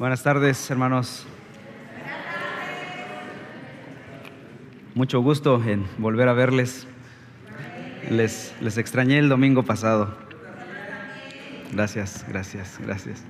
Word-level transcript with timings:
Buenas 0.00 0.22
tardes, 0.22 0.70
hermanos. 0.70 1.26
Mucho 4.94 5.20
gusto 5.20 5.62
en 5.62 5.84
volver 5.98 6.26
a 6.26 6.32
verles. 6.32 6.86
Les, 8.08 8.54
les 8.62 8.78
extrañé 8.78 9.18
el 9.18 9.28
domingo 9.28 9.62
pasado. 9.62 10.16
Gracias, 11.74 12.24
gracias, 12.26 12.80
gracias. 12.82 13.24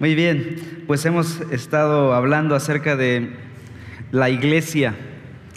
Muy 0.00 0.16
bien, 0.16 0.82
pues 0.88 1.04
hemos 1.04 1.40
estado 1.52 2.12
hablando 2.12 2.56
acerca 2.56 2.96
de 2.96 3.30
la 4.10 4.30
iglesia, 4.30 4.96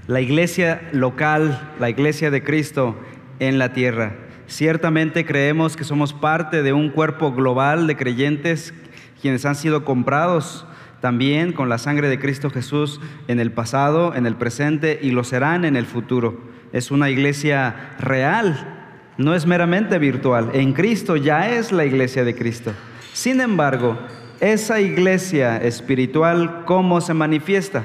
la 0.06 0.22
iglesia 0.22 0.88
local, 0.92 1.74
la 1.80 1.90
iglesia 1.90 2.30
de 2.30 2.44
Cristo 2.44 2.96
en 3.40 3.58
la 3.58 3.74
tierra. 3.74 4.14
Ciertamente 4.46 5.26
creemos 5.26 5.76
que 5.76 5.84
somos 5.84 6.14
parte 6.14 6.62
de 6.62 6.74
un 6.74 6.92
cuerpo 6.92 7.34
global 7.34 7.88
de 7.88 7.98
creyentes 7.98 8.72
quienes 9.22 9.46
han 9.46 9.56
sido 9.56 9.84
comprados 9.86 10.66
también 11.02 11.54
con 11.54 11.70
la 11.70 11.78
sangre 11.78 12.10
de 12.10 12.20
Cristo 12.20 12.50
Jesús 12.50 13.00
en 13.28 13.40
el 13.40 13.52
pasado, 13.52 14.16
en 14.16 14.26
el 14.26 14.36
presente 14.36 15.00
y 15.02 15.12
lo 15.12 15.24
serán 15.24 15.66
en 15.66 15.76
el 15.76 15.86
futuro. 15.86 16.40
Es 16.74 16.92
una 16.92 17.10
iglesia 17.10 17.94
real, 18.00 18.88
no 19.18 19.36
es 19.36 19.46
meramente 19.46 20.00
virtual. 20.00 20.52
En 20.54 20.74
Cristo 20.74 21.16
ya 21.16 21.50
es 21.50 21.72
la 21.72 21.86
iglesia 21.86 22.24
de 22.24 22.36
Cristo. 22.36 22.72
Sin 23.14 23.42
embargo, 23.42 23.98
esa 24.40 24.80
iglesia 24.80 25.58
espiritual, 25.58 26.64
¿cómo 26.66 27.02
se 27.02 27.14
manifiesta? 27.14 27.84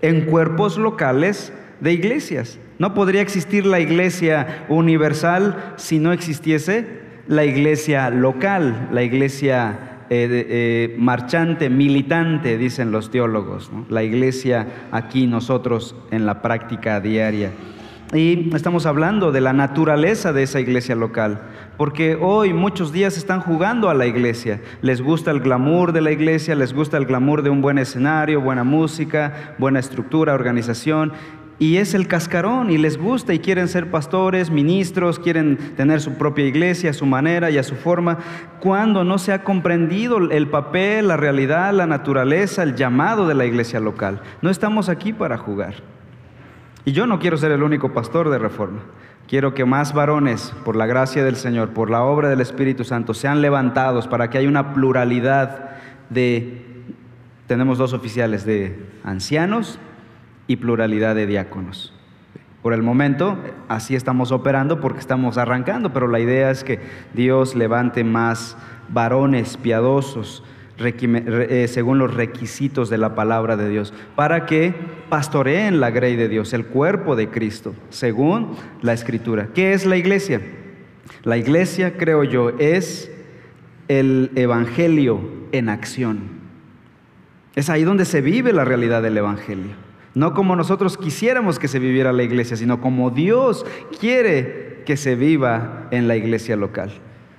En 0.00 0.22
cuerpos 0.22 0.78
locales 0.78 1.52
de 1.80 1.92
iglesias. 1.92 2.58
No 2.78 2.94
podría 2.94 3.20
existir 3.20 3.66
la 3.66 3.80
iglesia 3.80 4.64
universal 4.68 5.74
si 5.76 5.98
no 5.98 6.12
existiese 6.12 7.00
la 7.28 7.44
iglesia 7.44 8.10
local, 8.10 8.88
la 8.90 9.02
iglesia 9.02 9.89
eh, 10.12 10.28
eh, 10.48 10.96
marchante, 10.98 11.70
militante, 11.70 12.58
dicen 12.58 12.90
los 12.90 13.12
teólogos, 13.12 13.70
la 13.88 14.02
iglesia 14.02 14.88
aquí 14.90 15.28
nosotros 15.28 15.94
en 16.10 16.26
la 16.26 16.42
práctica 16.42 17.00
diaria. 17.00 17.52
Y 18.12 18.52
estamos 18.56 18.86
hablando 18.86 19.30
de 19.30 19.40
la 19.40 19.52
naturaleza 19.52 20.32
de 20.32 20.42
esa 20.42 20.58
iglesia 20.58 20.96
local, 20.96 21.42
porque 21.76 22.16
hoy 22.16 22.52
muchos 22.52 22.90
días 22.92 23.16
están 23.16 23.40
jugando 23.40 23.88
a 23.88 23.94
la 23.94 24.06
iglesia. 24.06 24.60
Les 24.82 25.00
gusta 25.00 25.30
el 25.30 25.38
glamour 25.38 25.92
de 25.92 26.00
la 26.00 26.10
iglesia, 26.10 26.56
les 26.56 26.72
gusta 26.72 26.96
el 26.96 27.06
glamour 27.06 27.42
de 27.42 27.50
un 27.50 27.62
buen 27.62 27.78
escenario, 27.78 28.40
buena 28.40 28.64
música, 28.64 29.54
buena 29.58 29.78
estructura, 29.78 30.34
organización, 30.34 31.12
y 31.60 31.76
es 31.76 31.92
el 31.92 32.08
cascarón 32.08 32.70
y 32.70 32.78
les 32.78 32.96
gusta 32.96 33.34
y 33.34 33.38
quieren 33.38 33.68
ser 33.68 33.90
pastores, 33.90 34.50
ministros, 34.50 35.18
quieren 35.18 35.58
tener 35.76 36.00
su 36.00 36.14
propia 36.14 36.46
iglesia 36.46 36.88
a 36.88 36.94
su 36.94 37.04
manera 37.04 37.50
y 37.50 37.58
a 37.58 37.62
su 37.62 37.74
forma, 37.74 38.16
cuando 38.60 39.04
no 39.04 39.18
se 39.18 39.34
ha 39.34 39.44
comprendido 39.44 40.16
el 40.30 40.48
papel, 40.48 41.08
la 41.08 41.18
realidad, 41.18 41.74
la 41.74 41.86
naturaleza, 41.86 42.62
el 42.62 42.76
llamado 42.76 43.28
de 43.28 43.34
la 43.34 43.44
iglesia 43.44 43.78
local. 43.78 44.22
No 44.40 44.48
estamos 44.48 44.88
aquí 44.88 45.12
para 45.12 45.36
jugar. 45.36 45.74
Y 46.86 46.92
yo 46.92 47.06
no 47.06 47.18
quiero 47.18 47.36
ser 47.36 47.52
el 47.52 47.62
único 47.62 47.92
pastor 47.92 48.30
de 48.30 48.38
reforma. 48.38 48.80
Quiero 49.28 49.52
que 49.52 49.66
más 49.66 49.92
varones, 49.92 50.54
por 50.64 50.76
la 50.76 50.86
gracia 50.86 51.22
del 51.24 51.36
Señor, 51.36 51.74
por 51.74 51.90
la 51.90 52.02
obra 52.02 52.30
del 52.30 52.40
Espíritu 52.40 52.84
Santo, 52.84 53.12
sean 53.12 53.42
levantados 53.42 54.08
para 54.08 54.30
que 54.30 54.38
haya 54.38 54.48
una 54.48 54.72
pluralidad 54.72 55.72
de, 56.08 56.64
tenemos 57.46 57.76
dos 57.76 57.92
oficiales, 57.92 58.46
de 58.46 58.82
ancianos, 59.04 59.78
y 60.50 60.56
pluralidad 60.56 61.14
de 61.14 61.28
diáconos. 61.28 61.92
Por 62.60 62.72
el 62.72 62.82
momento, 62.82 63.38
así 63.68 63.94
estamos 63.94 64.32
operando 64.32 64.80
porque 64.80 64.98
estamos 64.98 65.38
arrancando, 65.38 65.92
pero 65.92 66.08
la 66.08 66.18
idea 66.18 66.50
es 66.50 66.64
que 66.64 66.80
Dios 67.14 67.54
levante 67.54 68.02
más 68.02 68.56
varones 68.88 69.56
piadosos 69.56 70.42
eh, 70.76 71.66
según 71.68 71.98
los 71.98 72.12
requisitos 72.12 72.90
de 72.90 72.98
la 72.98 73.14
palabra 73.14 73.56
de 73.56 73.68
Dios, 73.68 73.94
para 74.16 74.44
que 74.44 74.74
pastoreen 75.08 75.78
la 75.78 75.92
grey 75.92 76.16
de 76.16 76.28
Dios, 76.28 76.52
el 76.52 76.66
cuerpo 76.66 77.14
de 77.14 77.28
Cristo, 77.28 77.72
según 77.90 78.56
la 78.82 78.92
escritura. 78.92 79.50
¿Qué 79.54 79.72
es 79.72 79.86
la 79.86 79.98
iglesia? 79.98 80.40
La 81.22 81.36
iglesia, 81.36 81.96
creo 81.96 82.24
yo, 82.24 82.58
es 82.58 83.08
el 83.86 84.32
evangelio 84.34 85.20
en 85.52 85.68
acción. 85.68 86.22
Es 87.54 87.70
ahí 87.70 87.84
donde 87.84 88.04
se 88.04 88.20
vive 88.20 88.52
la 88.52 88.64
realidad 88.64 89.00
del 89.00 89.16
evangelio. 89.16 89.89
No 90.14 90.34
como 90.34 90.56
nosotros 90.56 90.96
quisiéramos 90.96 91.58
que 91.58 91.68
se 91.68 91.78
viviera 91.78 92.12
la 92.12 92.22
iglesia, 92.22 92.56
sino 92.56 92.80
como 92.80 93.10
Dios 93.10 93.64
quiere 94.00 94.82
que 94.84 94.96
se 94.96 95.14
viva 95.14 95.86
en 95.90 96.08
la 96.08 96.16
iglesia 96.16 96.56
local. 96.56 96.90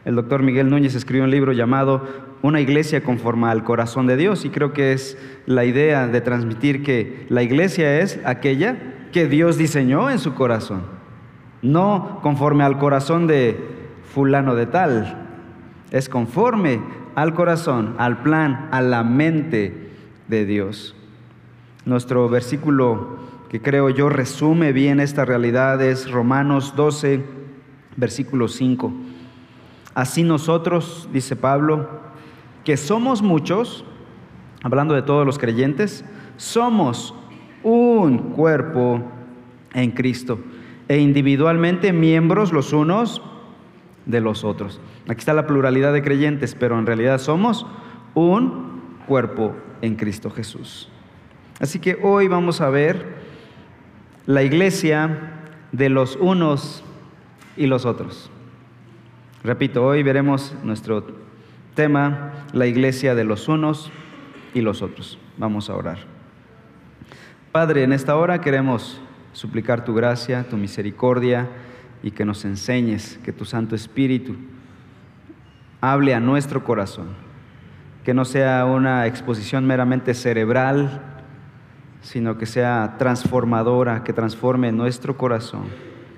El 0.05 0.15
doctor 0.15 0.41
Miguel 0.41 0.69
Núñez 0.69 0.95
escribió 0.95 1.25
un 1.25 1.31
libro 1.31 1.51
llamado 1.51 2.07
Una 2.41 2.61
iglesia 2.61 3.03
conforme 3.03 3.47
al 3.47 3.63
corazón 3.63 4.07
de 4.07 4.17
Dios 4.17 4.45
y 4.45 4.49
creo 4.49 4.73
que 4.73 4.93
es 4.93 5.17
la 5.45 5.65
idea 5.65 6.07
de 6.07 6.21
transmitir 6.21 6.81
que 6.81 7.25
la 7.29 7.43
iglesia 7.43 7.99
es 7.99 8.19
aquella 8.25 8.77
que 9.11 9.27
Dios 9.27 9.57
diseñó 9.57 10.09
en 10.09 10.19
su 10.19 10.33
corazón, 10.33 10.83
no 11.61 12.19
conforme 12.23 12.63
al 12.63 12.79
corazón 12.79 13.27
de 13.27 13.59
fulano 14.13 14.55
de 14.55 14.65
tal, 14.65 15.27
es 15.91 16.09
conforme 16.09 16.81
al 17.15 17.33
corazón, 17.33 17.95
al 17.97 18.23
plan, 18.23 18.69
a 18.71 18.81
la 18.81 19.03
mente 19.03 19.91
de 20.27 20.45
Dios. 20.45 20.95
Nuestro 21.85 22.29
versículo 22.29 23.17
que 23.49 23.61
creo 23.61 23.89
yo 23.89 24.07
resume 24.07 24.71
bien 24.71 24.99
esta 24.99 25.25
realidad 25.25 25.81
es 25.81 26.09
Romanos 26.09 26.73
12, 26.75 27.25
versículo 27.97 28.47
5. 28.47 28.93
Así 29.93 30.23
nosotros, 30.23 31.09
dice 31.11 31.35
Pablo, 31.35 31.89
que 32.63 32.77
somos 32.77 33.21
muchos, 33.21 33.83
hablando 34.63 34.93
de 34.93 35.01
todos 35.01 35.25
los 35.25 35.37
creyentes, 35.37 36.05
somos 36.37 37.13
un 37.63 38.31
cuerpo 38.31 39.01
en 39.73 39.91
Cristo 39.91 40.39
e 40.87 40.99
individualmente 40.99 41.93
miembros 41.93 42.53
los 42.53 42.73
unos 42.73 43.21
de 44.05 44.21
los 44.21 44.43
otros. 44.43 44.79
Aquí 45.07 45.19
está 45.19 45.33
la 45.33 45.47
pluralidad 45.47 45.93
de 45.93 46.03
creyentes, 46.03 46.55
pero 46.55 46.77
en 46.77 46.85
realidad 46.85 47.17
somos 47.17 47.65
un 48.13 48.81
cuerpo 49.07 49.55
en 49.81 49.95
Cristo 49.95 50.29
Jesús. 50.29 50.89
Así 51.61 51.77
que 51.77 51.99
hoy 52.01 52.27
vamos 52.27 52.59
a 52.59 52.71
ver 52.71 53.05
la 54.25 54.41
iglesia 54.41 55.19
de 55.71 55.89
los 55.89 56.15
unos 56.15 56.83
y 57.55 57.67
los 57.67 57.85
otros. 57.85 58.31
Repito, 59.43 59.85
hoy 59.85 60.01
veremos 60.01 60.55
nuestro 60.63 61.05
tema, 61.75 62.31
la 62.51 62.65
iglesia 62.65 63.13
de 63.13 63.25
los 63.25 63.47
unos 63.47 63.91
y 64.55 64.61
los 64.61 64.81
otros. 64.81 65.19
Vamos 65.37 65.69
a 65.69 65.75
orar. 65.75 65.99
Padre, 67.51 67.83
en 67.83 67.93
esta 67.93 68.15
hora 68.15 68.41
queremos 68.41 68.99
suplicar 69.31 69.85
tu 69.85 69.93
gracia, 69.93 70.49
tu 70.49 70.57
misericordia 70.57 71.47
y 72.01 72.09
que 72.09 72.25
nos 72.25 72.43
enseñes, 72.43 73.19
que 73.23 73.33
tu 73.33 73.45
Santo 73.45 73.75
Espíritu 73.75 74.35
hable 75.79 76.15
a 76.15 76.19
nuestro 76.19 76.63
corazón, 76.63 77.09
que 78.03 78.15
no 78.15 78.25
sea 78.25 78.65
una 78.65 79.05
exposición 79.05 79.67
meramente 79.67 80.15
cerebral, 80.15 81.10
sino 82.01 82.37
que 82.37 82.45
sea 82.45 82.95
transformadora, 82.97 84.03
que 84.03 84.13
transforme 84.13 84.71
nuestro 84.71 85.17
corazón, 85.17 85.65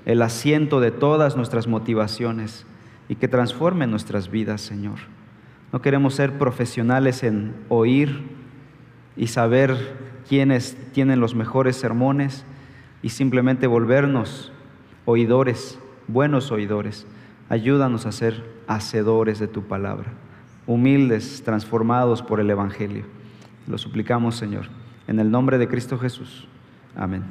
el 0.05 0.21
asiento 0.21 0.79
de 0.79 0.91
todas 0.91 1.35
nuestras 1.35 1.67
motivaciones 1.67 2.65
y 3.09 3.15
que 3.15 3.27
transforme 3.27 3.87
nuestras 3.87 4.29
vidas, 4.29 4.61
Señor. 4.61 4.99
No 5.71 5.81
queremos 5.81 6.15
ser 6.15 6.37
profesionales 6.37 7.23
en 7.23 7.53
oír 7.69 8.21
y 9.15 9.27
saber 9.27 9.97
quiénes 10.27 10.77
tienen 10.93 11.19
los 11.19 11.35
mejores 11.35 11.75
sermones 11.75 12.45
y 13.01 13.09
simplemente 13.09 13.67
volvernos 13.67 14.51
oidores, 15.05 15.79
buenos 16.07 16.51
oidores. 16.51 17.05
Ayúdanos 17.49 18.05
a 18.05 18.11
ser 18.11 18.43
hacedores 18.67 19.39
de 19.39 19.47
tu 19.47 19.63
palabra, 19.63 20.13
humildes, 20.65 21.43
transformados 21.43 22.21
por 22.21 22.39
el 22.39 22.49
Evangelio. 22.49 23.03
Lo 23.67 23.77
suplicamos, 23.77 24.35
Señor. 24.35 24.82
En 25.07 25.19
el 25.19 25.29
nombre 25.29 25.57
de 25.57 25.67
Cristo 25.67 25.97
Jesús. 25.97 26.47
Amén. 26.95 27.23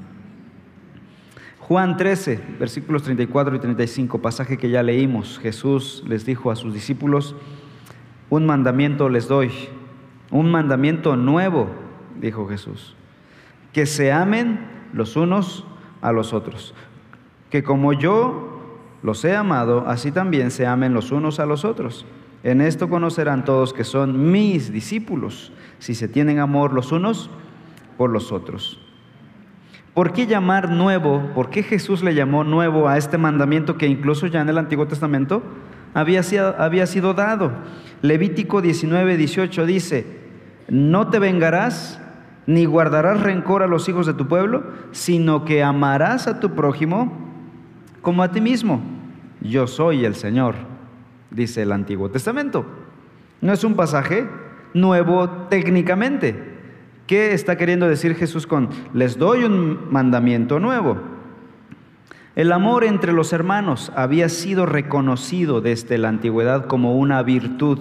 Juan 1.61 1.97
13, 1.97 2.41
versículos 2.59 3.03
34 3.05 3.57
y 3.57 3.59
35, 3.61 4.21
pasaje 4.21 4.59
que 4.59 4.69
ya 4.69 4.83
leímos. 4.83 5.39
Jesús 5.39 6.03
les 6.07 6.27
dijo 6.27 6.51
a 6.51 6.57
sus 6.57 6.75
discípulos, 6.75 7.37
un 8.31 8.47
mandamiento 8.47 9.09
les 9.09 9.29
doy, 9.29 9.51
un 10.31 10.51
mandamiento 10.51 11.17
nuevo, 11.17 11.71
dijo 12.21 12.49
Jesús, 12.49 12.95
que 13.73 13.87
se 13.87 14.13
amen 14.13 14.61
los 14.93 15.17
unos 15.17 15.65
a 16.03 16.13
los 16.13 16.33
otros, 16.33 16.75
que 17.49 17.63
como 17.63 17.93
yo 17.93 18.77
los 19.03 19.25
he 19.25 19.35
amado, 19.35 19.85
así 19.87 20.13
también 20.13 20.51
se 20.51 20.67
amen 20.67 20.93
los 20.93 21.13
unos 21.13 21.41
a 21.41 21.47
los 21.47 21.65
otros. 21.65 22.05
En 22.43 22.61
esto 22.61 22.89
conocerán 22.89 23.45
todos 23.45 23.73
que 23.73 23.85
son 23.85 24.33
mis 24.33 24.73
discípulos, 24.73 25.53
si 25.79 25.95
se 25.95 26.09
tienen 26.09 26.39
amor 26.39 26.73
los 26.73 26.91
unos 26.91 27.31
por 27.97 28.11
los 28.11 28.33
otros. 28.33 28.81
¿Por 29.95 30.13
qué 30.13 30.27
llamar 30.27 30.71
nuevo? 30.71 31.31
¿Por 31.35 31.51
qué 31.51 31.63
Jesús 31.63 32.03
le 32.03 32.15
llamó 32.15 32.45
nuevo 32.45 32.89
a 32.89 32.97
este 32.97 33.19
mandamiento 33.19 33.77
que 33.77 33.87
incluso 33.87 34.27
ya 34.27 34.41
en 34.41 34.49
el 34.49 34.59
Antiguo 34.59 34.87
Testamento 34.87 35.43
había 35.93 36.23
sido, 36.23 36.55
había 36.59 36.87
sido 36.87 37.13
dado? 37.13 37.53
Levítico 38.01 38.63
19, 38.63 39.17
18 39.17 39.67
dice, 39.67 40.07
no 40.69 41.09
te 41.09 41.19
vengarás 41.19 42.01
ni 42.47 42.65
guardarás 42.65 43.21
rencor 43.21 43.63
a 43.63 43.67
los 43.67 43.89
hijos 43.89 44.07
de 44.07 44.15
tu 44.15 44.27
pueblo, 44.27 44.65
sino 44.93 45.45
que 45.45 45.63
amarás 45.63 46.27
a 46.27 46.41
tu 46.41 46.55
prójimo 46.55 47.13
como 48.01 48.23
a 48.23 48.33
ti 48.33 48.41
mismo. 48.41 48.83
Yo 49.41 49.67
soy 49.67 50.05
el 50.05 50.15
Señor, 50.15 50.55
dice 51.31 51.63
el 51.63 51.73
Antiguo 51.73 52.11
Testamento. 52.11 52.65
No 53.41 53.53
es 53.53 53.65
un 53.65 53.75
pasaje 53.75 54.27
nuevo 54.75 55.29
técnicamente. 55.51 56.52
¿Qué 57.13 57.35
está 57.35 57.59
queriendo 57.59 57.87
decir 57.89 58.15
Jesús 58.15 58.47
con 58.47 58.71
les 58.95 59.19
doy 59.19 59.45
un 59.45 59.93
mandamiento 59.93 60.59
nuevo? 60.59 60.97
El 62.37 62.51
amor 62.53 62.85
entre 62.85 63.13
los 63.13 63.35
hermanos 63.35 63.93
había 63.95 64.31
sido 64.31 64.65
reconocido 64.65 65.61
desde 65.61 65.99
la 65.99 66.09
antigüedad 66.09 66.69
como 66.69 66.97
una 66.97 67.23
virtud. 67.23 67.79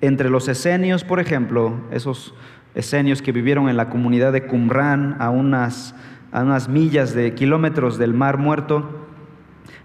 Entre 0.00 0.30
los 0.30 0.48
esenios, 0.48 1.04
por 1.04 1.20
ejemplo, 1.20 1.74
esos 1.90 2.34
esenios 2.74 3.20
que 3.20 3.32
vivieron 3.32 3.68
en 3.68 3.76
la 3.76 3.90
comunidad 3.90 4.32
de 4.32 4.46
Qumran, 4.46 5.16
a 5.18 5.28
unas, 5.28 5.94
a 6.32 6.42
unas 6.42 6.70
millas 6.70 7.14
de 7.14 7.34
kilómetros 7.34 7.98
del 7.98 8.14
Mar 8.14 8.38
Muerto, 8.38 8.88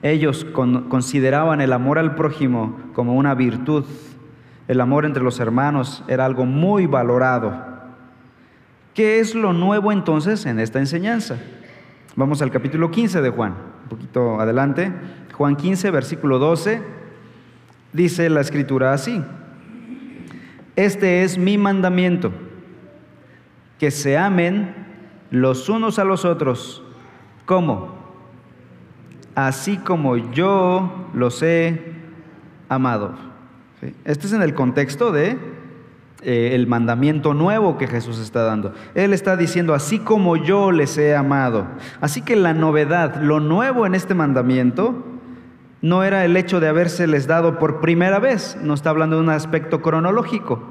ellos 0.02 0.46
consideraban 0.54 1.60
el 1.60 1.74
amor 1.74 2.00
al 2.00 2.16
prójimo 2.16 2.80
como 2.94 3.16
una 3.16 3.36
virtud. 3.36 3.84
El 4.70 4.80
amor 4.80 5.04
entre 5.04 5.22
los 5.22 5.42
hermanos 5.42 6.06
era 6.08 6.24
algo 6.24 6.46
muy 6.46 6.86
valorado. 6.86 7.73
¿Qué 8.94 9.20
es 9.20 9.34
lo 9.34 9.54
nuevo 9.54 9.92
entonces 9.92 10.46
en 10.46 10.60
esta 10.60 10.78
enseñanza? 10.78 11.38
Vamos 12.16 12.44
al 12.44 12.52
capítulo 12.52 12.92
15 12.92 13.24
de 13.24 13.30
Juan, 13.32 13.56
un 13.84 13.90
poquito 13.90 14.40
adelante. 14.40 14.92
Juan 15.34 15.56
15, 15.56 15.90
versículo 15.90 16.38
12, 16.38 16.80
dice 17.92 18.30
la 18.30 18.42
escritura 18.42 18.94
así. 18.94 19.24
Este 20.76 21.24
es 21.24 21.40
mi 21.40 21.58
mandamiento 21.58 22.32
que 23.80 23.90
se 23.90 24.16
amen 24.16 24.76
los 25.32 25.70
unos 25.70 25.98
a 25.98 26.04
los 26.04 26.24
otros. 26.24 26.84
¿Cómo? 27.48 27.96
Así 29.34 29.78
como 29.78 30.18
yo 30.18 31.10
los 31.16 31.42
he 31.42 31.82
amado. 32.70 33.16
Este 34.06 34.28
es 34.28 34.34
en 34.34 34.44
el 34.44 34.54
contexto 34.54 35.12
de 35.12 35.53
eh, 36.26 36.56
el 36.56 36.68
mandamiento 36.68 37.34
nuevo 37.34 37.78
que 37.78 37.88
Jesús 37.88 38.20
está 38.20 38.44
dando. 38.44 38.74
Él 38.96 39.14
está 39.14 39.36
diciendo, 39.36 39.74
así 39.74 40.00
como 40.00 40.38
yo 40.38 40.72
les 40.72 40.98
he 40.98 41.16
amado. 41.16 41.68
Así 42.02 42.22
que 42.22 42.36
la 42.36 42.54
novedad, 42.54 43.22
lo 43.22 43.40
nuevo 43.40 43.86
en 43.86 43.94
este 43.94 44.14
mandamiento, 44.14 45.04
no 45.82 46.04
era 46.04 46.24
el 46.24 46.38
hecho 46.38 46.62
de 46.62 46.70
habérseles 46.70 47.28
dado 47.28 47.60
por 47.60 47.82
primera 47.82 48.20
vez, 48.20 48.58
no 48.62 48.74
está 48.74 48.90
hablando 48.90 49.18
de 49.18 49.24
un 49.24 49.30
aspecto 49.30 49.82
cronológico, 49.82 50.64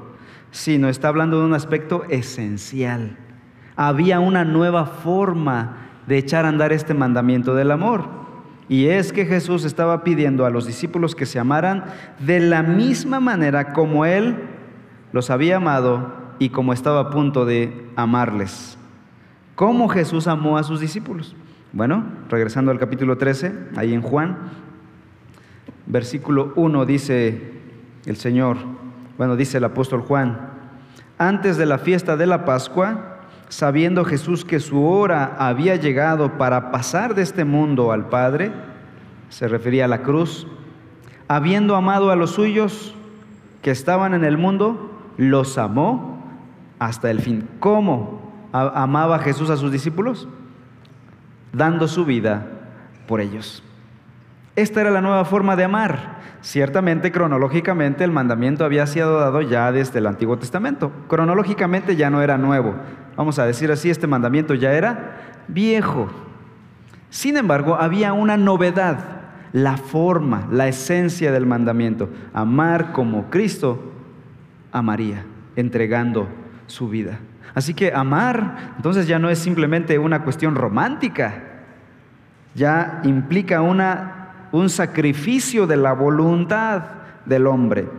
sino 0.49 0.89
está 0.89 1.09
hablando 1.09 1.39
de 1.39 1.45
un 1.45 1.53
aspecto 1.53 2.03
esencial. 2.09 3.17
Había 3.75 4.19
una 4.19 4.43
nueva 4.43 4.87
forma 4.87 5.77
de 6.07 6.17
echar 6.17 6.45
a 6.45 6.49
andar 6.49 6.73
este 6.73 6.95
mandamiento 6.95 7.53
del 7.53 7.69
amor. 7.69 8.23
Y 8.69 8.87
es 8.87 9.13
que 9.13 9.25
Jesús 9.25 9.65
estaba 9.65 10.03
pidiendo 10.03 10.47
a 10.47 10.49
los 10.49 10.65
discípulos 10.65 11.15
que 11.15 11.27
se 11.27 11.37
amaran 11.37 11.85
de 12.19 12.39
la 12.39 12.63
misma 12.63 13.19
manera 13.19 13.73
como 13.73 14.05
Él 14.05 14.52
los 15.13 15.29
había 15.29 15.57
amado 15.57 16.11
y 16.39 16.49
como 16.49 16.73
estaba 16.73 16.99
a 16.99 17.09
punto 17.09 17.45
de 17.45 17.89
amarles. 17.95 18.77
¿Cómo 19.55 19.87
Jesús 19.87 20.27
amó 20.27 20.57
a 20.57 20.63
sus 20.63 20.81
discípulos? 20.81 21.35
Bueno, 21.71 22.03
regresando 22.29 22.71
al 22.71 22.79
capítulo 22.79 23.17
13, 23.17 23.69
ahí 23.77 23.93
en 23.93 24.01
Juan, 24.01 24.37
versículo 25.85 26.51
1 26.55 26.85
dice 26.85 27.53
el 28.05 28.17
Señor, 28.17 28.57
bueno, 29.17 29.35
dice 29.35 29.59
el 29.59 29.63
apóstol 29.63 30.01
Juan, 30.01 30.49
antes 31.19 31.57
de 31.57 31.67
la 31.67 31.77
fiesta 31.77 32.17
de 32.17 32.25
la 32.25 32.45
Pascua, 32.45 33.19
sabiendo 33.49 34.03
Jesús 34.03 34.43
que 34.43 34.59
su 34.59 34.83
hora 34.83 35.35
había 35.37 35.75
llegado 35.75 36.39
para 36.39 36.71
pasar 36.71 37.13
de 37.13 37.21
este 37.21 37.45
mundo 37.45 37.91
al 37.91 38.09
Padre, 38.09 38.51
se 39.29 39.47
refería 39.47 39.85
a 39.85 39.87
la 39.87 40.01
cruz, 40.01 40.47
habiendo 41.27 41.75
amado 41.75 42.09
a 42.09 42.15
los 42.15 42.31
suyos 42.31 42.95
que 43.61 43.71
estaban 43.71 44.13
en 44.15 44.25
el 44.25 44.37
mundo, 44.37 44.92
los 45.17 45.57
amó 45.57 46.21
hasta 46.79 47.11
el 47.11 47.19
fin. 47.19 47.47
¿Cómo 47.59 48.31
amaba 48.51 49.19
Jesús 49.19 49.49
a 49.49 49.57
sus 49.57 49.71
discípulos? 49.71 50.27
Dando 51.51 51.87
su 51.87 52.05
vida 52.05 52.45
por 53.07 53.21
ellos. 53.21 53.63
Esta 54.55 54.81
era 54.81 54.91
la 54.91 55.01
nueva 55.01 55.25
forma 55.25 55.55
de 55.55 55.63
amar. 55.63 56.21
Ciertamente, 56.41 57.11
cronológicamente, 57.11 58.03
el 58.03 58.11
mandamiento 58.11 58.65
había 58.65 58.85
sido 58.85 59.19
dado 59.19 59.41
ya 59.41 59.71
desde 59.71 59.99
el 59.99 60.07
Antiguo 60.07 60.37
Testamento. 60.37 60.91
Cronológicamente 61.07 61.95
ya 61.95 62.09
no 62.09 62.21
era 62.21 62.37
nuevo. 62.37 62.75
Vamos 63.15 63.39
a 63.39 63.45
decir 63.45 63.71
así, 63.71 63.89
este 63.89 64.07
mandamiento 64.07 64.53
ya 64.53 64.73
era 64.73 65.37
viejo. 65.47 66.09
Sin 67.09 67.37
embargo, 67.37 67.75
había 67.75 68.13
una 68.13 68.37
novedad, 68.37 68.97
la 69.53 69.77
forma, 69.77 70.47
la 70.51 70.67
esencia 70.67 71.31
del 71.31 71.45
mandamiento. 71.45 72.09
Amar 72.33 72.91
como 72.91 73.29
Cristo 73.29 73.92
amaría, 74.73 75.23
entregando 75.55 76.27
su 76.67 76.89
vida. 76.89 77.19
Así 77.53 77.73
que 77.73 77.93
amar, 77.93 78.73
entonces 78.75 79.07
ya 79.07 79.19
no 79.19 79.29
es 79.29 79.39
simplemente 79.39 79.97
una 79.99 80.23
cuestión 80.23 80.55
romántica, 80.55 81.43
ya 82.55 82.99
implica 83.05 83.61
una 83.61 84.23
un 84.53 84.69
sacrificio 84.69 85.65
de 85.65 85.75
la 85.77 85.93
voluntad 85.93 86.83
del 87.25 87.47
hombre. 87.47 87.89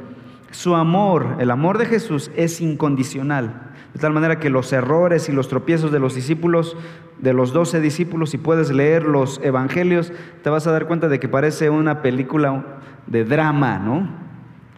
Su 0.53 0.77
amor, 0.77 1.37
el 1.41 1.51
amor 1.51 1.79
de 1.79 1.87
Jesús 1.87 2.31
es 2.37 2.61
incondicional. 2.61 3.73
De 3.93 3.99
tal 3.99 4.13
manera 4.13 4.39
que 4.39 4.51
los 4.51 4.73
errores 4.73 5.29
y 5.29 5.33
los 5.33 5.49
tropiezos 5.49 5.91
de 5.91 5.99
los 5.99 6.15
discípulos, 6.15 6.77
de 7.19 7.33
los 7.33 7.53
doce 7.53 7.81
discípulos, 7.81 8.31
si 8.31 8.39
puedes 8.39 8.71
leer 8.71 9.03
los 9.03 9.41
evangelios, 9.43 10.13
te 10.45 10.51
vas 10.51 10.67
a 10.69 10.71
dar 10.71 10.87
cuenta 10.87 11.09
de 11.09 11.19
que 11.19 11.29
parece 11.29 11.71
una 11.71 12.03
película 12.03 12.65
de 13.09 13.25
drama, 13.25 13.81
¿no? 13.81 14.09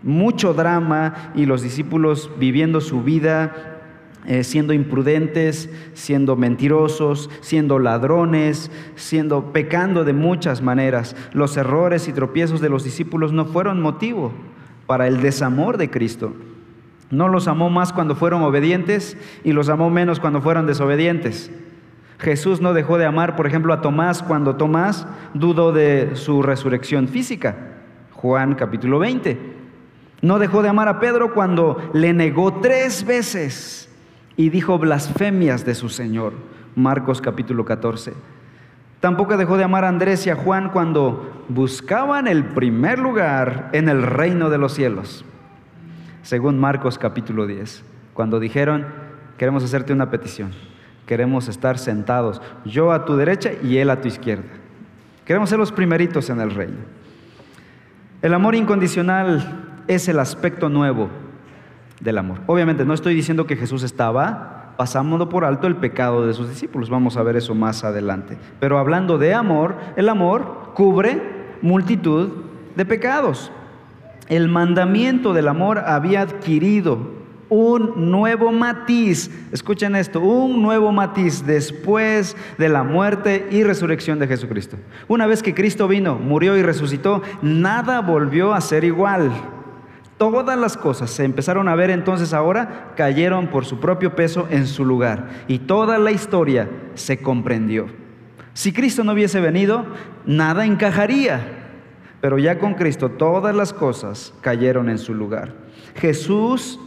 Mucho 0.06 0.54
drama 0.54 1.32
y 1.34 1.44
los 1.44 1.60
discípulos 1.60 2.30
viviendo 2.38 2.80
su 2.80 3.02
vida 3.02 3.76
eh, 4.28 4.42
siendo 4.42 4.72
imprudentes, 4.72 5.70
siendo 5.94 6.34
mentirosos, 6.34 7.30
siendo 7.42 7.78
ladrones, 7.78 8.72
siendo 8.96 9.52
pecando 9.52 10.02
de 10.02 10.14
muchas 10.14 10.62
maneras. 10.62 11.14
Los 11.32 11.56
errores 11.56 12.08
y 12.08 12.12
tropiezos 12.12 12.60
de 12.60 12.68
los 12.68 12.82
discípulos 12.82 13.32
no 13.32 13.44
fueron 13.44 13.80
motivo 13.80 14.32
para 14.88 15.06
el 15.06 15.22
desamor 15.22 15.76
de 15.76 15.90
Cristo. 15.90 16.32
No 17.08 17.28
los 17.28 17.46
amó 17.46 17.70
más 17.70 17.92
cuando 17.92 18.16
fueron 18.16 18.42
obedientes 18.42 19.16
y 19.44 19.52
los 19.52 19.68
amó 19.68 19.90
menos 19.90 20.18
cuando 20.18 20.42
fueron 20.42 20.66
desobedientes. 20.66 21.52
Jesús 22.18 22.60
no 22.60 22.74
dejó 22.74 22.98
de 22.98 23.06
amar, 23.06 23.36
por 23.36 23.46
ejemplo, 23.46 23.72
a 23.72 23.80
Tomás 23.80 24.24
cuando 24.24 24.56
Tomás 24.56 25.06
dudó 25.34 25.70
de 25.70 26.16
su 26.16 26.42
resurrección 26.42 27.06
física. 27.06 27.54
Juan 28.10 28.56
capítulo 28.56 28.98
20. 28.98 29.55
No 30.22 30.38
dejó 30.38 30.62
de 30.62 30.68
amar 30.68 30.88
a 30.88 30.98
Pedro 30.98 31.34
cuando 31.34 31.90
le 31.92 32.12
negó 32.12 32.60
tres 32.60 33.04
veces 33.04 33.88
y 34.36 34.50
dijo 34.50 34.78
blasfemias 34.78 35.64
de 35.64 35.74
su 35.74 35.88
Señor. 35.88 36.32
Marcos 36.74 37.20
capítulo 37.20 37.64
14. 37.64 38.12
Tampoco 39.00 39.36
dejó 39.36 39.56
de 39.56 39.64
amar 39.64 39.84
a 39.84 39.88
Andrés 39.88 40.26
y 40.26 40.30
a 40.30 40.36
Juan 40.36 40.70
cuando 40.70 41.44
buscaban 41.48 42.26
el 42.26 42.44
primer 42.44 42.98
lugar 42.98 43.70
en 43.72 43.88
el 43.88 44.02
reino 44.02 44.50
de 44.50 44.58
los 44.58 44.72
cielos. 44.74 45.24
Según 46.22 46.58
Marcos 46.58 46.98
capítulo 46.98 47.46
10, 47.46 47.84
cuando 48.14 48.40
dijeron, 48.40 48.86
queremos 49.38 49.62
hacerte 49.62 49.92
una 49.92 50.10
petición, 50.10 50.50
queremos 51.06 51.46
estar 51.48 51.78
sentados, 51.78 52.42
yo 52.64 52.90
a 52.90 53.04
tu 53.04 53.16
derecha 53.16 53.50
y 53.62 53.78
él 53.78 53.90
a 53.90 54.00
tu 54.00 54.08
izquierda. 54.08 54.48
Queremos 55.24 55.50
ser 55.50 55.58
los 55.58 55.72
primeritos 55.72 56.28
en 56.30 56.40
el 56.40 56.50
reino. 56.50 56.78
El 58.22 58.34
amor 58.34 58.54
incondicional 58.54 59.75
es 59.88 60.08
el 60.08 60.18
aspecto 60.18 60.68
nuevo 60.68 61.08
del 62.00 62.18
amor. 62.18 62.38
Obviamente 62.46 62.84
no 62.84 62.94
estoy 62.94 63.14
diciendo 63.14 63.46
que 63.46 63.56
Jesús 63.56 63.82
estaba 63.82 64.74
pasando 64.76 65.28
por 65.28 65.44
alto 65.44 65.66
el 65.66 65.76
pecado 65.76 66.26
de 66.26 66.34
sus 66.34 66.48
discípulos, 66.48 66.90
vamos 66.90 67.16
a 67.16 67.22
ver 67.22 67.36
eso 67.36 67.54
más 67.54 67.84
adelante. 67.84 68.36
Pero 68.60 68.78
hablando 68.78 69.18
de 69.18 69.34
amor, 69.34 69.76
el 69.96 70.08
amor 70.08 70.72
cubre 70.74 71.20
multitud 71.62 72.28
de 72.74 72.84
pecados. 72.84 73.50
El 74.28 74.48
mandamiento 74.48 75.32
del 75.32 75.48
amor 75.48 75.78
había 75.78 76.20
adquirido 76.22 77.16
un 77.48 78.10
nuevo 78.10 78.50
matiz, 78.50 79.30
escuchen 79.52 79.94
esto, 79.94 80.20
un 80.20 80.62
nuevo 80.62 80.90
matiz 80.90 81.46
después 81.46 82.36
de 82.58 82.68
la 82.68 82.82
muerte 82.82 83.46
y 83.52 83.62
resurrección 83.62 84.18
de 84.18 84.26
Jesucristo. 84.26 84.76
Una 85.06 85.26
vez 85.26 85.44
que 85.44 85.54
Cristo 85.54 85.86
vino, 85.86 86.16
murió 86.16 86.56
y 86.56 86.62
resucitó, 86.62 87.22
nada 87.42 88.00
volvió 88.00 88.52
a 88.52 88.60
ser 88.60 88.82
igual. 88.82 89.30
Todas 90.18 90.58
las 90.58 90.78
cosas 90.78 91.10
se 91.10 91.24
empezaron 91.24 91.68
a 91.68 91.74
ver 91.74 91.90
entonces 91.90 92.32
ahora, 92.32 92.92
cayeron 92.96 93.48
por 93.48 93.66
su 93.66 93.80
propio 93.80 94.16
peso 94.16 94.46
en 94.50 94.66
su 94.66 94.84
lugar 94.84 95.28
y 95.46 95.58
toda 95.58 95.98
la 95.98 96.10
historia 96.10 96.70
se 96.94 97.18
comprendió. 97.18 97.86
Si 98.54 98.72
Cristo 98.72 99.04
no 99.04 99.12
hubiese 99.12 99.40
venido, 99.40 99.84
nada 100.24 100.64
encajaría, 100.64 101.40
pero 102.22 102.38
ya 102.38 102.58
con 102.58 102.72
Cristo 102.72 103.10
todas 103.10 103.54
las 103.54 103.74
cosas 103.74 104.32
cayeron 104.40 104.88
en 104.88 104.96
su 104.96 105.12
lugar. 105.12 105.52
Jesús 105.96 106.80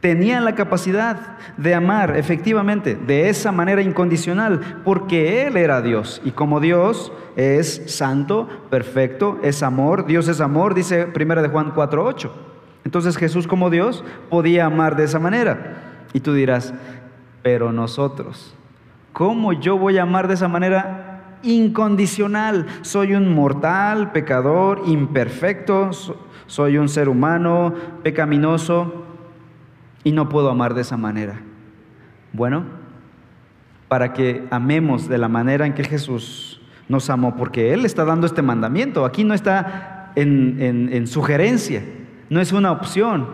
tenían 0.00 0.44
la 0.44 0.56
capacidad 0.56 1.38
de 1.56 1.72
amar 1.72 2.16
efectivamente 2.16 2.96
de 2.96 3.28
esa 3.28 3.52
manera 3.52 3.82
incondicional, 3.82 4.82
porque 4.84 5.46
Él 5.46 5.56
era 5.56 5.82
Dios. 5.82 6.20
Y 6.24 6.32
como 6.32 6.58
Dios 6.58 7.12
es 7.36 7.82
santo, 7.86 8.48
perfecto, 8.70 9.38
es 9.44 9.62
amor, 9.62 10.06
Dios 10.06 10.26
es 10.26 10.40
amor, 10.40 10.74
dice 10.74 11.06
1 11.14 11.42
de 11.42 11.48
Juan 11.48 11.72
4.8. 11.72 12.55
Entonces 12.86 13.16
Jesús 13.16 13.48
como 13.48 13.68
Dios 13.68 14.04
podía 14.30 14.66
amar 14.66 14.94
de 14.94 15.02
esa 15.02 15.18
manera. 15.18 16.04
Y 16.12 16.20
tú 16.20 16.34
dirás, 16.34 16.72
pero 17.42 17.72
nosotros, 17.72 18.54
¿cómo 19.12 19.52
yo 19.52 19.76
voy 19.76 19.98
a 19.98 20.02
amar 20.02 20.28
de 20.28 20.34
esa 20.34 20.46
manera 20.46 21.38
incondicional? 21.42 22.66
Soy 22.82 23.14
un 23.14 23.34
mortal, 23.34 24.12
pecador, 24.12 24.82
imperfecto, 24.86 25.90
soy 26.46 26.78
un 26.78 26.88
ser 26.88 27.08
humano, 27.08 27.74
pecaminoso, 28.04 29.04
y 30.04 30.12
no 30.12 30.28
puedo 30.28 30.48
amar 30.48 30.74
de 30.74 30.82
esa 30.82 30.96
manera. 30.96 31.40
Bueno, 32.32 32.66
para 33.88 34.12
que 34.12 34.46
amemos 34.52 35.08
de 35.08 35.18
la 35.18 35.26
manera 35.26 35.66
en 35.66 35.74
que 35.74 35.82
Jesús 35.82 36.60
nos 36.88 37.10
amó, 37.10 37.34
porque 37.34 37.74
Él 37.74 37.84
está 37.84 38.04
dando 38.04 38.28
este 38.28 38.42
mandamiento, 38.42 39.04
aquí 39.04 39.24
no 39.24 39.34
está 39.34 40.12
en, 40.14 40.88
en 40.92 41.06
sugerencia, 41.08 41.82
no 42.30 42.40
es 42.40 42.52
una 42.52 42.72
opción, 42.72 43.26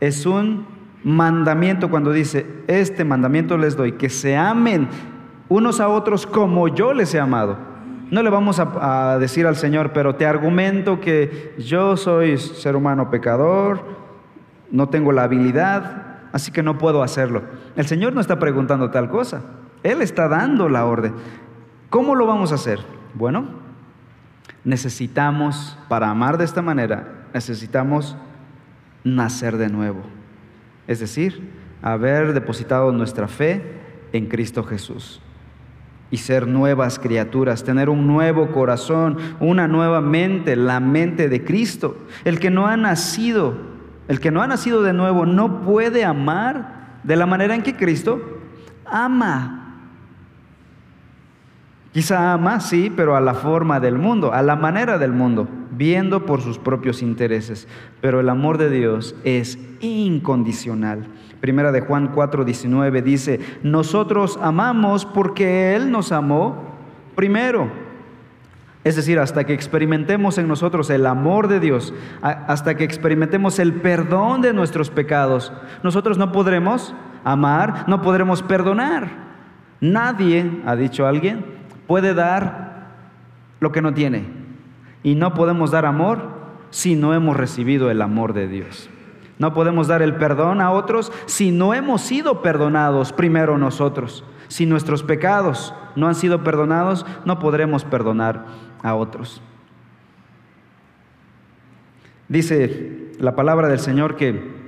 es 0.00 0.26
un 0.26 0.66
mandamiento 1.04 1.90
cuando 1.90 2.12
dice, 2.12 2.46
este 2.66 3.04
mandamiento 3.04 3.56
les 3.56 3.76
doy, 3.76 3.92
que 3.92 4.10
se 4.10 4.36
amen 4.36 4.88
unos 5.48 5.80
a 5.80 5.88
otros 5.88 6.26
como 6.26 6.68
yo 6.68 6.92
les 6.92 7.14
he 7.14 7.20
amado. 7.20 7.56
No 8.10 8.22
le 8.22 8.30
vamos 8.30 8.58
a, 8.58 9.18
decir 9.18 9.46
al 9.46 9.56
Señor, 9.56 9.92
pero 9.92 10.14
te 10.14 10.26
argumento 10.26 11.00
que 11.00 11.54
yo 11.58 11.96
soy 11.96 12.38
ser 12.38 12.74
humano 12.74 13.10
pecador, 13.10 13.80
no 14.70 14.88
tengo 14.88 15.12
la 15.12 15.24
habilidad, 15.24 16.20
así 16.32 16.50
que 16.50 16.62
no 16.62 16.78
puedo 16.78 17.02
hacerlo. 17.02 17.42
El 17.76 17.86
Señor 17.86 18.14
no 18.14 18.20
está 18.20 18.38
preguntando 18.38 18.90
tal 18.90 19.10
cosa, 19.10 19.42
Él 19.82 20.00
está 20.00 20.28
dando 20.28 20.68
la 20.68 20.86
orden. 20.86 21.14
¿Cómo 21.90 22.14
lo 22.14 22.26
vamos 22.26 22.52
a 22.52 22.56
hacer? 22.56 22.80
Bueno, 23.14 23.46
necesitamos, 24.68 25.76
para 25.88 26.10
amar 26.10 26.38
de 26.38 26.44
esta 26.44 26.62
manera, 26.62 27.26
necesitamos 27.32 28.16
nacer 29.04 29.56
de 29.56 29.68
nuevo 29.68 30.18
es 30.88 30.98
decir, 30.98 31.42
haber 31.82 32.32
depositado 32.32 32.90
nuestra 32.90 33.28
fe 33.28 33.62
en 34.12 34.26
Cristo 34.26 34.64
Jesús 34.64 35.20
y 36.10 36.16
ser 36.16 36.48
nuevas 36.48 36.98
criaturas, 36.98 37.62
tener 37.62 37.90
un 37.90 38.06
nuevo 38.06 38.50
corazón, 38.50 39.18
una 39.38 39.68
nueva 39.68 40.00
mente, 40.00 40.56
la 40.56 40.80
mente 40.80 41.28
de 41.28 41.44
Cristo. 41.44 41.98
El 42.24 42.40
que 42.40 42.50
no 42.50 42.66
ha 42.66 42.78
nacido, 42.78 43.54
el 44.08 44.18
que 44.18 44.30
no 44.30 44.40
ha 44.40 44.46
nacido 44.46 44.82
de 44.82 44.94
nuevo 44.94 45.26
no 45.26 45.60
puede 45.60 46.06
amar 46.06 47.00
de 47.04 47.16
la 47.16 47.26
manera 47.26 47.54
en 47.54 47.62
que 47.62 47.76
Cristo 47.76 48.40
ama. 48.86 49.67
Quizá 51.98 52.32
ama, 52.32 52.60
sí, 52.60 52.92
pero 52.94 53.16
a 53.16 53.20
la 53.20 53.34
forma 53.34 53.80
del 53.80 53.98
mundo, 53.98 54.32
a 54.32 54.40
la 54.40 54.54
manera 54.54 54.98
del 54.98 55.10
mundo, 55.10 55.48
viendo 55.72 56.26
por 56.26 56.42
sus 56.42 56.56
propios 56.56 57.02
intereses. 57.02 57.66
Pero 58.00 58.20
el 58.20 58.28
amor 58.28 58.56
de 58.56 58.70
Dios 58.70 59.16
es 59.24 59.58
incondicional. 59.80 61.08
Primera 61.40 61.72
de 61.72 61.80
Juan 61.80 62.14
4:19 62.14 63.02
dice, 63.02 63.40
nosotros 63.64 64.38
amamos 64.40 65.06
porque 65.06 65.74
Él 65.74 65.90
nos 65.90 66.12
amó 66.12 66.76
primero. 67.16 67.68
Es 68.84 68.94
decir, 68.94 69.18
hasta 69.18 69.42
que 69.42 69.54
experimentemos 69.54 70.38
en 70.38 70.46
nosotros 70.46 70.90
el 70.90 71.04
amor 71.04 71.48
de 71.48 71.58
Dios, 71.58 71.92
hasta 72.22 72.76
que 72.76 72.84
experimentemos 72.84 73.58
el 73.58 73.72
perdón 73.72 74.40
de 74.40 74.52
nuestros 74.52 74.88
pecados, 74.88 75.52
nosotros 75.82 76.16
no 76.16 76.30
podremos 76.30 76.94
amar, 77.24 77.88
no 77.88 78.02
podremos 78.02 78.40
perdonar. 78.44 79.26
Nadie, 79.80 80.62
ha 80.64 80.76
dicho 80.76 81.04
alguien, 81.04 81.58
puede 81.88 82.14
dar 82.14 82.86
lo 83.58 83.72
que 83.72 83.82
no 83.82 83.92
tiene. 83.92 84.26
Y 85.02 85.16
no 85.16 85.34
podemos 85.34 85.72
dar 85.72 85.86
amor 85.86 86.38
si 86.70 86.94
no 86.94 87.14
hemos 87.14 87.36
recibido 87.36 87.90
el 87.90 88.00
amor 88.02 88.34
de 88.34 88.46
Dios. 88.46 88.88
No 89.38 89.54
podemos 89.54 89.88
dar 89.88 90.02
el 90.02 90.16
perdón 90.16 90.60
a 90.60 90.70
otros 90.70 91.12
si 91.26 91.50
no 91.50 91.74
hemos 91.74 92.02
sido 92.02 92.42
perdonados 92.42 93.12
primero 93.12 93.58
nosotros. 93.58 94.24
Si 94.48 94.66
nuestros 94.66 95.02
pecados 95.02 95.74
no 95.96 96.08
han 96.08 96.14
sido 96.14 96.44
perdonados, 96.44 97.06
no 97.24 97.38
podremos 97.38 97.84
perdonar 97.84 98.46
a 98.82 98.94
otros. 98.94 99.40
Dice 102.28 103.12
la 103.18 103.34
palabra 103.34 103.68
del 103.68 103.78
Señor 103.78 104.16
que 104.16 104.58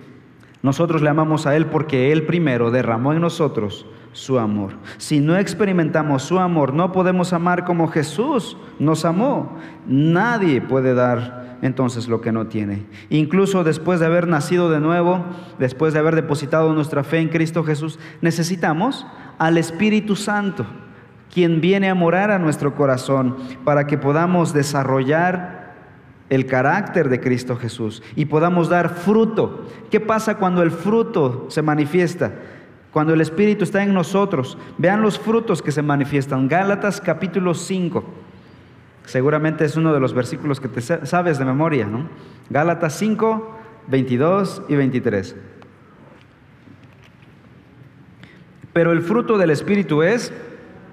nosotros 0.62 1.02
le 1.02 1.10
amamos 1.10 1.46
a 1.46 1.56
Él 1.56 1.66
porque 1.66 2.12
Él 2.12 2.24
primero 2.24 2.70
derramó 2.70 3.12
en 3.12 3.20
nosotros 3.20 3.86
su 4.12 4.38
amor. 4.38 4.72
Si 4.98 5.20
no 5.20 5.36
experimentamos 5.36 6.22
su 6.22 6.38
amor, 6.38 6.74
no 6.74 6.92
podemos 6.92 7.32
amar 7.32 7.64
como 7.64 7.88
Jesús 7.88 8.56
nos 8.78 9.04
amó. 9.04 9.56
Nadie 9.86 10.60
puede 10.60 10.94
dar 10.94 11.58
entonces 11.62 12.08
lo 12.08 12.20
que 12.20 12.32
no 12.32 12.46
tiene. 12.46 12.86
Incluso 13.08 13.64
después 13.64 14.00
de 14.00 14.06
haber 14.06 14.26
nacido 14.26 14.70
de 14.70 14.80
nuevo, 14.80 15.24
después 15.58 15.92
de 15.92 16.00
haber 16.00 16.14
depositado 16.14 16.72
nuestra 16.72 17.04
fe 17.04 17.18
en 17.18 17.28
Cristo 17.28 17.64
Jesús, 17.64 17.98
necesitamos 18.20 19.06
al 19.38 19.58
Espíritu 19.58 20.16
Santo, 20.16 20.66
quien 21.32 21.60
viene 21.60 21.88
a 21.88 21.94
morar 21.94 22.30
a 22.30 22.38
nuestro 22.38 22.74
corazón 22.74 23.36
para 23.64 23.86
que 23.86 23.98
podamos 23.98 24.52
desarrollar 24.52 25.60
el 26.28 26.46
carácter 26.46 27.08
de 27.08 27.20
Cristo 27.20 27.56
Jesús 27.56 28.02
y 28.16 28.26
podamos 28.26 28.68
dar 28.68 28.88
fruto. 28.88 29.66
¿Qué 29.90 30.00
pasa 30.00 30.36
cuando 30.36 30.62
el 30.62 30.70
fruto 30.70 31.46
se 31.48 31.62
manifiesta? 31.62 32.32
Cuando 32.92 33.14
el 33.14 33.20
Espíritu 33.20 33.64
está 33.64 33.82
en 33.82 33.94
nosotros, 33.94 34.58
vean 34.78 35.02
los 35.02 35.18
frutos 35.18 35.62
que 35.62 35.70
se 35.70 35.82
manifiestan. 35.82 36.48
Gálatas 36.48 37.00
capítulo 37.00 37.54
5. 37.54 38.04
Seguramente 39.04 39.64
es 39.64 39.76
uno 39.76 39.92
de 39.92 40.00
los 40.00 40.12
versículos 40.12 40.60
que 40.60 40.68
te 40.68 40.80
sabes 40.80 41.38
de 41.38 41.44
memoria, 41.44 41.86
¿no? 41.86 42.08
Gálatas 42.48 42.94
5, 42.98 43.58
22 43.86 44.62
y 44.68 44.74
23. 44.74 45.36
Pero 48.72 48.92
el 48.92 49.02
fruto 49.02 49.38
del 49.38 49.50
Espíritu 49.50 50.02
es 50.02 50.32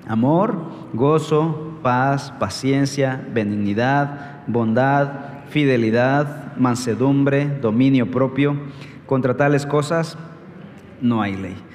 amor, 0.08 0.56
gozo, 0.94 1.80
paz, 1.84 2.32
paciencia, 2.40 3.24
benignidad, 3.34 4.46
bondad, 4.48 5.46
fidelidad, 5.50 6.56
mansedumbre, 6.58 7.48
dominio 7.62 8.10
propio. 8.10 8.56
Contra 9.06 9.38
tales 9.38 9.66
cosas 9.66 10.18
no 11.02 11.22
hay 11.22 11.36
ley. 11.36 11.67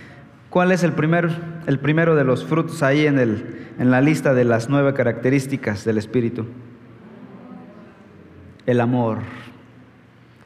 ¿Cuál 0.52 0.70
es 0.70 0.84
el, 0.84 0.92
primer, 0.92 1.30
el 1.66 1.78
primero 1.78 2.14
de 2.14 2.24
los 2.24 2.44
frutos 2.44 2.82
ahí 2.82 3.06
en, 3.06 3.18
el, 3.18 3.70
en 3.78 3.90
la 3.90 4.02
lista 4.02 4.34
de 4.34 4.44
las 4.44 4.68
nueve 4.68 4.92
características 4.92 5.82
del 5.86 5.96
Espíritu? 5.96 6.44
El 8.66 8.82
amor. 8.82 9.20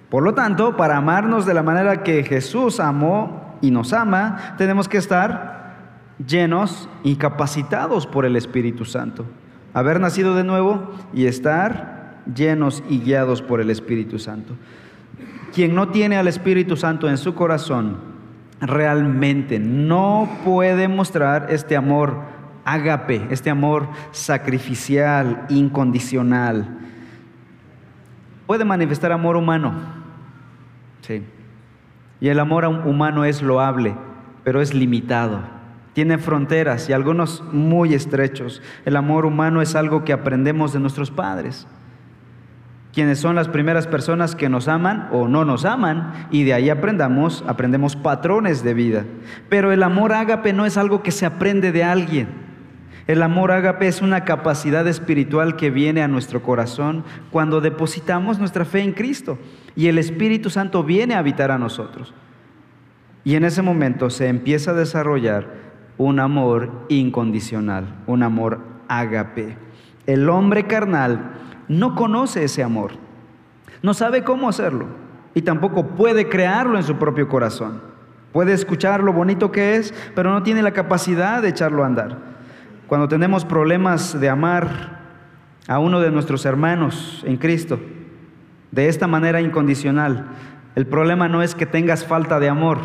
Por 0.09 0.23
lo 0.23 0.33
tanto, 0.33 0.77
para 0.77 0.97
amarnos 0.97 1.45
de 1.45 1.55
la 1.55 1.65
manera 1.65 2.05
que 2.05 2.23
Jesús 2.23 2.79
amó 2.79 3.59
y 3.61 3.73
nos 3.73 3.93
ama, 3.93 4.55
tenemos 4.59 4.89
que 4.89 4.99
estar 4.99 6.05
llenos 6.25 6.89
y 7.03 7.17
capacitados 7.17 8.07
por 8.07 8.25
el 8.25 8.37
Espíritu 8.37 8.85
Santo. 8.85 9.27
Haber 9.75 9.99
nacido 9.99 10.37
de 10.37 10.45
nuevo 10.45 10.93
y 11.13 11.27
estar 11.27 12.23
llenos 12.33 12.85
y 12.89 13.01
guiados 13.01 13.43
por 13.43 13.61
el 13.61 13.71
Espíritu 13.71 14.21
Santo. 14.21 14.55
Quien 15.53 15.75
no 15.75 15.89
tiene 15.89 16.17
al 16.17 16.29
Espíritu 16.29 16.77
Santo 16.77 17.09
en 17.09 17.19
su 17.19 17.35
corazón, 17.35 18.16
realmente 18.61 19.59
no 19.59 20.29
puede 20.45 20.89
mostrar 20.89 21.49
este 21.51 21.77
amor 21.77 22.21
ágape, 22.65 23.27
este 23.31 23.51
amor 23.51 23.89
sacrificial, 24.13 25.47
incondicional. 25.49 26.79
Puede 28.47 28.65
manifestar 28.65 29.13
amor 29.13 29.37
humano, 29.37 29.73
sí. 31.03 31.25
Y 32.21 32.29
el 32.29 32.41
amor 32.41 32.65
humano 32.65 33.25
es 33.25 33.43
loable, 33.43 33.95
pero 34.43 34.61
es 34.61 34.73
limitado. 34.73 35.41
Tiene 35.93 36.19
fronteras 36.19 36.89
y 36.89 36.93
algunos 36.93 37.43
muy 37.53 37.95
estrechos. 37.95 38.63
El 38.85 38.97
amor 38.97 39.27
humano 39.27 39.63
es 39.63 39.75
algo 39.75 40.05
que 40.05 40.13
aprendemos 40.13 40.73
de 40.73 40.81
nuestros 40.81 41.11
padres 41.11 41.67
quienes 42.97 43.19
son 43.19 43.37
las 43.37 43.49
primeras 43.49 43.87
personas 43.87 44.35
que 44.35 44.49
nos 44.49 44.69
aman 44.69 45.11
o 45.13 45.29
no 45.29 45.45
nos 45.45 45.67
aman, 45.67 46.29
y 46.31 46.45
de 46.45 46.55
ahí 46.55 46.71
aprendamos, 46.71 47.45
aprendemos 47.47 47.95
patrones 47.95 48.65
de 48.65 48.73
vida. 48.73 49.05
Pero 49.51 49.71
el 49.71 49.83
amor 49.83 50.15
ágape 50.15 50.55
no 50.55 50.65
es 50.65 50.79
algo 50.79 51.03
que 51.03 51.11
se 51.11 51.27
aprende 51.27 51.73
de 51.73 51.85
alguien. 51.85 52.29
El 53.07 53.23
amor 53.23 53.53
ágape 53.53 53.87
es 53.87 54.01
una 54.01 54.25
capacidad 54.25 54.89
espiritual 54.89 55.57
que 55.57 55.69
viene 55.69 56.01
a 56.01 56.09
nuestro 56.09 56.43
corazón 56.43 57.05
cuando 57.31 57.61
depositamos 57.61 58.39
nuestra 58.39 58.65
fe 58.65 58.81
en 58.81 58.95
Cristo 58.95 59.39
y 59.77 59.89
el 59.89 59.99
Espíritu 59.99 60.49
Santo 60.49 60.83
viene 60.83 61.17
a 61.17 61.19
habitar 61.19 61.51
a 61.51 61.59
nosotros. 61.59 62.15
Y 63.25 63.35
en 63.35 63.45
ese 63.45 63.61
momento 63.61 64.09
se 64.09 64.29
empieza 64.29 64.71
a 64.71 64.75
desarrollar 64.75 65.49
un 65.99 66.19
amor 66.19 66.87
incondicional, 66.89 67.95
un 68.07 68.23
amor 68.23 68.61
ágape. 68.89 69.59
El 70.07 70.31
hombre 70.31 70.65
carnal 70.65 71.33
no 71.69 71.95
conoce 71.95 72.45
ese 72.45 72.63
amor, 72.63 72.93
no 73.83 73.95
sabe 73.95 74.25
cómo 74.25 74.49
hacerlo 74.49 74.87
y 75.35 75.43
tampoco 75.43 75.89
puede 75.89 76.29
crearlo 76.29 76.77
en 76.77 76.85
su 76.85 76.97
propio 76.97 77.29
corazón. 77.29 77.83
Puede 78.33 78.53
escuchar 78.53 79.03
lo 79.03 79.13
bonito 79.13 79.51
que 79.51 79.77
es, 79.77 79.95
pero 80.15 80.31
no 80.31 80.43
tiene 80.43 80.63
la 80.63 80.73
capacidad 80.73 81.41
de 81.41 81.49
echarlo 81.49 81.83
a 81.83 81.87
andar. 81.87 82.19
Cuando 82.87 83.09
tenemos 83.09 83.45
problemas 83.45 84.19
de 84.21 84.29
amar 84.29 85.01
a 85.69 85.79
uno 85.79 86.01
de 86.01 86.11
nuestros 86.11 86.45
hermanos 86.45 87.23
en 87.27 87.37
Cristo 87.37 87.81
de 88.71 88.89
esta 88.89 89.07
manera 89.07 89.41
incondicional, 89.41 90.27
el 90.75 90.87
problema 90.87 91.29
no 91.29 91.43
es 91.43 91.55
que 91.55 91.67
tengas 91.67 92.05
falta 92.05 92.39
de 92.39 92.49
amor, 92.49 92.79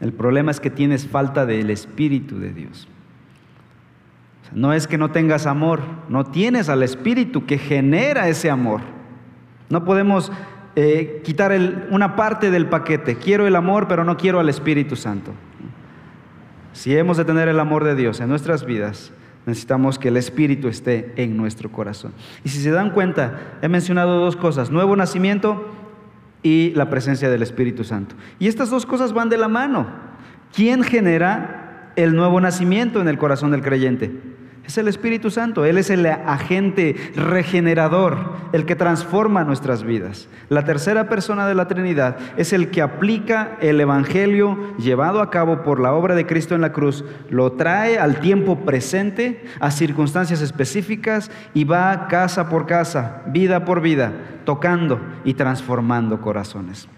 el 0.00 0.12
problema 0.12 0.50
es 0.50 0.60
que 0.60 0.70
tienes 0.70 1.06
falta 1.06 1.44
del 1.44 1.70
Espíritu 1.70 2.38
de 2.38 2.52
Dios. 2.52 2.88
No 4.52 4.72
es 4.72 4.86
que 4.86 4.98
no 4.98 5.10
tengas 5.10 5.46
amor, 5.46 5.80
no 6.08 6.24
tienes 6.24 6.68
al 6.68 6.82
Espíritu 6.82 7.46
que 7.46 7.58
genera 7.58 8.28
ese 8.28 8.50
amor. 8.50 8.80
No 9.68 9.84
podemos 9.84 10.32
eh, 10.76 11.22
quitar 11.24 11.52
una 11.90 12.16
parte 12.16 12.50
del 12.50 12.66
paquete. 12.66 13.16
Quiero 13.16 13.46
el 13.46 13.56
amor, 13.56 13.88
pero 13.88 14.04
no 14.04 14.16
quiero 14.16 14.40
al 14.40 14.48
Espíritu 14.48 14.96
Santo. 14.96 15.32
Si 16.72 16.96
hemos 16.96 17.16
de 17.16 17.24
tener 17.24 17.48
el 17.48 17.58
amor 17.58 17.84
de 17.84 17.94
Dios 17.94 18.20
en 18.20 18.28
nuestras 18.28 18.64
vidas, 18.64 19.12
necesitamos 19.46 19.98
que 19.98 20.08
el 20.08 20.16
Espíritu 20.16 20.68
esté 20.68 21.12
en 21.16 21.36
nuestro 21.36 21.72
corazón. 21.72 22.12
Y 22.44 22.50
si 22.50 22.62
se 22.62 22.70
dan 22.70 22.90
cuenta, 22.90 23.58
he 23.62 23.68
mencionado 23.68 24.20
dos 24.20 24.36
cosas, 24.36 24.70
nuevo 24.70 24.94
nacimiento 24.94 25.66
y 26.42 26.70
la 26.74 26.88
presencia 26.88 27.28
del 27.28 27.42
Espíritu 27.42 27.82
Santo. 27.82 28.14
Y 28.38 28.46
estas 28.46 28.70
dos 28.70 28.86
cosas 28.86 29.12
van 29.12 29.28
de 29.28 29.38
la 29.38 29.48
mano. 29.48 29.88
¿Quién 30.54 30.84
genera 30.84 31.92
el 31.96 32.14
nuevo 32.14 32.40
nacimiento 32.40 33.00
en 33.00 33.08
el 33.08 33.18
corazón 33.18 33.50
del 33.50 33.62
creyente? 33.62 34.12
Es 34.68 34.76
el 34.76 34.86
Espíritu 34.86 35.30
Santo, 35.30 35.64
Él 35.64 35.78
es 35.78 35.88
el 35.88 36.04
agente 36.04 36.94
regenerador, 37.16 38.34
el 38.52 38.66
que 38.66 38.76
transforma 38.76 39.42
nuestras 39.42 39.82
vidas. 39.82 40.28
La 40.50 40.66
tercera 40.66 41.08
persona 41.08 41.48
de 41.48 41.54
la 41.54 41.68
Trinidad 41.68 42.18
es 42.36 42.52
el 42.52 42.70
que 42.70 42.82
aplica 42.82 43.56
el 43.62 43.80
Evangelio 43.80 44.58
llevado 44.76 45.22
a 45.22 45.30
cabo 45.30 45.62
por 45.62 45.80
la 45.80 45.94
obra 45.94 46.14
de 46.14 46.26
Cristo 46.26 46.54
en 46.54 46.60
la 46.60 46.74
cruz, 46.74 47.02
lo 47.30 47.52
trae 47.52 47.98
al 47.98 48.20
tiempo 48.20 48.56
presente, 48.66 49.42
a 49.58 49.70
circunstancias 49.70 50.42
específicas 50.42 51.30
y 51.54 51.64
va 51.64 52.06
casa 52.08 52.50
por 52.50 52.66
casa, 52.66 53.22
vida 53.28 53.64
por 53.64 53.80
vida, 53.80 54.12
tocando 54.44 55.00
y 55.24 55.32
transformando 55.32 56.20
corazones. 56.20 56.90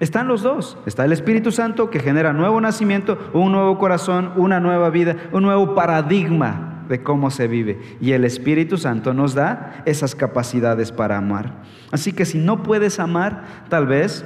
Están 0.00 0.28
los 0.28 0.42
dos. 0.42 0.78
Está 0.86 1.04
el 1.04 1.12
Espíritu 1.12 1.52
Santo 1.52 1.90
que 1.90 2.00
genera 2.00 2.32
nuevo 2.32 2.58
nacimiento, 2.60 3.18
un 3.34 3.52
nuevo 3.52 3.78
corazón, 3.78 4.32
una 4.36 4.58
nueva 4.58 4.88
vida, 4.88 5.16
un 5.30 5.42
nuevo 5.42 5.74
paradigma 5.74 6.84
de 6.88 7.02
cómo 7.02 7.30
se 7.30 7.46
vive. 7.46 7.78
Y 8.00 8.12
el 8.12 8.24
Espíritu 8.24 8.78
Santo 8.78 9.12
nos 9.12 9.34
da 9.34 9.82
esas 9.84 10.14
capacidades 10.14 10.90
para 10.90 11.18
amar. 11.18 11.62
Así 11.92 12.12
que 12.12 12.24
si 12.24 12.38
no 12.38 12.62
puedes 12.62 12.98
amar, 12.98 13.44
tal 13.68 13.86
vez 13.86 14.24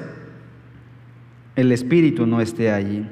el 1.57 1.73
Espíritu 1.73 2.25
no 2.25 2.41
esté 2.41 2.73
allí. 2.73 3.11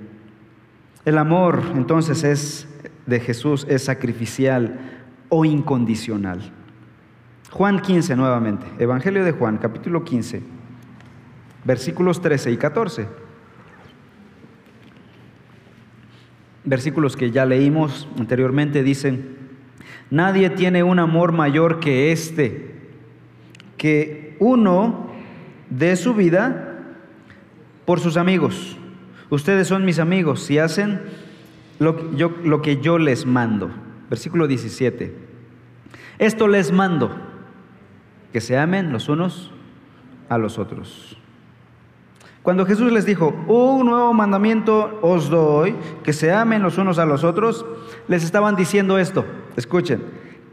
El 1.04 1.18
amor 1.18 1.64
entonces 1.74 2.22
es 2.22 2.68
de 3.06 3.18
Jesús 3.18 3.66
es 3.68 3.82
sacrificial 3.82 4.78
o 5.28 5.44
incondicional. 5.44 6.52
Juan 7.50 7.80
15 7.80 8.14
nuevamente, 8.14 8.66
Evangelio 8.78 9.24
de 9.24 9.32
Juan, 9.32 9.58
capítulo 9.58 10.04
15 10.04 10.61
versículos 11.64 12.20
13 12.20 12.52
y 12.52 12.56
14. 12.56 13.08
Versículos 16.64 17.16
que 17.16 17.30
ya 17.30 17.44
leímos 17.44 18.08
anteriormente 18.18 18.82
dicen, 18.82 19.36
nadie 20.10 20.50
tiene 20.50 20.82
un 20.82 20.98
amor 20.98 21.32
mayor 21.32 21.80
que 21.80 22.12
este, 22.12 22.74
que 23.76 24.36
uno 24.38 25.10
dé 25.70 25.96
su 25.96 26.14
vida 26.14 26.78
por 27.84 28.00
sus 28.00 28.16
amigos. 28.16 28.76
Ustedes 29.30 29.66
son 29.66 29.84
mis 29.84 29.98
amigos 29.98 30.42
si 30.42 30.58
hacen 30.58 31.00
lo, 31.78 32.14
yo, 32.14 32.34
lo 32.44 32.62
que 32.62 32.80
yo 32.80 32.98
les 32.98 33.26
mando. 33.26 33.70
Versículo 34.08 34.46
17. 34.46 35.14
Esto 36.18 36.46
les 36.46 36.70
mando, 36.70 37.10
que 38.32 38.40
se 38.40 38.56
amen 38.58 38.92
los 38.92 39.08
unos 39.08 39.50
a 40.28 40.38
los 40.38 40.58
otros. 40.58 41.16
Cuando 42.42 42.66
Jesús 42.66 42.90
les 42.90 43.06
dijo, 43.06 43.28
un 43.46 43.86
nuevo 43.86 44.12
mandamiento 44.12 44.98
os 45.00 45.30
doy, 45.30 45.76
que 46.02 46.12
se 46.12 46.32
amen 46.32 46.62
los 46.62 46.76
unos 46.76 46.98
a 46.98 47.06
los 47.06 47.22
otros, 47.22 47.64
les 48.08 48.24
estaban 48.24 48.56
diciendo 48.56 48.98
esto, 48.98 49.24
escuchen, 49.56 50.02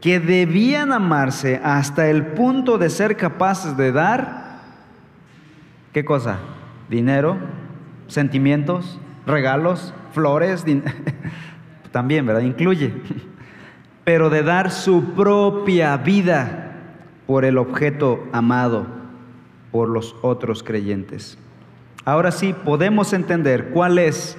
que 0.00 0.20
debían 0.20 0.92
amarse 0.92 1.60
hasta 1.64 2.08
el 2.08 2.26
punto 2.26 2.78
de 2.78 2.90
ser 2.90 3.16
capaces 3.16 3.76
de 3.76 3.90
dar, 3.90 4.60
¿qué 5.92 6.04
cosa? 6.04 6.38
Dinero, 6.88 7.36
sentimientos, 8.06 9.00
regalos, 9.26 9.92
flores, 10.12 10.64
también, 11.90 12.24
¿verdad? 12.24 12.42
Incluye, 12.42 12.94
pero 14.04 14.30
de 14.30 14.44
dar 14.44 14.70
su 14.70 15.12
propia 15.14 15.96
vida 15.96 16.76
por 17.26 17.44
el 17.44 17.58
objeto 17.58 18.28
amado 18.32 18.86
por 19.72 19.88
los 19.88 20.14
otros 20.22 20.62
creyentes. 20.62 21.36
Ahora 22.10 22.32
sí 22.32 22.56
podemos 22.64 23.12
entender 23.12 23.70
cuál 23.70 23.96
es 23.96 24.36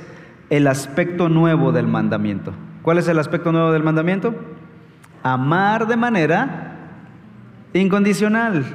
el 0.49 0.67
aspecto 0.67 1.29
nuevo 1.29 1.71
del 1.71 1.87
mandamiento. 1.87 2.51
¿Cuál 2.81 2.97
es 2.97 3.07
el 3.07 3.17
aspecto 3.17 3.53
nuevo 3.53 3.71
del 3.71 3.81
mandamiento? 3.81 4.35
Amar 5.23 5.87
de 5.87 5.95
manera 5.95 6.75
incondicional. 7.73 8.65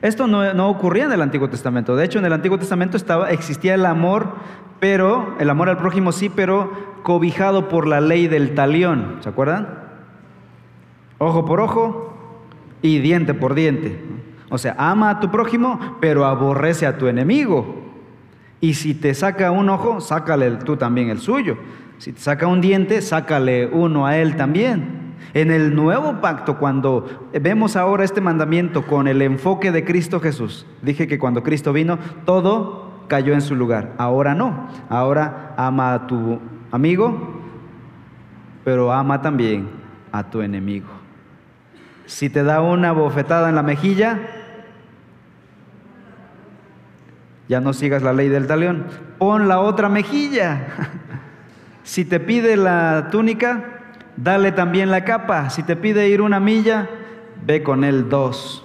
Esto 0.00 0.26
no, 0.26 0.70
ocurría 0.70 1.04
en 1.04 1.12
el 1.12 1.20
Antiguo 1.20 1.50
Testamento. 1.50 1.96
De 1.96 2.06
hecho, 2.06 2.18
en 2.18 2.24
el 2.24 2.32
Antiguo 2.32 2.58
Testamento 2.58 2.96
estaba, 2.96 3.30
existía 3.30 3.74
el 3.74 3.84
amor, 3.84 4.36
pero 4.80 5.36
el 5.38 5.50
amor 5.50 5.68
al 5.68 5.76
prójimo 5.76 6.10
sí, 6.10 6.30
pero 6.30 6.72
cobijado 7.02 7.68
por 7.68 7.86
la 7.86 8.00
ley 8.00 8.26
del 8.26 8.54
talión. 8.54 9.18
¿Se 9.20 9.28
acuerdan? 9.28 9.68
Ojo 11.18 11.44
por 11.44 11.60
ojo 11.60 12.16
y 12.80 13.00
diente 13.00 13.34
por 13.34 13.52
diente. 13.52 14.02
O 14.48 14.56
sea, 14.56 14.74
ama 14.78 15.10
a 15.10 15.20
tu 15.20 15.30
prójimo, 15.30 15.98
pero 16.00 16.24
aborrece 16.24 16.86
a 16.86 16.96
tu 16.96 17.06
enemigo. 17.06 17.83
Y 18.60 18.74
si 18.74 18.94
te 18.94 19.14
saca 19.14 19.50
un 19.50 19.68
ojo, 19.68 20.00
sácale 20.00 20.50
tú 20.52 20.76
también 20.76 21.10
el 21.10 21.18
suyo. 21.18 21.58
Si 21.98 22.12
te 22.12 22.20
saca 22.20 22.46
un 22.46 22.60
diente, 22.60 23.02
sácale 23.02 23.66
uno 23.66 24.06
a 24.06 24.16
él 24.16 24.36
también. 24.36 25.14
En 25.32 25.50
el 25.50 25.74
nuevo 25.74 26.20
pacto, 26.20 26.58
cuando 26.58 27.28
vemos 27.32 27.76
ahora 27.76 28.04
este 28.04 28.20
mandamiento 28.20 28.86
con 28.86 29.08
el 29.08 29.20
enfoque 29.22 29.72
de 29.72 29.84
Cristo 29.84 30.20
Jesús, 30.20 30.66
dije 30.82 31.06
que 31.06 31.18
cuando 31.18 31.42
Cristo 31.42 31.72
vino, 31.72 31.98
todo 32.24 33.04
cayó 33.08 33.34
en 33.34 33.42
su 33.42 33.54
lugar. 33.54 33.94
Ahora 33.98 34.34
no. 34.34 34.68
Ahora 34.88 35.54
ama 35.56 35.94
a 35.94 36.06
tu 36.06 36.40
amigo, 36.70 37.40
pero 38.64 38.92
ama 38.92 39.22
también 39.22 39.68
a 40.12 40.30
tu 40.30 40.40
enemigo. 40.42 40.88
Si 42.06 42.28
te 42.28 42.42
da 42.42 42.60
una 42.60 42.92
bofetada 42.92 43.48
en 43.48 43.54
la 43.54 43.62
mejilla, 43.62 44.20
ya 47.48 47.60
no 47.60 47.72
sigas 47.72 48.02
la 48.02 48.12
ley 48.12 48.28
del 48.28 48.46
talión. 48.46 48.86
Pon 49.18 49.48
la 49.48 49.60
otra 49.60 49.88
mejilla. 49.88 50.66
Si 51.86 52.06
te 52.06 52.18
pide 52.18 52.56
la 52.56 53.08
túnica, 53.10 53.62
dale 54.16 54.52
también 54.52 54.90
la 54.90 55.04
capa. 55.04 55.50
Si 55.50 55.62
te 55.62 55.76
pide 55.76 56.08
ir 56.08 56.22
una 56.22 56.40
milla, 56.40 56.88
ve 57.44 57.62
con 57.62 57.84
él 57.84 58.08
dos. 58.08 58.64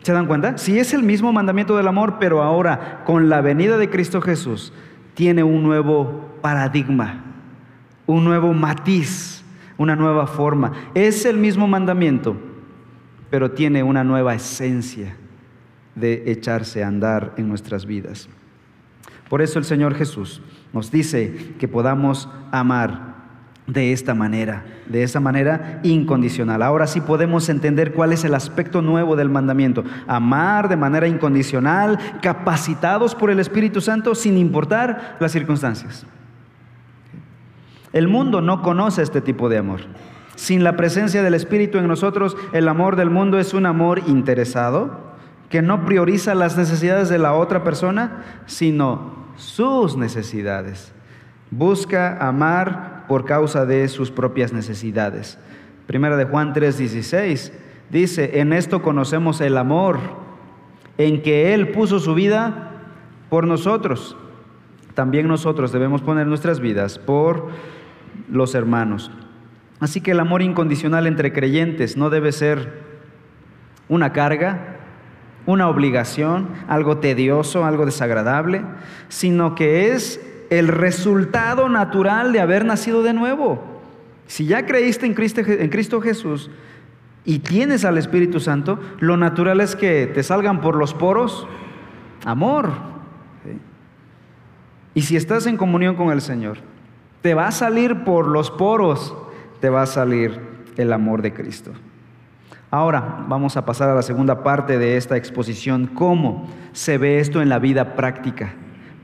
¿Se 0.00 0.14
dan 0.14 0.24
cuenta? 0.24 0.56
Si 0.56 0.78
es 0.78 0.94
el 0.94 1.02
mismo 1.02 1.30
mandamiento 1.30 1.76
del 1.76 1.86
amor, 1.86 2.16
pero 2.18 2.42
ahora 2.42 3.02
con 3.04 3.28
la 3.28 3.42
venida 3.42 3.76
de 3.76 3.90
Cristo 3.90 4.22
Jesús, 4.22 4.72
tiene 5.12 5.42
un 5.42 5.62
nuevo 5.62 6.38
paradigma, 6.40 7.22
un 8.06 8.24
nuevo 8.24 8.54
matiz, 8.54 9.44
una 9.76 9.94
nueva 9.94 10.26
forma. 10.26 10.72
Es 10.94 11.26
el 11.26 11.36
mismo 11.36 11.68
mandamiento, 11.68 12.36
pero 13.28 13.50
tiene 13.50 13.82
una 13.82 14.02
nueva 14.02 14.34
esencia 14.34 15.14
de 15.94 16.30
echarse 16.30 16.82
a 16.82 16.88
andar 16.88 17.34
en 17.36 17.48
nuestras 17.48 17.86
vidas. 17.86 18.28
Por 19.28 19.42
eso 19.42 19.58
el 19.58 19.64
Señor 19.64 19.94
Jesús 19.94 20.42
nos 20.72 20.90
dice 20.90 21.54
que 21.58 21.68
podamos 21.68 22.28
amar 22.50 23.12
de 23.66 23.92
esta 23.92 24.14
manera, 24.14 24.64
de 24.86 25.02
esa 25.02 25.20
manera 25.20 25.80
incondicional. 25.82 26.62
Ahora 26.62 26.86
sí 26.86 27.00
podemos 27.00 27.48
entender 27.48 27.92
cuál 27.92 28.12
es 28.12 28.24
el 28.24 28.34
aspecto 28.34 28.82
nuevo 28.82 29.16
del 29.16 29.30
mandamiento. 29.30 29.84
Amar 30.06 30.68
de 30.68 30.76
manera 30.76 31.06
incondicional, 31.06 31.98
capacitados 32.20 33.14
por 33.14 33.30
el 33.30 33.38
Espíritu 33.38 33.80
Santo 33.80 34.14
sin 34.14 34.36
importar 34.36 35.16
las 35.20 35.32
circunstancias. 35.32 36.06
El 37.92 38.08
mundo 38.08 38.40
no 38.40 38.62
conoce 38.62 39.02
este 39.02 39.20
tipo 39.20 39.48
de 39.48 39.58
amor. 39.58 39.80
Sin 40.34 40.64
la 40.64 40.76
presencia 40.76 41.22
del 41.22 41.34
Espíritu 41.34 41.78
en 41.78 41.86
nosotros, 41.86 42.36
el 42.52 42.66
amor 42.68 42.96
del 42.96 43.10
mundo 43.10 43.38
es 43.38 43.54
un 43.54 43.66
amor 43.66 44.00
interesado, 44.06 45.11
que 45.52 45.60
no 45.60 45.84
prioriza 45.84 46.34
las 46.34 46.56
necesidades 46.56 47.10
de 47.10 47.18
la 47.18 47.34
otra 47.34 47.62
persona, 47.62 48.22
sino 48.46 49.12
sus 49.36 49.98
necesidades. 49.98 50.94
Busca 51.50 52.26
amar 52.26 53.04
por 53.06 53.26
causa 53.26 53.66
de 53.66 53.86
sus 53.88 54.10
propias 54.10 54.54
necesidades. 54.54 55.38
Primera 55.86 56.16
de 56.16 56.24
Juan 56.24 56.54
3:16 56.54 57.52
dice, 57.90 58.40
en 58.40 58.54
esto 58.54 58.80
conocemos 58.80 59.42
el 59.42 59.58
amor, 59.58 59.98
en 60.96 61.20
que 61.20 61.52
Él 61.52 61.68
puso 61.68 61.98
su 61.98 62.14
vida 62.14 62.70
por 63.28 63.46
nosotros. 63.46 64.16
También 64.94 65.28
nosotros 65.28 65.70
debemos 65.70 66.00
poner 66.00 66.26
nuestras 66.26 66.60
vidas 66.60 66.98
por 66.98 67.50
los 68.30 68.54
hermanos. 68.54 69.10
Así 69.80 70.00
que 70.00 70.12
el 70.12 70.20
amor 70.20 70.40
incondicional 70.40 71.06
entre 71.06 71.34
creyentes 71.34 71.98
no 71.98 72.08
debe 72.08 72.32
ser 72.32 72.72
una 73.90 74.14
carga, 74.14 74.71
una 75.46 75.68
obligación, 75.68 76.48
algo 76.68 76.98
tedioso, 76.98 77.64
algo 77.64 77.86
desagradable, 77.86 78.62
sino 79.08 79.54
que 79.54 79.92
es 79.92 80.20
el 80.50 80.68
resultado 80.68 81.68
natural 81.68 82.32
de 82.32 82.40
haber 82.40 82.64
nacido 82.64 83.02
de 83.02 83.12
nuevo. 83.12 83.62
Si 84.26 84.46
ya 84.46 84.66
creíste 84.66 85.06
en 85.06 85.14
Cristo, 85.14 85.40
en 85.46 85.68
Cristo 85.70 86.00
Jesús 86.00 86.50
y 87.24 87.40
tienes 87.40 87.84
al 87.84 87.98
Espíritu 87.98 88.40
Santo, 88.40 88.78
lo 88.98 89.16
natural 89.16 89.60
es 89.60 89.76
que 89.76 90.06
te 90.06 90.22
salgan 90.22 90.60
por 90.60 90.76
los 90.76 90.94
poros 90.94 91.46
amor. 92.24 92.70
Y 94.94 95.02
si 95.02 95.16
estás 95.16 95.46
en 95.46 95.56
comunión 95.56 95.96
con 95.96 96.10
el 96.10 96.20
Señor, 96.20 96.58
te 97.22 97.34
va 97.34 97.46
a 97.46 97.52
salir 97.52 98.04
por 98.04 98.26
los 98.26 98.50
poros, 98.50 99.14
te 99.60 99.70
va 99.70 99.82
a 99.82 99.86
salir 99.86 100.38
el 100.76 100.92
amor 100.92 101.22
de 101.22 101.32
Cristo. 101.32 101.72
Ahora 102.74 103.26
vamos 103.28 103.58
a 103.58 103.66
pasar 103.66 103.90
a 103.90 103.94
la 103.94 104.00
segunda 104.00 104.42
parte 104.42 104.78
de 104.78 104.96
esta 104.96 105.18
exposición, 105.18 105.88
cómo 105.88 106.48
se 106.72 106.96
ve 106.96 107.20
esto 107.20 107.42
en 107.42 107.50
la 107.50 107.58
vida 107.58 107.92
práctica, 107.96 108.54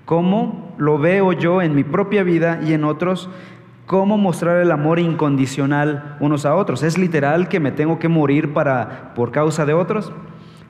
cómo 0.07 0.75
lo 0.79 0.97
veo 0.97 1.35
yo 1.35 1.61
en 1.61 1.75
mi 1.75 1.85
propia 1.85 2.23
vida 2.23 2.61
y 2.67 2.73
en 2.73 2.83
otros, 2.85 3.29
cómo 3.85 4.17
mostrar 4.17 4.57
el 4.57 4.73
amor 4.73 4.99
incondicional 4.99 6.17
unos 6.19 6.47
a 6.47 6.55
otros. 6.55 6.83
¿Es 6.83 6.97
literal 6.97 7.49
que 7.49 7.61
me 7.61 7.71
tengo 7.71 7.99
que 7.99 8.09
morir 8.09 8.55
para, 8.55 9.13
por 9.15 9.33
causa 9.33 9.67
de 9.67 9.75
otros? 9.75 10.15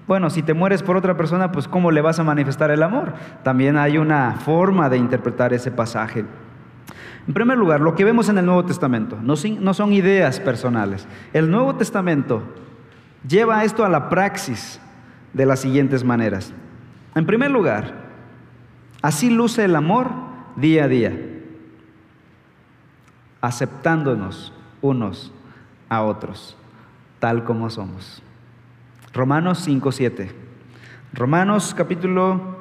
Bueno, 0.09 0.29
si 0.29 0.43
te 0.43 0.53
mueres 0.53 0.83
por 0.83 0.97
otra 0.97 1.17
persona, 1.17 1.53
pues 1.53 1.69
¿cómo 1.69 1.93
le 1.93 2.01
vas 2.01 2.19
a 2.19 2.25
manifestar 2.25 2.73
el 2.73 2.83
amor? 2.83 3.15
También 3.45 3.77
hay 3.77 3.97
una 3.97 4.33
forma 4.41 4.89
de 4.89 4.97
interpretar 4.97 5.53
ese 5.53 5.71
pasaje. 5.71 6.25
En 7.29 7.33
primer 7.33 7.59
lugar, 7.59 7.81
lo 7.81 7.95
que 7.95 8.05
vemos 8.05 8.29
en 8.29 8.39
el 8.39 8.47
Nuevo 8.47 8.65
Testamento 8.65 9.17
no, 9.23 9.37
son 9.37 9.93
ideas 9.93 10.41
personales. 10.41 11.07
El 11.33 11.49
Nuevo 11.49 11.77
Testamento 11.77 12.43
lleva 13.29 13.64
esto 13.64 13.85
a 13.85 13.88
la 13.88 14.09
praxis 14.09 14.81
de 15.33 15.47
las 15.47 15.61
siguientes 15.61 16.03
maneras. 16.03 16.53
En 17.14 17.27
primer 17.27 17.51
lugar, 17.51 17.95
así 19.03 19.31
luce 19.31 19.64
el 19.64 19.77
amor 19.77 20.11
día 20.57 20.85
a 20.85 20.88
día, 20.88 21.17
aceptándonos 23.41 24.53
unos 24.81 25.33
a 25.88 26.03
otros, 26.03 26.57
tal 27.19 27.45
como 27.45 27.71
somos. 27.71 28.23
Romanos 29.12 29.67
5.7. 29.67 30.31
Romanos 31.12 31.75
capítulo 31.77 32.59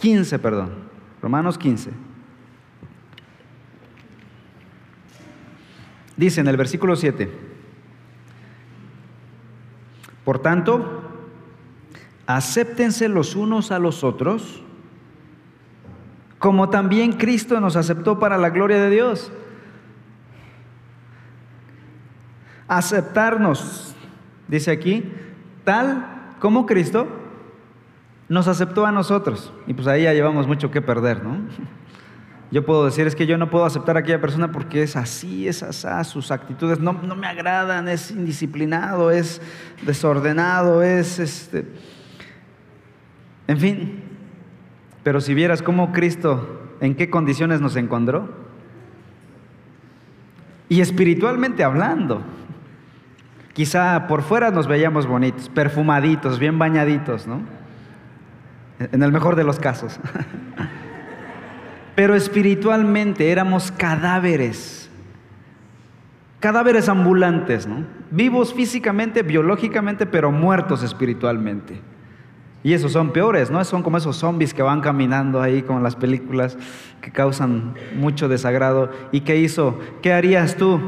15, 0.00 0.38
perdón. 0.38 0.88
Romanos 1.20 1.58
15. 1.58 1.90
Dice 6.16 6.40
en 6.40 6.48
el 6.48 6.56
versículo 6.56 6.96
7. 6.96 7.47
Por 10.28 10.40
tanto, 10.40 10.84
acéptense 12.26 13.08
los 13.08 13.34
unos 13.34 13.72
a 13.72 13.78
los 13.78 14.04
otros, 14.04 14.62
como 16.38 16.68
también 16.68 17.14
Cristo 17.14 17.58
nos 17.62 17.76
aceptó 17.76 18.18
para 18.18 18.36
la 18.36 18.50
gloria 18.50 18.76
de 18.76 18.90
Dios. 18.90 19.32
Aceptarnos, 22.68 23.94
dice 24.48 24.70
aquí, 24.70 25.10
tal 25.64 26.34
como 26.40 26.66
Cristo 26.66 27.08
nos 28.28 28.48
aceptó 28.48 28.84
a 28.84 28.92
nosotros. 28.92 29.50
Y 29.66 29.72
pues 29.72 29.86
ahí 29.86 30.02
ya 30.02 30.12
llevamos 30.12 30.46
mucho 30.46 30.70
que 30.70 30.82
perder, 30.82 31.24
¿no? 31.24 31.38
Yo 32.50 32.64
puedo 32.64 32.86
decir, 32.86 33.06
es 33.06 33.14
que 33.14 33.26
yo 33.26 33.36
no 33.36 33.50
puedo 33.50 33.64
aceptar 33.64 33.96
a 33.96 34.00
aquella 34.00 34.20
persona 34.20 34.50
porque 34.50 34.82
es 34.82 34.96
así, 34.96 35.46
es 35.46 35.62
así, 35.62 35.86
sus 36.10 36.30
actitudes 36.30 36.80
no, 36.80 36.94
no 36.94 37.14
me 37.14 37.26
agradan, 37.26 37.88
es 37.88 38.10
indisciplinado, 38.10 39.10
es 39.10 39.40
desordenado, 39.84 40.82
es 40.82 41.18
este... 41.18 41.66
En 43.46 43.58
fin, 43.58 44.02
pero 45.02 45.20
si 45.20 45.34
vieras 45.34 45.62
cómo 45.62 45.92
Cristo, 45.92 46.76
en 46.80 46.94
qué 46.94 47.10
condiciones 47.10 47.60
nos 47.60 47.76
encontró, 47.76 48.28
y 50.70 50.80
espiritualmente 50.80 51.64
hablando, 51.64 52.22
Quizá 53.58 54.06
por 54.06 54.22
fuera 54.22 54.52
nos 54.52 54.68
veíamos 54.68 55.08
bonitos, 55.08 55.48
perfumaditos, 55.48 56.38
bien 56.38 56.60
bañaditos, 56.60 57.26
¿no? 57.26 57.40
En 58.78 59.02
el 59.02 59.10
mejor 59.10 59.34
de 59.34 59.42
los 59.42 59.58
casos. 59.58 59.98
Pero 61.98 62.14
espiritualmente 62.14 63.32
éramos 63.32 63.72
cadáveres, 63.72 64.88
cadáveres 66.38 66.88
ambulantes, 66.88 67.66
¿no? 67.66 67.84
Vivos 68.12 68.54
físicamente, 68.54 69.24
biológicamente, 69.24 70.06
pero 70.06 70.30
muertos 70.30 70.84
espiritualmente. 70.84 71.80
Y 72.62 72.72
esos 72.72 72.92
son 72.92 73.12
peores, 73.12 73.50
¿no? 73.50 73.64
Son 73.64 73.82
como 73.82 73.96
esos 73.96 74.14
zombies 74.14 74.54
que 74.54 74.62
van 74.62 74.80
caminando 74.80 75.42
ahí 75.42 75.62
con 75.62 75.82
las 75.82 75.96
películas 75.96 76.56
que 77.00 77.10
causan 77.10 77.74
mucho 77.96 78.28
desagrado. 78.28 78.92
¿Y 79.10 79.22
qué 79.22 79.38
hizo? 79.38 79.80
¿Qué 80.00 80.12
harías 80.12 80.54
tú? 80.54 80.80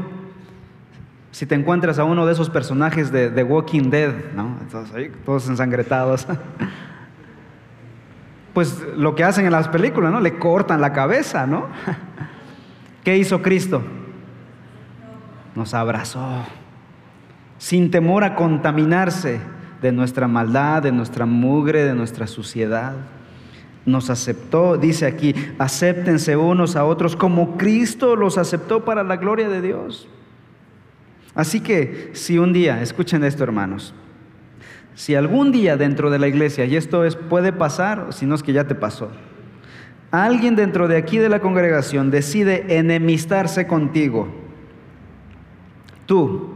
si 1.31 1.45
te 1.45 1.55
encuentras 1.55 1.99
a 1.99 2.05
uno 2.05 2.25
de 2.25 2.31
esos 2.31 2.49
personajes 2.49 3.11
de 3.11 3.29
The 3.29 3.43
Walking 3.43 3.89
Dead, 3.89 4.13
¿no? 4.33 4.57
todos 5.25 5.49
ensangretados, 5.49 6.25
pues 8.53 8.85
lo 8.97 9.15
que 9.15 9.23
hacen 9.23 9.45
en 9.45 9.51
las 9.51 9.67
películas, 9.67 10.11
¿no? 10.11 10.19
Le 10.19 10.37
cortan 10.37 10.81
la 10.81 10.93
cabeza, 10.93 11.47
¿no? 11.47 11.67
¿Qué 13.03 13.17
hizo 13.17 13.41
Cristo? 13.41 13.81
Nos 15.55 15.73
abrazó, 15.73 16.45
sin 17.57 17.91
temor 17.91 18.23
a 18.23 18.35
contaminarse 18.35 19.39
de 19.81 19.91
nuestra 19.91 20.27
maldad, 20.27 20.83
de 20.83 20.91
nuestra 20.91 21.25
mugre, 21.25 21.83
de 21.83 21.93
nuestra 21.93 22.27
suciedad. 22.27 22.93
Nos 23.85 24.09
aceptó, 24.09 24.77
dice 24.77 25.07
aquí, 25.07 25.33
acéptense 25.57 26.37
unos 26.37 26.75
a 26.75 26.85
otros 26.85 27.15
como 27.15 27.57
Cristo 27.57 28.15
los 28.15 28.37
aceptó 28.37 28.85
para 28.85 29.03
la 29.03 29.17
gloria 29.17 29.49
de 29.49 29.61
Dios. 29.61 30.07
Así 31.33 31.61
que 31.61 32.11
si 32.13 32.37
un 32.37 32.53
día, 32.53 32.81
escuchen 32.81 33.23
esto 33.23 33.43
hermanos, 33.43 33.93
si 34.95 35.15
algún 35.15 35.51
día 35.51 35.77
dentro 35.77 36.09
de 36.09 36.19
la 36.19 36.27
iglesia, 36.27 36.65
y 36.65 36.75
esto 36.75 37.05
es, 37.05 37.15
puede 37.15 37.53
pasar, 37.53 38.07
si 38.11 38.25
no 38.25 38.35
es 38.35 38.43
que 38.43 38.53
ya 38.53 38.67
te 38.67 38.75
pasó, 38.75 39.11
alguien 40.11 40.55
dentro 40.55 40.87
de 40.87 40.97
aquí 40.97 41.17
de 41.17 41.29
la 41.29 41.39
congregación 41.39 42.11
decide 42.11 42.77
enemistarse 42.77 43.67
contigo, 43.67 44.27
tú 46.05 46.53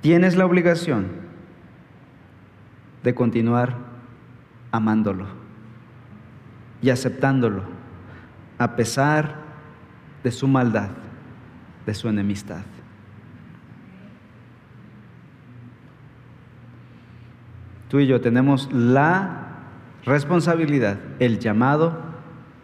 tienes 0.00 0.36
la 0.36 0.46
obligación 0.46 1.06
de 3.02 3.14
continuar 3.14 3.76
amándolo 4.70 5.26
y 6.82 6.90
aceptándolo 6.90 7.62
a 8.58 8.76
pesar 8.76 9.36
de 10.22 10.30
su 10.30 10.48
maldad, 10.48 10.88
de 11.86 11.94
su 11.94 12.08
enemistad. 12.08 12.62
Tú 17.94 18.00
y 18.00 18.08
yo 18.08 18.20
tenemos 18.20 18.68
la 18.72 19.68
responsabilidad, 20.04 20.98
el 21.20 21.38
llamado 21.38 21.96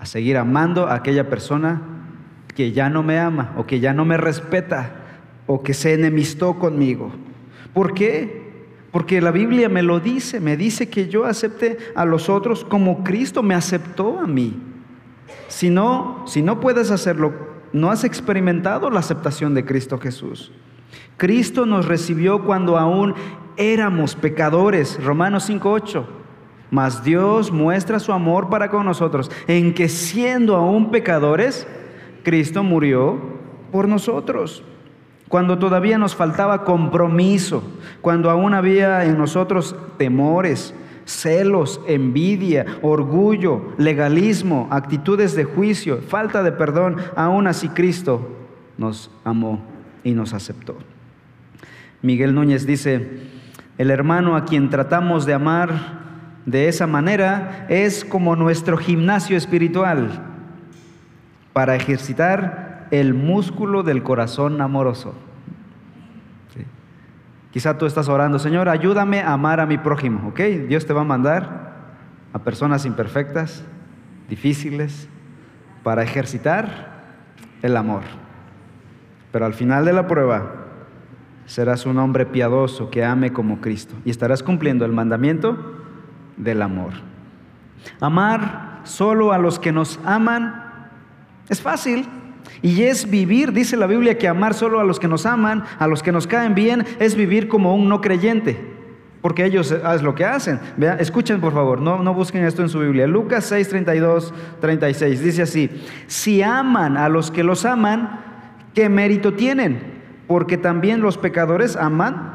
a 0.01 0.05
seguir 0.05 0.37
amando 0.37 0.89
a 0.89 0.97
aquella 0.97 1.31
persona 1.31 1.83
que 2.53 2.73
ya 2.73 2.91
no 2.91 3.05
me 3.05 3.21
ama 3.21 3.53
o 3.57 3.65
que 3.65 3.79
ya 3.79 3.93
no 3.93 4.05
me 4.05 4.17
respeta 4.17 4.91
o 5.47 5.63
que 5.63 5.73
se 5.73 5.95
enemistó 5.95 6.59
conmigo. 6.59 7.13
¿Por 7.73 7.95
qué? 7.95 8.43
Porque 8.91 9.21
la 9.21 9.31
Biblia 9.31 9.69
me 9.69 9.85
lo 9.85 10.01
dice, 10.01 10.41
me 10.41 10.57
dice 10.57 10.89
que 10.89 11.09
yo 11.09 11.27
acepte 11.27 11.79
a 11.95 12.05
los 12.05 12.29
otros 12.29 12.65
como 12.65 13.05
Cristo 13.05 13.45
me 13.45 13.55
aceptó 13.55 14.19
a 14.19 14.27
mí. 14.27 14.61
Si 15.47 15.71
no, 15.71 16.25
si 16.27 16.43
no 16.43 16.59
puedes 16.59 16.91
hacerlo, 16.91 17.33
no 17.73 17.93
has 17.93 18.03
experimentado 18.03 18.91
la 18.91 18.99
aceptación 18.99 19.55
de 19.55 19.65
Cristo 19.65 19.97
Jesús. 20.01 20.51
Cristo 21.17 21.67
nos 21.67 21.87
recibió 21.87 22.45
cuando 22.45 22.79
aún 22.79 23.15
éramos 23.61 24.17
pecadores, 24.17 25.03
Romanos 25.03 25.49
5.8. 25.49 26.05
Mas 26.71 27.05
Dios 27.05 27.53
muestra 27.53 27.99
su 27.99 28.13
amor 28.13 28.49
para 28.49 28.71
con 28.71 28.87
nosotros, 28.87 29.31
en 29.47 29.75
que 29.75 29.89
siendo 29.89 30.57
aún 30.57 30.91
pecadores, 30.91 31.67
Cristo 32.23 32.63
murió 32.63 33.19
por 33.71 33.89
nosotros. 33.89 34.63
Cuando 35.29 35.59
todavía 35.59 35.99
nos 35.99 36.17
faltaba 36.17 36.65
compromiso, 36.65 37.63
cuando 38.01 38.31
aún 38.31 38.55
había 38.55 39.05
en 39.05 39.19
nosotros 39.19 39.77
temores, 39.97 40.75
celos, 41.05 41.81
envidia, 41.87 42.67
orgullo, 42.83 43.73
legalismo, 43.79 44.69
actitudes 44.71 45.35
de 45.35 45.45
juicio, 45.45 46.01
falta 46.09 46.43
de 46.43 46.53
perdón, 46.53 46.97
aún 47.17 47.47
así 47.47 47.69
Cristo 47.69 48.29
nos 48.79 49.11
amó 49.25 49.61
y 50.03 50.13
nos 50.13 50.33
aceptó. 50.33 50.77
Miguel 52.03 52.35
Núñez 52.35 52.67
dice, 52.67 53.40
el 53.81 53.91
hermano 53.91 54.37
a 54.37 54.45
quien 54.45 54.69
tratamos 54.69 55.25
de 55.25 55.33
amar 55.33 55.71
de 56.45 56.69
esa 56.69 56.87
manera 56.87 57.65
es 57.71 58.05
como 58.05 58.37
nuestro 58.37 58.77
gimnasio 58.77 59.39
espiritual 59.39 60.21
para 61.55 61.77
ejercitar 61.77 62.89
el 62.91 63.15
músculo 63.15 63.83
del 63.83 64.03
corazón 64.03 64.61
amoroso. 64.61 65.15
Quizá 67.53 67.79
tú 67.79 67.87
estás 67.87 68.11
orando, 68.11 68.39
Señor, 68.39 68.69
ayúdame 68.69 69.23
a 69.23 69.33
amar 69.33 69.61
a 69.61 69.67
mi 69.67 69.79
prójimo, 69.79 70.29
¿ok? 70.29 70.41
Dios 70.69 70.85
te 70.85 70.93
va 70.93 71.01
a 71.01 71.05
mandar 71.05 71.73
a 72.35 72.39
personas 72.41 72.85
imperfectas, 72.85 73.65
difíciles, 74.29 75.09
para 75.83 76.03
ejercitar 76.03 77.01
el 77.63 77.79
amor. 77.79 78.03
Pero 79.33 79.47
al 79.47 79.55
final 79.55 79.87
de 79.87 79.95
la 79.95 80.07
prueba 80.07 80.60
serás 81.51 81.85
un 81.85 81.99
hombre 81.99 82.27
piadoso 82.27 82.91
que 82.91 83.05
ame 83.05 83.33
como 83.33 83.61
Cristo 83.61 83.97
y 84.05 84.11
estarás 84.11 84.41
cumpliendo 84.41 84.85
el 84.85 84.93
mandamiento 84.93 85.59
del 86.37 86.63
amor. 86.63 86.93
Amar 87.99 88.83
solo 88.85 89.33
a 89.33 89.39
los 89.39 89.59
que 89.59 89.73
nos 89.73 89.99
aman 90.05 90.89
es 91.49 91.61
fácil. 91.61 92.07
Y 92.63 92.83
es 92.83 93.11
vivir, 93.11 93.53
dice 93.53 93.77
la 93.77 93.89
Biblia, 93.89 94.17
que 94.17 94.29
amar 94.29 94.55
solo 94.55 94.79
a 94.79 94.85
los 94.85 95.01
que 95.01 95.09
nos 95.09 95.27
aman, 95.27 95.65
a 95.79 95.89
los 95.89 96.05
que 96.05 96.13
nos 96.13 96.29
caen 96.29 96.55
bien, 96.55 96.87
es 97.01 97.17
vivir 97.17 97.49
como 97.49 97.75
un 97.75 97.89
no 97.89 98.01
creyente. 98.01 98.57
Porque 99.21 99.45
ellos 99.45 99.73
es 99.73 100.03
lo 100.03 100.15
que 100.15 100.25
hacen. 100.25 100.61
Escuchen 101.01 101.41
por 101.41 101.53
favor, 101.53 101.81
no, 101.81 102.01
no 102.01 102.15
busquen 102.15 102.45
esto 102.45 102.63
en 102.63 102.69
su 102.69 102.79
Biblia. 102.79 103.09
Lucas 103.09 103.45
6, 103.47 103.69
32, 103.69 104.35
36. 104.61 105.21
Dice 105.21 105.43
así, 105.43 105.69
si 106.07 106.43
aman 106.43 106.97
a 106.97 107.09
los 107.09 107.33
que 107.33 107.43
los 107.43 107.65
aman, 107.65 108.21
¿qué 108.73 108.89
mérito 108.89 109.35
tienen? 109.35 110.00
Porque 110.31 110.57
también 110.57 111.01
los 111.01 111.19
pecadores 111.19 111.75
aman 111.75 112.35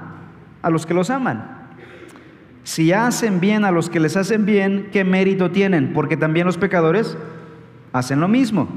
a 0.62 0.69
los 0.69 0.86
que 0.86 0.93
los 0.93 1.10
aman. 1.10 1.69
Si 2.65 2.91
hacen 2.91 3.39
bien 3.39 3.63
a 3.63 3.71
los 3.71 3.89
que 3.89 4.01
les 4.01 4.17
hacen 4.17 4.45
bien, 4.45 4.89
¿qué 4.91 5.05
mérito 5.05 5.49
tienen? 5.51 5.93
Porque 5.93 6.17
también 6.17 6.45
los 6.45 6.58
pecadores 6.58 7.17
hacen 7.93 8.19
lo 8.19 8.27
mismo. 8.27 8.67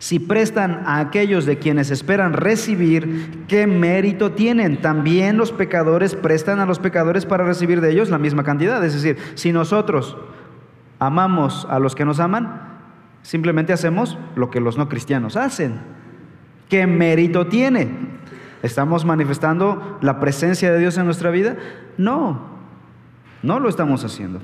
Si 0.00 0.18
prestan 0.18 0.82
a 0.84 0.98
aquellos 0.98 1.46
de 1.46 1.60
quienes 1.60 1.92
esperan 1.92 2.32
recibir, 2.32 3.44
¿qué 3.46 3.68
mérito 3.68 4.32
tienen? 4.32 4.80
También 4.80 5.36
los 5.36 5.52
pecadores 5.52 6.16
prestan 6.16 6.58
a 6.58 6.66
los 6.66 6.80
pecadores 6.80 7.24
para 7.24 7.44
recibir 7.44 7.80
de 7.80 7.92
ellos 7.92 8.10
la 8.10 8.18
misma 8.18 8.42
cantidad. 8.42 8.84
Es 8.84 8.94
decir, 8.94 9.16
si 9.36 9.52
nosotros 9.52 10.16
amamos 10.98 11.68
a 11.70 11.78
los 11.78 11.94
que 11.94 12.04
nos 12.04 12.18
aman, 12.18 12.62
simplemente 13.22 13.72
hacemos 13.72 14.18
lo 14.34 14.50
que 14.50 14.58
los 14.58 14.76
no 14.76 14.88
cristianos 14.88 15.36
hacen. 15.36 15.74
¿Qué 16.68 16.86
mérito 16.86 17.46
tiene? 17.46 18.07
¿Estamos 18.62 19.04
manifestando 19.04 19.98
la 20.00 20.18
presencia 20.20 20.72
de 20.72 20.78
Dios 20.78 20.98
en 20.98 21.04
nuestra 21.04 21.30
vida? 21.30 21.56
No, 21.96 22.40
no 23.42 23.60
lo 23.60 23.68
estamos 23.68 24.04
haciendo. 24.04 24.40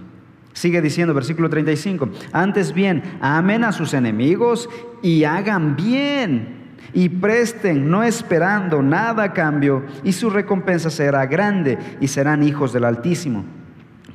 Sigue 0.52 0.80
diciendo, 0.80 1.14
versículo 1.14 1.50
35, 1.50 2.08
antes 2.32 2.72
bien, 2.72 3.02
amen 3.20 3.64
a 3.64 3.72
sus 3.72 3.92
enemigos 3.92 4.68
y 5.02 5.24
hagan 5.24 5.74
bien 5.74 6.64
y 6.92 7.08
presten, 7.08 7.90
no 7.90 8.04
esperando 8.04 8.80
nada 8.80 9.24
a 9.24 9.32
cambio, 9.32 9.82
y 10.04 10.12
su 10.12 10.30
recompensa 10.30 10.90
será 10.90 11.26
grande 11.26 11.76
y 12.00 12.06
serán 12.06 12.44
hijos 12.44 12.72
del 12.72 12.84
Altísimo. 12.84 13.44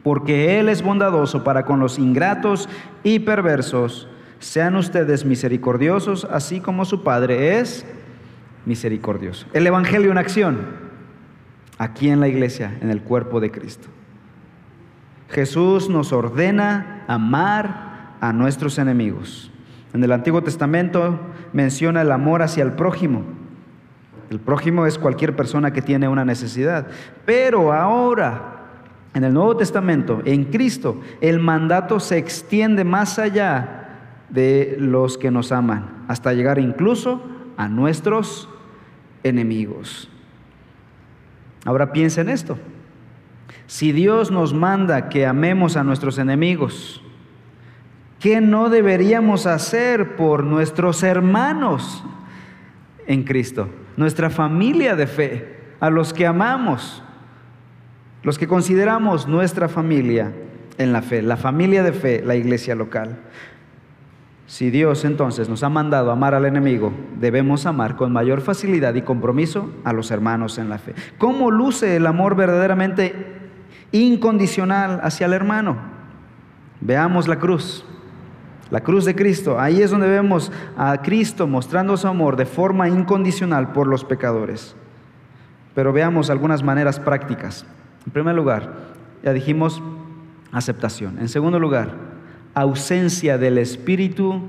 Porque 0.02 0.60
Él 0.60 0.70
es 0.70 0.82
bondadoso 0.82 1.44
para 1.44 1.66
con 1.66 1.82
los 1.82 2.00
ingratos 2.00 2.70
y 3.04 3.20
perversos. 3.20 4.08
Sean 4.40 4.78
ustedes 4.78 5.26
misericordiosos, 5.26 6.26
así 6.32 6.62
como 6.62 6.86
su 6.86 7.04
Padre 7.04 7.60
es 7.60 7.86
misericordioso. 8.66 9.48
El 9.54 9.68
Evangelio 9.68 10.12
en 10.12 10.18
acción, 10.18 10.58
aquí 11.78 12.10
en 12.10 12.20
la 12.20 12.28
iglesia, 12.28 12.78
en 12.82 12.90
el 12.90 13.02
cuerpo 13.02 13.40
de 13.40 13.52
Cristo. 13.52 13.88
Jesús 15.30 15.90
nos 15.90 16.12
ordena 16.12 17.04
amar 17.08 18.18
a 18.20 18.34
nuestros 18.34 18.78
enemigos. 18.80 19.52
En 19.94 20.04
el 20.04 20.12
Antiguo 20.12 20.44
Testamento 20.44 21.20
menciona 21.54 22.02
el 22.02 22.12
amor 22.12 22.42
hacia 22.42 22.64
el 22.64 22.74
prójimo. 22.74 23.24
El 24.30 24.40
prójimo 24.40 24.86
es 24.86 25.00
cualquier 25.00 25.36
persona 25.36 25.72
que 25.72 25.82
tiene 25.82 26.08
una 26.08 26.26
necesidad. 26.26 26.88
Pero 27.26 27.74
ahora, 27.74 28.60
en 29.14 29.24
el 29.24 29.34
Nuevo 29.34 29.58
Testamento, 29.58 30.22
en 30.26 30.46
Cristo, 30.46 31.02
el 31.22 31.40
mandato 31.40 32.00
se 32.00 32.18
extiende 32.18 32.84
más 32.84 33.18
allá 33.18 33.76
de 34.30 34.78
los 34.80 35.18
que 35.18 35.32
nos 35.32 35.52
aman, 35.52 36.06
hasta 36.08 36.34
llegar 36.34 36.60
incluso 36.60 37.24
a 37.60 37.68
nuestros 37.68 38.48
enemigos. 39.22 40.10
Ahora 41.66 41.92
piensa 41.92 42.22
en 42.22 42.30
esto. 42.30 42.58
Si 43.68 43.92
Dios 43.92 44.32
nos 44.32 44.54
manda 44.54 45.10
que 45.10 45.26
amemos 45.26 45.76
a 45.76 45.84
nuestros 45.84 46.20
enemigos, 46.20 47.04
¿qué 48.22 48.40
no 48.40 48.70
deberíamos 48.70 49.46
hacer 49.46 50.16
por 50.16 50.46
nuestros 50.46 51.04
hermanos 51.04 52.02
en 53.08 53.26
Cristo? 53.26 53.68
Nuestra 53.98 54.30
familia 54.30 54.96
de 54.96 55.06
fe, 55.06 55.60
a 55.82 55.90
los 55.90 56.14
que 56.14 56.26
amamos, 56.26 57.04
los 58.24 58.40
que 58.40 58.48
consideramos 58.48 59.28
nuestra 59.28 59.68
familia 59.68 60.32
en 60.78 60.94
la 60.94 61.02
fe, 61.02 61.22
la 61.22 61.36
familia 61.36 61.84
de 61.84 61.92
fe, 61.92 62.24
la 62.26 62.38
iglesia 62.38 62.74
local. 62.74 63.20
Si 64.50 64.72
Dios 64.72 65.06
entonces 65.06 65.48
nos 65.48 65.62
ha 65.62 65.70
mandado 65.70 66.10
amar 66.10 66.34
al 66.34 66.46
enemigo, 66.46 66.92
debemos 67.20 67.68
amar 67.68 67.96
con 67.96 68.12
mayor 68.12 68.42
facilidad 68.42 68.96
y 68.96 69.04
compromiso 69.04 69.70
a 69.84 69.94
los 69.94 70.10
hermanos 70.10 70.58
en 70.58 70.70
la 70.70 70.80
fe. 70.80 70.96
¿Cómo 71.20 71.52
luce 71.52 71.96
el 71.96 72.08
amor 72.08 72.36
verdaderamente 72.36 73.38
incondicional 73.92 75.00
hacia 75.04 75.26
el 75.26 75.34
hermano. 75.34 75.78
Veamos 76.82 77.28
la 77.28 77.38
cruz, 77.38 77.84
la 78.70 78.82
cruz 78.82 79.06
de 79.06 79.16
Cristo. 79.16 79.60
Ahí 79.60 79.82
es 79.82 79.92
donde 79.92 80.08
vemos 80.08 80.52
a 80.78 81.02
Cristo 81.02 81.48
mostrando 81.48 81.98
su 81.98 82.08
amor 82.08 82.36
de 82.36 82.46
forma 82.46 82.88
incondicional 82.88 83.72
por 83.72 83.88
los 83.88 84.06
pecadores. 84.06 84.76
Pero 85.76 85.94
veamos 85.94 86.30
algunas 86.30 86.64
maneras 86.64 87.00
prácticas. 87.00 87.66
En 88.06 88.12
primer 88.12 88.36
lugar, 88.36 88.74
ya 89.24 89.34
dijimos 89.34 89.82
aceptación. 90.52 91.20
En 91.20 91.30
segundo 91.30 91.60
lugar, 91.60 91.92
ausencia 92.54 93.38
del 93.38 93.58
espíritu 93.58 94.42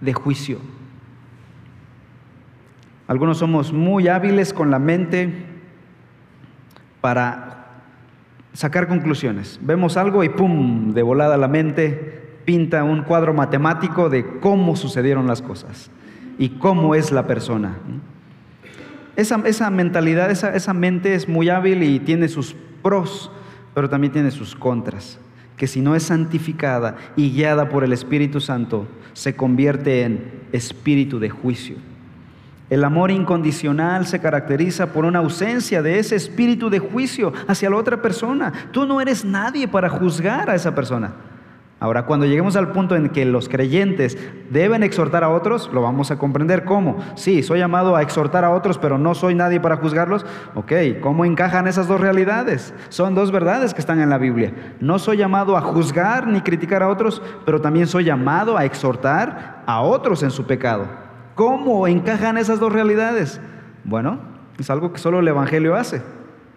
de 0.00 0.12
juicio. 0.12 0.58
Algunos 3.06 3.38
somos 3.38 3.72
muy 3.72 4.08
hábiles 4.08 4.52
con 4.52 4.70
la 4.70 4.78
mente 4.78 5.46
para 7.00 7.82
sacar 8.52 8.88
conclusiones. 8.88 9.58
Vemos 9.62 9.96
algo 9.96 10.24
y 10.24 10.28
¡pum! 10.28 10.92
de 10.92 11.02
volada 11.02 11.36
la 11.36 11.48
mente 11.48 12.22
pinta 12.44 12.84
un 12.84 13.02
cuadro 13.02 13.34
matemático 13.34 14.08
de 14.08 14.38
cómo 14.40 14.76
sucedieron 14.76 15.26
las 15.26 15.42
cosas 15.42 15.90
y 16.38 16.50
cómo 16.50 16.94
es 16.94 17.12
la 17.12 17.26
persona. 17.26 17.78
Esa, 19.16 19.42
esa 19.44 19.70
mentalidad, 19.70 20.30
esa, 20.30 20.54
esa 20.54 20.72
mente 20.72 21.14
es 21.14 21.28
muy 21.28 21.50
hábil 21.50 21.82
y 21.82 22.00
tiene 22.00 22.28
sus 22.28 22.56
pros, 22.82 23.30
pero 23.74 23.88
también 23.88 24.12
tiene 24.12 24.30
sus 24.30 24.54
contras, 24.56 25.18
que 25.62 25.68
si 25.68 25.80
no 25.80 25.94
es 25.94 26.02
santificada 26.02 26.96
y 27.14 27.30
guiada 27.30 27.68
por 27.68 27.84
el 27.84 27.92
Espíritu 27.92 28.40
Santo, 28.40 28.88
se 29.12 29.36
convierte 29.36 30.02
en 30.02 30.32
espíritu 30.50 31.20
de 31.20 31.30
juicio. 31.30 31.76
El 32.68 32.82
amor 32.82 33.12
incondicional 33.12 34.04
se 34.04 34.18
caracteriza 34.18 34.92
por 34.92 35.04
una 35.04 35.20
ausencia 35.20 35.80
de 35.80 36.00
ese 36.00 36.16
espíritu 36.16 36.68
de 36.68 36.80
juicio 36.80 37.32
hacia 37.46 37.70
la 37.70 37.76
otra 37.76 38.02
persona. 38.02 38.52
Tú 38.72 38.86
no 38.86 39.00
eres 39.00 39.24
nadie 39.24 39.68
para 39.68 39.88
juzgar 39.88 40.50
a 40.50 40.56
esa 40.56 40.74
persona. 40.74 41.12
Ahora, 41.82 42.06
cuando 42.06 42.26
lleguemos 42.26 42.54
al 42.54 42.70
punto 42.70 42.94
en 42.94 43.08
que 43.08 43.24
los 43.24 43.48
creyentes 43.48 44.16
deben 44.50 44.84
exhortar 44.84 45.24
a 45.24 45.30
otros, 45.30 45.68
lo 45.72 45.82
vamos 45.82 46.12
a 46.12 46.16
comprender 46.16 46.64
cómo. 46.64 46.98
Sí, 47.16 47.42
soy 47.42 47.58
llamado 47.58 47.96
a 47.96 48.02
exhortar 48.02 48.44
a 48.44 48.50
otros, 48.50 48.78
pero 48.78 48.98
no 48.98 49.16
soy 49.16 49.34
nadie 49.34 49.58
para 49.58 49.78
juzgarlos. 49.78 50.24
Ok, 50.54 50.72
¿cómo 51.00 51.24
encajan 51.24 51.66
esas 51.66 51.88
dos 51.88 52.00
realidades? 52.00 52.72
Son 52.88 53.16
dos 53.16 53.32
verdades 53.32 53.74
que 53.74 53.80
están 53.80 54.00
en 54.00 54.10
la 54.10 54.18
Biblia. 54.18 54.76
No 54.78 55.00
soy 55.00 55.16
llamado 55.16 55.56
a 55.56 55.60
juzgar 55.60 56.28
ni 56.28 56.40
criticar 56.42 56.84
a 56.84 56.88
otros, 56.88 57.20
pero 57.44 57.60
también 57.60 57.88
soy 57.88 58.04
llamado 58.04 58.56
a 58.56 58.64
exhortar 58.64 59.64
a 59.66 59.80
otros 59.80 60.22
en 60.22 60.30
su 60.30 60.46
pecado. 60.46 60.86
¿Cómo 61.34 61.88
encajan 61.88 62.38
esas 62.38 62.60
dos 62.60 62.72
realidades? 62.72 63.40
Bueno, 63.82 64.20
es 64.56 64.70
algo 64.70 64.92
que 64.92 65.00
solo 65.00 65.18
el 65.18 65.26
Evangelio 65.26 65.74
hace, 65.74 66.00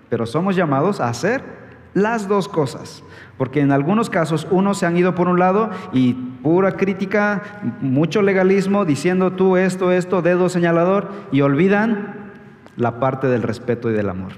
pero 0.08 0.28
somos 0.28 0.56
llamados 0.56 1.02
a 1.02 1.10
hacer 1.10 1.64
las 1.96 2.28
dos 2.28 2.50
cosas, 2.50 3.04
porque 3.38 3.62
en 3.62 3.72
algunos 3.72 4.10
casos 4.10 4.46
unos 4.52 4.78
se 4.78 4.86
han 4.86 4.98
ido 4.98 5.16
por 5.16 5.30
un 5.30 5.40
lado 5.40 5.72
y 5.94 6.14
pura 6.14 6.74
crítica, 6.74 7.42
mucho 7.82 8.22
legalismo, 8.22 8.84
diciendo 8.84 9.32
tú 9.32 9.56
esto, 9.56 9.92
esto, 9.94 10.22
dedo 10.22 10.50
señalador, 10.50 11.10
y 11.32 11.40
olvidan 11.40 12.34
la 12.76 13.00
parte 13.00 13.28
del 13.28 13.44
respeto 13.44 13.90
y 13.90 13.94
del 13.94 14.10
amor. 14.10 14.34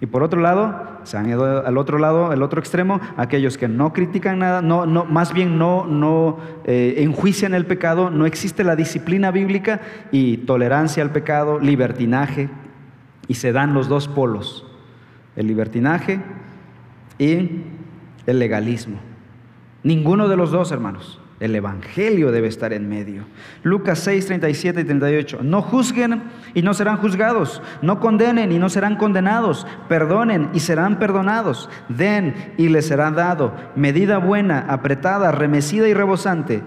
Y 0.00 0.06
por 0.06 0.22
otro 0.22 0.40
lado, 0.40 1.00
se 1.02 1.18
han 1.18 1.28
ido 1.28 1.64
al 1.66 1.76
otro 1.76 1.98
lado, 1.98 2.32
el 2.32 2.42
otro 2.42 2.58
extremo, 2.58 2.98
aquellos 3.18 3.58
que 3.58 3.68
no 3.68 3.92
critican 3.92 4.38
nada, 4.38 4.62
no, 4.62 4.86
no, 4.86 5.04
más 5.04 5.34
bien 5.34 5.58
no, 5.58 5.86
no 5.86 6.38
eh, 6.64 6.94
enjuician 6.96 7.52
el 7.52 7.66
pecado, 7.66 8.08
no 8.08 8.24
existe 8.24 8.64
la 8.64 8.74
disciplina 8.74 9.30
bíblica 9.30 9.82
y 10.12 10.38
tolerancia 10.38 11.02
al 11.02 11.10
pecado, 11.10 11.60
libertinaje, 11.60 12.48
y 13.28 13.34
se 13.34 13.52
dan 13.52 13.74
los 13.74 13.88
dos 13.88 14.08
polos, 14.08 14.66
el 15.36 15.46
libertinaje 15.46 16.20
y 17.22 17.64
el 18.26 18.38
legalismo. 18.38 18.98
Ninguno 19.84 20.28
de 20.28 20.36
los 20.36 20.50
dos, 20.50 20.72
hermanos. 20.72 21.20
El 21.38 21.56
Evangelio 21.56 22.30
debe 22.30 22.46
estar 22.46 22.72
en 22.72 22.88
medio. 22.88 23.24
Lucas 23.64 23.98
6, 24.00 24.26
37 24.26 24.80
y 24.80 24.84
38. 24.84 25.40
No 25.42 25.60
juzguen 25.60 26.22
y 26.54 26.62
no 26.62 26.72
serán 26.72 26.98
juzgados. 26.98 27.62
No 27.80 27.98
condenen 27.98 28.52
y 28.52 28.58
no 28.58 28.68
serán 28.68 28.96
condenados. 28.96 29.66
Perdonen 29.88 30.50
y 30.54 30.60
serán 30.60 31.00
perdonados. 31.00 31.68
Den 31.88 32.52
y 32.58 32.68
les 32.68 32.86
será 32.86 33.10
dado. 33.10 33.54
Medida 33.74 34.18
buena, 34.18 34.66
apretada, 34.68 35.32
remecida 35.32 35.88
y 35.88 35.94
rebosante. 35.94 36.62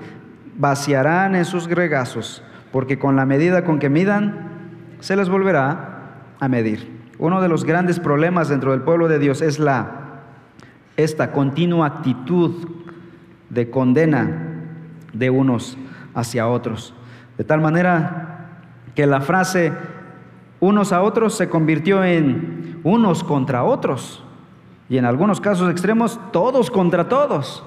Vaciarán 0.57 1.35
en 1.35 1.45
sus 1.45 1.69
gregazos. 1.69 2.43
Porque 2.73 2.99
con 2.99 3.15
la 3.15 3.25
medida 3.25 3.63
con 3.63 3.79
que 3.79 3.89
midan, 3.89 4.49
se 4.99 5.15
les 5.15 5.29
volverá 5.29 6.33
a 6.39 6.49
medir. 6.49 6.95
Uno 7.17 7.41
de 7.41 7.47
los 7.47 7.63
grandes 7.63 8.01
problemas 8.01 8.49
dentro 8.49 8.71
del 8.71 8.81
pueblo 8.81 9.07
de 9.07 9.19
Dios 9.19 9.41
es 9.41 9.57
la 9.57 10.04
esta 10.97 11.31
continua 11.31 11.87
actitud 11.87 12.67
de 13.49 13.69
condena 13.69 14.63
de 15.13 15.29
unos 15.29 15.77
hacia 16.13 16.47
otros. 16.47 16.93
De 17.37 17.43
tal 17.43 17.61
manera 17.61 18.61
que 18.95 19.05
la 19.05 19.21
frase 19.21 19.73
unos 20.59 20.93
a 20.93 21.01
otros 21.03 21.35
se 21.35 21.49
convirtió 21.49 22.03
en 22.03 22.79
unos 22.83 23.23
contra 23.23 23.63
otros. 23.63 24.23
Y 24.87 24.97
en 24.97 25.05
algunos 25.05 25.41
casos 25.41 25.69
extremos, 25.71 26.19
todos 26.31 26.71
contra 26.71 27.09
todos. 27.09 27.63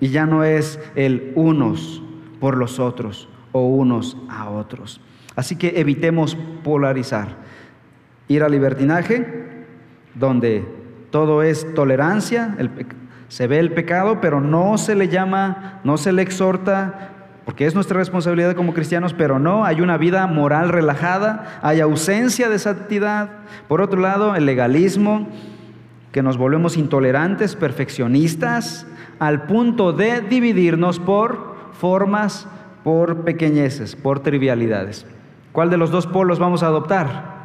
Y 0.00 0.08
ya 0.08 0.26
no 0.26 0.44
es 0.44 0.78
el 0.94 1.32
unos 1.34 2.02
por 2.40 2.56
los 2.56 2.78
otros 2.78 3.28
o 3.52 3.66
unos 3.66 4.16
a 4.28 4.50
otros. 4.50 5.00
Así 5.36 5.56
que 5.56 5.80
evitemos 5.80 6.36
polarizar. 6.62 7.28
Ir 8.28 8.42
al 8.42 8.52
libertinaje, 8.52 9.66
donde 10.14 10.81
todo 11.12 11.44
es 11.44 11.72
tolerancia, 11.74 12.56
el, 12.58 12.70
se 13.28 13.46
ve 13.46 13.60
el 13.60 13.70
pecado, 13.70 14.20
pero 14.20 14.40
no 14.40 14.78
se 14.78 14.96
le 14.96 15.08
llama, 15.08 15.80
no 15.84 15.96
se 15.96 16.10
le 16.10 16.22
exhorta, 16.22 17.10
porque 17.44 17.66
es 17.66 17.74
nuestra 17.74 17.98
responsabilidad 17.98 18.56
como 18.56 18.74
cristianos, 18.74 19.14
pero 19.14 19.38
no, 19.38 19.64
hay 19.64 19.80
una 19.80 19.98
vida 19.98 20.26
moral 20.26 20.70
relajada, 20.70 21.60
hay 21.62 21.80
ausencia 21.80 22.48
de 22.48 22.58
santidad. 22.58 23.30
Por 23.68 23.80
otro 23.80 24.00
lado, 24.00 24.34
el 24.34 24.46
legalismo, 24.46 25.28
que 26.12 26.22
nos 26.22 26.36
volvemos 26.36 26.76
intolerantes, 26.76 27.56
perfeccionistas, 27.56 28.86
al 29.18 29.42
punto 29.42 29.92
de 29.92 30.20
dividirnos 30.22 30.98
por 30.98 31.56
formas, 31.72 32.48
por 32.84 33.24
pequeñeces, 33.24 33.96
por 33.96 34.20
trivialidades. 34.20 35.06
¿Cuál 35.52 35.68
de 35.68 35.76
los 35.76 35.90
dos 35.90 36.06
polos 36.06 36.38
vamos 36.38 36.62
a 36.62 36.66
adoptar? 36.66 37.41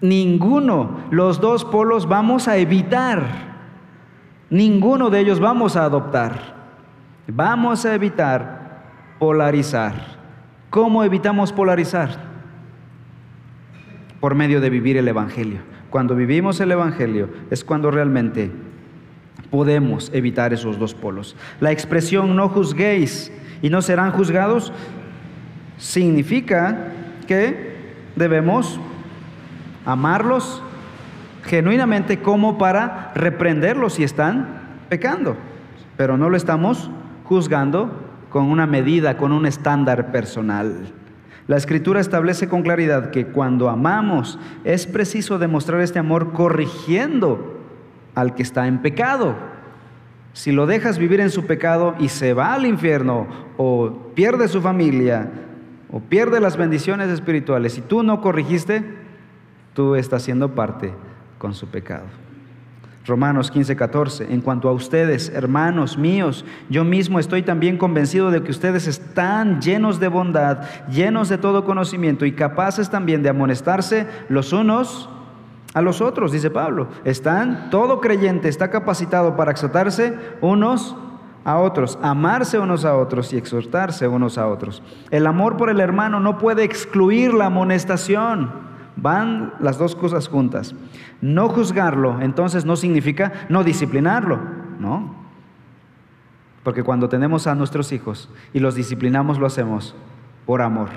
Ninguno. 0.00 1.00
Los 1.10 1.40
dos 1.40 1.64
polos 1.64 2.06
vamos 2.06 2.48
a 2.48 2.56
evitar. 2.56 3.48
Ninguno 4.50 5.10
de 5.10 5.20
ellos 5.20 5.40
vamos 5.40 5.76
a 5.76 5.84
adoptar. 5.84 6.56
Vamos 7.26 7.84
a 7.84 7.94
evitar 7.94 8.82
polarizar. 9.18 9.94
¿Cómo 10.70 11.04
evitamos 11.04 11.52
polarizar? 11.52 12.10
Por 14.20 14.34
medio 14.34 14.60
de 14.60 14.70
vivir 14.70 14.96
el 14.96 15.08
Evangelio. 15.08 15.60
Cuando 15.90 16.14
vivimos 16.14 16.60
el 16.60 16.72
Evangelio 16.72 17.28
es 17.50 17.64
cuando 17.64 17.90
realmente 17.90 18.50
podemos 19.50 20.10
evitar 20.12 20.52
esos 20.52 20.78
dos 20.78 20.94
polos. 20.94 21.36
La 21.60 21.72
expresión 21.72 22.36
no 22.36 22.48
juzguéis 22.48 23.32
y 23.62 23.70
no 23.70 23.82
serán 23.82 24.12
juzgados 24.12 24.72
significa 25.78 26.92
que 27.26 27.76
debemos 28.16 28.80
amarlos 29.88 30.62
genuinamente 31.44 32.20
como 32.20 32.58
para 32.58 33.10
reprenderlos 33.14 33.94
si 33.94 34.04
están 34.04 34.60
pecando, 34.90 35.34
pero 35.96 36.18
no 36.18 36.28
lo 36.28 36.36
estamos 36.36 36.90
juzgando 37.24 37.90
con 38.28 38.50
una 38.50 38.66
medida, 38.66 39.16
con 39.16 39.32
un 39.32 39.46
estándar 39.46 40.12
personal. 40.12 40.92
La 41.46 41.56
escritura 41.56 42.00
establece 42.00 42.48
con 42.48 42.62
claridad 42.62 43.10
que 43.10 43.28
cuando 43.28 43.70
amamos 43.70 44.38
es 44.62 44.86
preciso 44.86 45.38
demostrar 45.38 45.80
este 45.80 45.98
amor 45.98 46.34
corrigiendo 46.34 47.58
al 48.14 48.34
que 48.34 48.42
está 48.42 48.66
en 48.66 48.82
pecado. 48.82 49.36
Si 50.34 50.52
lo 50.52 50.66
dejas 50.66 50.98
vivir 50.98 51.20
en 51.20 51.30
su 51.30 51.46
pecado 51.46 51.94
y 51.98 52.10
se 52.10 52.34
va 52.34 52.52
al 52.52 52.66
infierno 52.66 53.26
o 53.56 54.12
pierde 54.14 54.48
su 54.48 54.60
familia 54.60 55.30
o 55.90 56.00
pierde 56.00 56.40
las 56.40 56.58
bendiciones 56.58 57.08
espirituales 57.08 57.78
y 57.78 57.80
tú 57.80 58.02
no 58.02 58.20
corrigiste, 58.20 59.07
tú 59.78 59.94
estás 59.94 60.24
siendo 60.24 60.56
parte 60.56 60.92
con 61.38 61.54
su 61.54 61.68
pecado. 61.68 62.02
Romanos 63.06 63.48
15, 63.48 63.76
14. 63.76 64.34
En 64.34 64.40
cuanto 64.40 64.68
a 64.68 64.72
ustedes, 64.72 65.28
hermanos 65.28 65.96
míos, 65.96 66.44
yo 66.68 66.82
mismo 66.82 67.20
estoy 67.20 67.44
también 67.44 67.78
convencido 67.78 68.32
de 68.32 68.42
que 68.42 68.50
ustedes 68.50 68.88
están 68.88 69.62
llenos 69.62 70.00
de 70.00 70.08
bondad, 70.08 70.62
llenos 70.90 71.28
de 71.28 71.38
todo 71.38 71.64
conocimiento 71.64 72.26
y 72.26 72.32
capaces 72.32 72.90
también 72.90 73.22
de 73.22 73.28
amonestarse 73.28 74.08
los 74.28 74.52
unos 74.52 75.08
a 75.74 75.80
los 75.80 76.00
otros, 76.00 76.32
dice 76.32 76.50
Pablo. 76.50 76.88
Están, 77.04 77.70
todo 77.70 78.00
creyente 78.00 78.48
está 78.48 78.72
capacitado 78.72 79.36
para 79.36 79.52
exhortarse 79.52 80.18
unos 80.40 80.96
a 81.44 81.56
otros, 81.56 82.00
amarse 82.02 82.58
unos 82.58 82.84
a 82.84 82.96
otros 82.96 83.32
y 83.32 83.36
exhortarse 83.36 84.08
unos 84.08 84.38
a 84.38 84.48
otros. 84.48 84.82
El 85.12 85.28
amor 85.28 85.56
por 85.56 85.70
el 85.70 85.78
hermano 85.78 86.18
no 86.18 86.36
puede 86.36 86.64
excluir 86.64 87.32
la 87.32 87.46
amonestación. 87.46 88.67
Van 89.00 89.54
las 89.60 89.78
dos 89.78 89.94
cosas 89.94 90.26
juntas. 90.26 90.74
No 91.20 91.48
juzgarlo, 91.48 92.20
entonces 92.20 92.64
no 92.64 92.74
significa 92.74 93.32
no 93.48 93.62
disciplinarlo, 93.62 94.40
¿no? 94.80 95.14
Porque 96.64 96.82
cuando 96.82 97.08
tenemos 97.08 97.46
a 97.46 97.54
nuestros 97.54 97.92
hijos 97.92 98.28
y 98.52 98.58
los 98.58 98.74
disciplinamos, 98.74 99.38
lo 99.38 99.46
hacemos 99.46 99.94
por 100.46 100.62
amor 100.62 100.88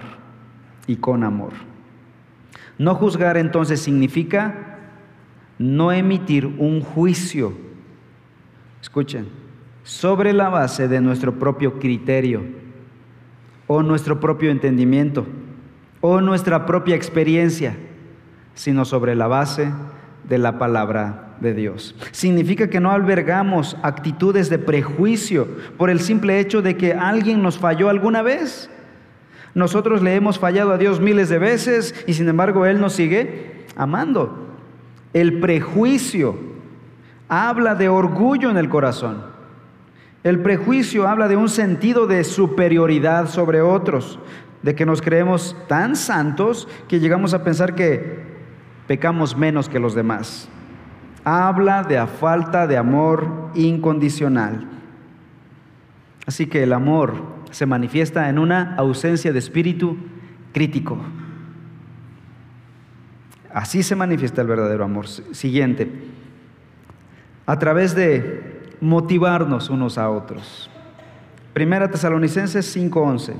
y 0.87 0.95
con 0.95 1.23
amor. 1.23 1.53
No 2.79 2.95
juzgar 2.95 3.37
entonces 3.37 3.79
significa 3.81 4.79
no 5.59 5.91
emitir 5.91 6.47
un 6.47 6.81
juicio, 6.81 7.53
escuchen, 8.81 9.27
sobre 9.83 10.33
la 10.33 10.49
base 10.49 10.87
de 10.87 11.01
nuestro 11.01 11.37
propio 11.37 11.77
criterio 11.77 12.41
o 13.67 13.83
nuestro 13.83 14.19
propio 14.19 14.49
entendimiento 14.49 15.27
o 16.01 16.19
nuestra 16.19 16.65
propia 16.65 16.95
experiencia 16.95 17.75
sino 18.55 18.85
sobre 18.85 19.15
la 19.15 19.27
base 19.27 19.71
de 20.27 20.37
la 20.37 20.59
palabra 20.59 21.35
de 21.39 21.53
Dios. 21.53 21.95
Significa 22.11 22.69
que 22.69 22.79
no 22.79 22.91
albergamos 22.91 23.75
actitudes 23.81 24.49
de 24.49 24.59
prejuicio 24.59 25.47
por 25.77 25.89
el 25.89 25.99
simple 25.99 26.39
hecho 26.39 26.61
de 26.61 26.77
que 26.77 26.93
alguien 26.93 27.41
nos 27.41 27.57
falló 27.57 27.89
alguna 27.89 28.21
vez. 28.21 28.69
Nosotros 29.53 30.01
le 30.01 30.15
hemos 30.15 30.39
fallado 30.39 30.71
a 30.71 30.77
Dios 30.77 31.01
miles 31.01 31.27
de 31.29 31.39
veces 31.39 31.93
y 32.07 32.13
sin 32.13 32.29
embargo 32.29 32.65
Él 32.65 32.79
nos 32.79 32.93
sigue 32.93 33.65
amando. 33.75 34.55
El 35.13 35.39
prejuicio 35.39 36.37
habla 37.27 37.75
de 37.75 37.89
orgullo 37.89 38.49
en 38.49 38.57
el 38.57 38.69
corazón. 38.69 39.23
El 40.23 40.39
prejuicio 40.41 41.07
habla 41.07 41.27
de 41.27 41.35
un 41.35 41.49
sentido 41.49 42.05
de 42.05 42.23
superioridad 42.23 43.27
sobre 43.27 43.61
otros, 43.61 44.19
de 44.61 44.75
que 44.75 44.85
nos 44.85 45.01
creemos 45.01 45.55
tan 45.67 45.95
santos 45.95 46.67
que 46.87 46.99
llegamos 46.99 47.33
a 47.33 47.43
pensar 47.43 47.73
que 47.73 48.30
pecamos 48.91 49.37
menos 49.37 49.69
que 49.69 49.79
los 49.79 49.95
demás. 49.95 50.49
Habla 51.23 51.83
de 51.83 51.95
la 51.95 52.07
falta 52.07 52.67
de 52.67 52.75
amor 52.75 53.25
incondicional. 53.55 54.67
Así 56.27 56.47
que 56.47 56.63
el 56.63 56.73
amor 56.73 57.13
se 57.51 57.65
manifiesta 57.65 58.27
en 58.27 58.37
una 58.37 58.75
ausencia 58.75 59.31
de 59.31 59.39
espíritu 59.39 59.95
crítico. 60.51 60.97
Así 63.53 63.81
se 63.81 63.95
manifiesta 63.95 64.41
el 64.41 64.47
verdadero 64.47 64.83
amor. 64.83 65.07
Siguiente, 65.07 65.89
a 67.45 67.57
través 67.59 67.95
de 67.95 68.75
motivarnos 68.81 69.69
unos 69.69 69.97
a 69.97 70.09
otros. 70.09 70.69
Primera 71.53 71.89
Tesalonicenses 71.89 72.75
5:11. 72.75 73.35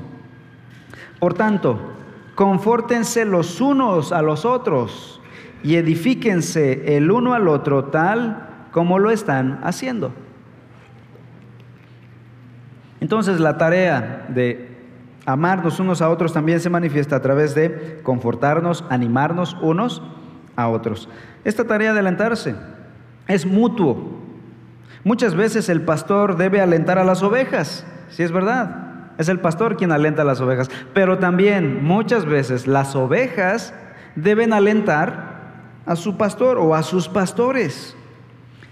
Por 1.19 1.33
tanto, 1.33 1.91
confórtense 2.35 3.25
los 3.25 3.59
unos 3.59 4.13
a 4.13 4.21
los 4.21 4.45
otros 4.45 5.17
y 5.63 5.75
edifíquense 5.75 6.97
el 6.97 7.11
uno 7.11 7.33
al 7.33 7.47
otro 7.47 7.85
tal 7.85 8.47
como 8.71 8.99
lo 8.99 9.11
están 9.11 9.59
haciendo. 9.63 10.11
Entonces 12.99 13.39
la 13.39 13.57
tarea 13.57 14.25
de 14.29 14.69
amarnos 15.25 15.79
unos 15.79 16.01
a 16.01 16.09
otros 16.09 16.33
también 16.33 16.59
se 16.59 16.69
manifiesta 16.69 17.15
a 17.15 17.21
través 17.21 17.55
de 17.55 17.99
confortarnos, 18.03 18.85
animarnos 18.89 19.57
unos 19.61 20.01
a 20.55 20.67
otros. 20.67 21.09
Esta 21.43 21.65
tarea 21.65 21.93
de 21.93 21.99
alentarse 21.99 22.55
es 23.27 23.45
mutuo. 23.45 24.19
Muchas 25.03 25.35
veces 25.35 25.69
el 25.69 25.81
pastor 25.81 26.37
debe 26.37 26.61
alentar 26.61 26.99
a 26.99 27.03
las 27.03 27.23
ovejas, 27.23 27.85
si 28.09 28.23
es 28.23 28.31
verdad. 28.31 28.87
Es 29.17 29.29
el 29.29 29.39
pastor 29.39 29.77
quien 29.77 29.91
alenta 29.91 30.21
a 30.21 30.25
las 30.25 30.41
ovejas. 30.41 30.69
Pero 30.93 31.17
también 31.17 31.83
muchas 31.83 32.25
veces 32.25 32.67
las 32.67 32.95
ovejas 32.95 33.73
deben 34.15 34.53
alentar 34.53 35.30
a 35.91 35.97
su 35.97 36.15
pastor 36.15 36.57
o 36.57 36.73
a 36.73 36.83
sus 36.83 37.09
pastores. 37.09 37.97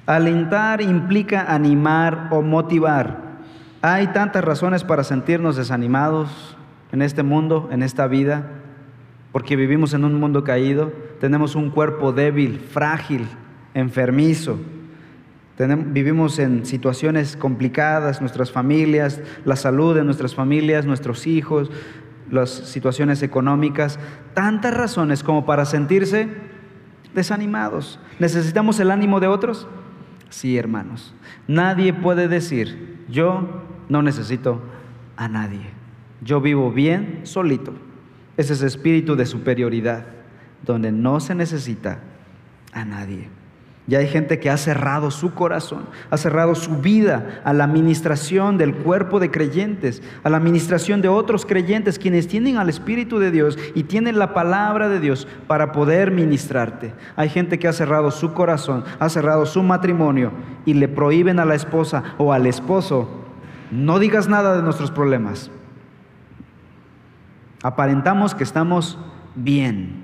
Alentar 0.05 0.81
implica 0.81 1.53
animar 1.53 2.29
o 2.31 2.41
motivar. 2.41 3.39
Hay 3.81 4.07
tantas 4.07 4.43
razones 4.43 4.85
para 4.85 5.03
sentirnos 5.03 5.57
desanimados 5.57 6.55
en 6.93 7.01
este 7.01 7.21
mundo, 7.21 7.67
en 7.71 7.83
esta 7.83 8.07
vida, 8.07 8.47
porque 9.33 9.57
vivimos 9.57 9.93
en 9.93 10.05
un 10.05 10.15
mundo 10.15 10.45
caído, 10.45 10.93
tenemos 11.19 11.55
un 11.55 11.69
cuerpo 11.71 12.13
débil, 12.13 12.59
frágil, 12.59 13.27
enfermizo. 13.73 14.57
vivimos 15.57 16.39
en 16.39 16.65
situaciones 16.65 17.35
complicadas, 17.35 18.21
nuestras 18.21 18.49
familias, 18.49 19.19
la 19.43 19.57
salud 19.57 19.93
de 19.93 20.05
nuestras 20.05 20.33
familias, 20.33 20.85
nuestros 20.85 21.27
hijos, 21.27 21.69
las 22.31 22.49
situaciones 22.49 23.23
económicas, 23.23 23.99
tantas 24.33 24.73
razones 24.73 25.21
como 25.21 25.45
para 25.45 25.65
sentirse 25.65 26.48
desanimados. 27.13 27.99
¿Necesitamos 28.19 28.79
el 28.79 28.91
ánimo 28.91 29.19
de 29.19 29.27
otros? 29.27 29.67
Sí, 30.29 30.57
hermanos. 30.57 31.13
Nadie 31.47 31.93
puede 31.93 32.27
decir, 32.27 33.05
yo 33.09 33.63
no 33.89 34.01
necesito 34.01 34.61
a 35.17 35.27
nadie. 35.27 35.71
Yo 36.21 36.41
vivo 36.41 36.71
bien 36.71 37.21
solito. 37.23 37.73
Ese 38.37 38.53
es 38.53 38.61
espíritu 38.61 39.15
de 39.15 39.25
superioridad, 39.25 40.05
donde 40.65 40.91
no 40.91 41.19
se 41.19 41.35
necesita 41.35 41.99
a 42.71 42.85
nadie. 42.85 43.29
Ya 43.89 43.97
hay 43.97 44.07
gente 44.07 44.39
que 44.39 44.51
ha 44.51 44.57
cerrado 44.57 45.09
su 45.09 45.33
corazón, 45.33 45.85
ha 46.11 46.17
cerrado 46.17 46.53
su 46.53 46.77
vida 46.77 47.41
a 47.43 47.53
la 47.53 47.63
administración 47.63 48.59
del 48.59 48.75
cuerpo 48.75 49.19
de 49.19 49.31
creyentes, 49.31 50.03
a 50.23 50.29
la 50.29 50.37
administración 50.37 51.01
de 51.01 51.07
otros 51.07 51.43
creyentes, 51.43 51.97
quienes 51.97 52.27
tienen 52.27 52.57
al 52.57 52.69
Espíritu 52.69 53.17
de 53.17 53.31
Dios 53.31 53.57
y 53.73 53.83
tienen 53.83 54.19
la 54.19 54.35
palabra 54.35 54.89
de 54.89 54.99
Dios 54.99 55.27
para 55.47 55.71
poder 55.71 56.11
ministrarte. 56.11 56.93
Hay 57.15 57.29
gente 57.29 57.57
que 57.57 57.67
ha 57.67 57.73
cerrado 57.73 58.11
su 58.11 58.33
corazón, 58.33 58.83
ha 58.99 59.09
cerrado 59.09 59.47
su 59.47 59.63
matrimonio 59.63 60.33
y 60.67 60.75
le 60.75 60.87
prohíben 60.87 61.39
a 61.39 61.45
la 61.45 61.55
esposa 61.55 62.03
o 62.19 62.31
al 62.31 62.45
esposo, 62.45 63.09
no 63.71 63.97
digas 63.97 64.29
nada 64.29 64.55
de 64.55 64.61
nuestros 64.61 64.91
problemas. 64.91 65.49
Aparentamos 67.63 68.35
que 68.35 68.43
estamos 68.43 68.99
bien 69.33 70.03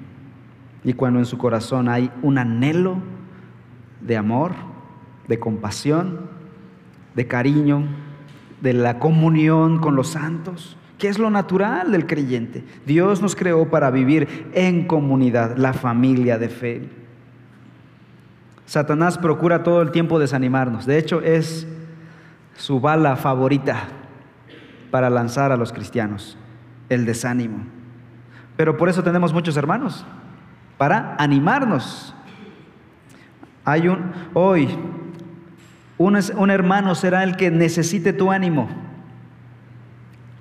y 0.83 0.93
cuando 0.93 1.19
en 1.19 1.25
su 1.25 1.37
corazón 1.37 1.87
hay 1.87 2.09
un 2.23 2.39
anhelo, 2.39 2.97
de 4.01 4.17
amor, 4.17 4.53
de 5.27 5.39
compasión, 5.39 6.29
de 7.15 7.27
cariño, 7.27 7.83
de 8.61 8.73
la 8.73 8.99
comunión 8.99 9.79
con 9.79 9.95
los 9.95 10.09
santos, 10.09 10.77
que 10.97 11.07
es 11.07 11.19
lo 11.19 11.29
natural 11.29 11.91
del 11.91 12.07
creyente. 12.07 12.63
Dios 12.85 13.21
nos 13.21 13.35
creó 13.35 13.69
para 13.69 13.91
vivir 13.91 14.49
en 14.53 14.87
comunidad, 14.87 15.57
la 15.57 15.73
familia 15.73 16.37
de 16.37 16.49
fe. 16.49 16.89
Satanás 18.65 19.17
procura 19.17 19.63
todo 19.63 19.81
el 19.81 19.91
tiempo 19.91 20.19
desanimarnos. 20.19 20.85
De 20.85 20.97
hecho, 20.97 21.21
es 21.21 21.67
su 22.55 22.79
bala 22.79 23.15
favorita 23.15 23.83
para 24.89 25.09
lanzar 25.09 25.51
a 25.51 25.57
los 25.57 25.71
cristianos, 25.73 26.37
el 26.89 27.05
desánimo. 27.05 27.65
Pero 28.57 28.77
por 28.77 28.89
eso 28.89 29.03
tenemos 29.03 29.33
muchos 29.33 29.57
hermanos, 29.57 30.05
para 30.77 31.15
animarnos, 31.19 32.14
hay 33.65 33.87
un, 33.87 34.11
hoy, 34.33 34.69
un, 35.97 36.19
un 36.37 36.51
hermano 36.51 36.95
será 36.95 37.23
el 37.23 37.35
que 37.35 37.51
necesite 37.51 38.13
tu 38.13 38.31
ánimo. 38.31 38.69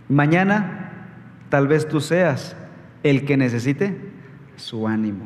Mañana, 0.08 1.08
tal 1.48 1.66
vez 1.66 1.88
tú 1.88 2.00
seas 2.00 2.54
el 3.02 3.24
que 3.24 3.36
necesite 3.36 3.98
su 4.56 4.86
ánimo. 4.86 5.24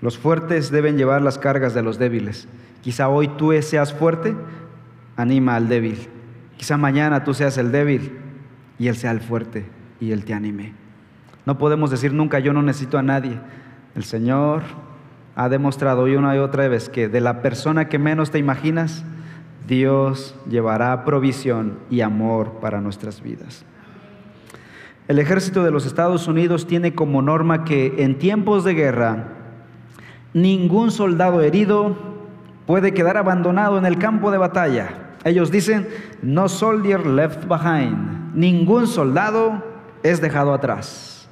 Los 0.00 0.18
fuertes 0.18 0.70
deben 0.70 0.96
llevar 0.96 1.22
las 1.22 1.38
cargas 1.38 1.74
de 1.74 1.82
los 1.82 1.98
débiles. 1.98 2.48
Quizá 2.82 3.08
hoy 3.08 3.28
tú 3.28 3.52
seas 3.62 3.92
fuerte, 3.92 4.34
anima 5.16 5.56
al 5.56 5.68
débil. 5.68 6.08
Quizá 6.56 6.76
mañana 6.76 7.24
tú 7.24 7.34
seas 7.34 7.58
el 7.58 7.72
débil 7.72 8.18
y 8.78 8.88
él 8.88 8.96
sea 8.96 9.10
el 9.10 9.20
fuerte 9.20 9.66
y 10.00 10.12
él 10.12 10.24
te 10.24 10.34
anime. 10.34 10.72
No 11.46 11.58
podemos 11.58 11.90
decir 11.90 12.12
nunca 12.12 12.38
yo 12.38 12.52
no 12.52 12.62
necesito 12.62 12.98
a 12.98 13.02
nadie. 13.02 13.38
El 13.94 14.04
Señor 14.04 14.62
ha 15.36 15.48
demostrado 15.48 16.02
hoy 16.02 16.16
una 16.16 16.36
y 16.36 16.38
otra 16.38 16.68
vez 16.68 16.88
que 16.88 17.08
de 17.08 17.20
la 17.20 17.42
persona 17.42 17.88
que 17.88 17.98
menos 17.98 18.30
te 18.30 18.38
imaginas, 18.38 19.04
Dios 19.66 20.34
llevará 20.48 21.04
provisión 21.04 21.78
y 21.90 22.02
amor 22.02 22.60
para 22.60 22.80
nuestras 22.80 23.22
vidas. 23.22 23.64
El 25.08 25.18
ejército 25.18 25.64
de 25.64 25.70
los 25.70 25.86
Estados 25.86 26.28
Unidos 26.28 26.66
tiene 26.66 26.94
como 26.94 27.20
norma 27.20 27.64
que 27.64 27.94
en 27.98 28.18
tiempos 28.18 28.64
de 28.64 28.74
guerra 28.74 29.28
ningún 30.32 30.90
soldado 30.90 31.42
herido 31.42 31.96
puede 32.66 32.94
quedar 32.94 33.16
abandonado 33.16 33.76
en 33.78 33.86
el 33.86 33.98
campo 33.98 34.30
de 34.30 34.38
batalla. 34.38 35.16
Ellos 35.24 35.50
dicen, 35.50 35.88
no 36.22 36.48
soldier 36.48 37.06
left 37.06 37.46
behind. 37.46 38.34
Ningún 38.34 38.86
soldado 38.86 39.62
es 40.02 40.20
dejado 40.20 40.54
atrás. 40.54 41.28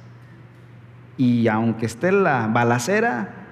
Y 1.17 1.47
aunque 1.47 1.85
esté 1.85 2.11
la 2.11 2.47
balacera, 2.47 3.42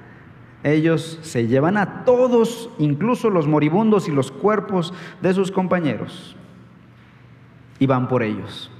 ellos 0.63 1.19
se 1.21 1.47
llevan 1.47 1.77
a 1.77 2.03
todos, 2.05 2.69
incluso 2.77 3.29
los 3.29 3.47
moribundos 3.47 4.07
y 4.07 4.11
los 4.11 4.31
cuerpos 4.31 4.93
de 5.21 5.33
sus 5.33 5.51
compañeros, 5.51 6.35
y 7.79 7.85
van 7.87 8.07
por 8.07 8.23
ellos. 8.23 8.71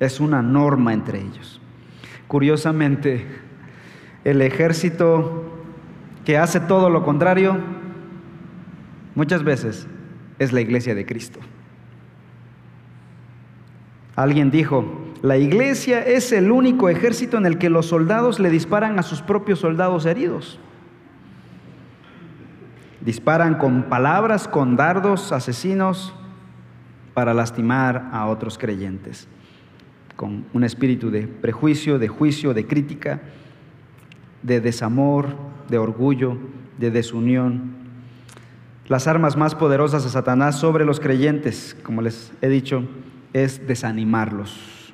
Es 0.00 0.20
una 0.20 0.42
norma 0.42 0.92
entre 0.92 1.20
ellos. 1.20 1.60
Curiosamente, 2.26 3.24
el 4.24 4.42
ejército 4.42 5.44
que 6.24 6.36
hace 6.36 6.58
todo 6.58 6.90
lo 6.90 7.04
contrario, 7.04 7.56
muchas 9.14 9.44
veces 9.44 9.86
es 10.40 10.52
la 10.52 10.60
iglesia 10.60 10.94
de 10.94 11.06
Cristo. 11.06 11.38
Alguien 14.16 14.50
dijo, 14.50 14.84
la 15.22 15.36
iglesia 15.36 16.00
es 16.04 16.32
el 16.32 16.50
único 16.50 16.88
ejército 16.88 17.36
en 17.36 17.46
el 17.46 17.58
que 17.58 17.70
los 17.70 17.86
soldados 17.86 18.40
le 18.40 18.50
disparan 18.50 18.98
a 18.98 19.02
sus 19.02 19.22
propios 19.22 19.60
soldados 19.60 20.04
heridos. 20.06 20.58
Disparan 23.06 23.54
con 23.54 23.84
palabras, 23.84 24.48
con 24.48 24.74
dardos 24.74 25.30
asesinos 25.30 26.12
para 27.14 27.34
lastimar 27.34 28.08
a 28.10 28.26
otros 28.26 28.58
creyentes, 28.58 29.28
con 30.16 30.44
un 30.52 30.64
espíritu 30.64 31.12
de 31.12 31.28
prejuicio, 31.28 32.00
de 32.00 32.08
juicio, 32.08 32.52
de 32.52 32.66
crítica, 32.66 33.20
de 34.42 34.60
desamor, 34.60 35.36
de 35.68 35.78
orgullo, 35.78 36.36
de 36.78 36.90
desunión. 36.90 37.76
Las 38.88 39.06
armas 39.06 39.36
más 39.36 39.54
poderosas 39.54 40.02
de 40.02 40.10
Satanás 40.10 40.58
sobre 40.58 40.84
los 40.84 40.98
creyentes, 40.98 41.76
como 41.84 42.02
les 42.02 42.32
he 42.42 42.48
dicho, 42.48 42.82
es 43.32 43.68
desanimarlos. 43.68 44.92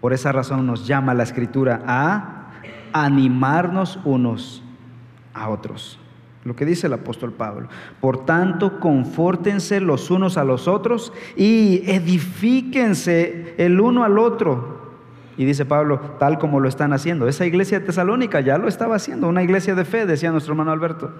Por 0.00 0.14
esa 0.14 0.32
razón 0.32 0.66
nos 0.66 0.86
llama 0.86 1.12
la 1.12 1.24
escritura 1.24 1.82
a 1.86 2.50
animarnos 2.94 4.00
unos 4.06 4.62
a 5.34 5.50
otros 5.50 5.98
lo 6.44 6.56
que 6.56 6.64
dice 6.64 6.88
el 6.88 6.92
apóstol 6.92 7.32
Pablo. 7.32 7.68
Por 8.00 8.24
tanto, 8.24 8.80
confórtense 8.80 9.80
los 9.80 10.10
unos 10.10 10.36
a 10.36 10.44
los 10.44 10.66
otros 10.66 11.12
y 11.36 11.82
edifíquense 11.86 13.54
el 13.58 13.80
uno 13.80 14.04
al 14.04 14.18
otro. 14.18 14.82
Y 15.36 15.44
dice 15.44 15.64
Pablo, 15.64 16.00
tal 16.18 16.38
como 16.38 16.60
lo 16.60 16.68
están 16.68 16.92
haciendo. 16.92 17.28
Esa 17.28 17.46
iglesia 17.46 17.80
de 17.80 17.86
Tesalónica 17.86 18.40
ya 18.40 18.58
lo 18.58 18.68
estaba 18.68 18.96
haciendo, 18.96 19.28
una 19.28 19.42
iglesia 19.42 19.74
de 19.74 19.84
fe, 19.84 20.04
decía 20.04 20.30
nuestro 20.30 20.52
hermano 20.52 20.72
Alberto. 20.72 21.12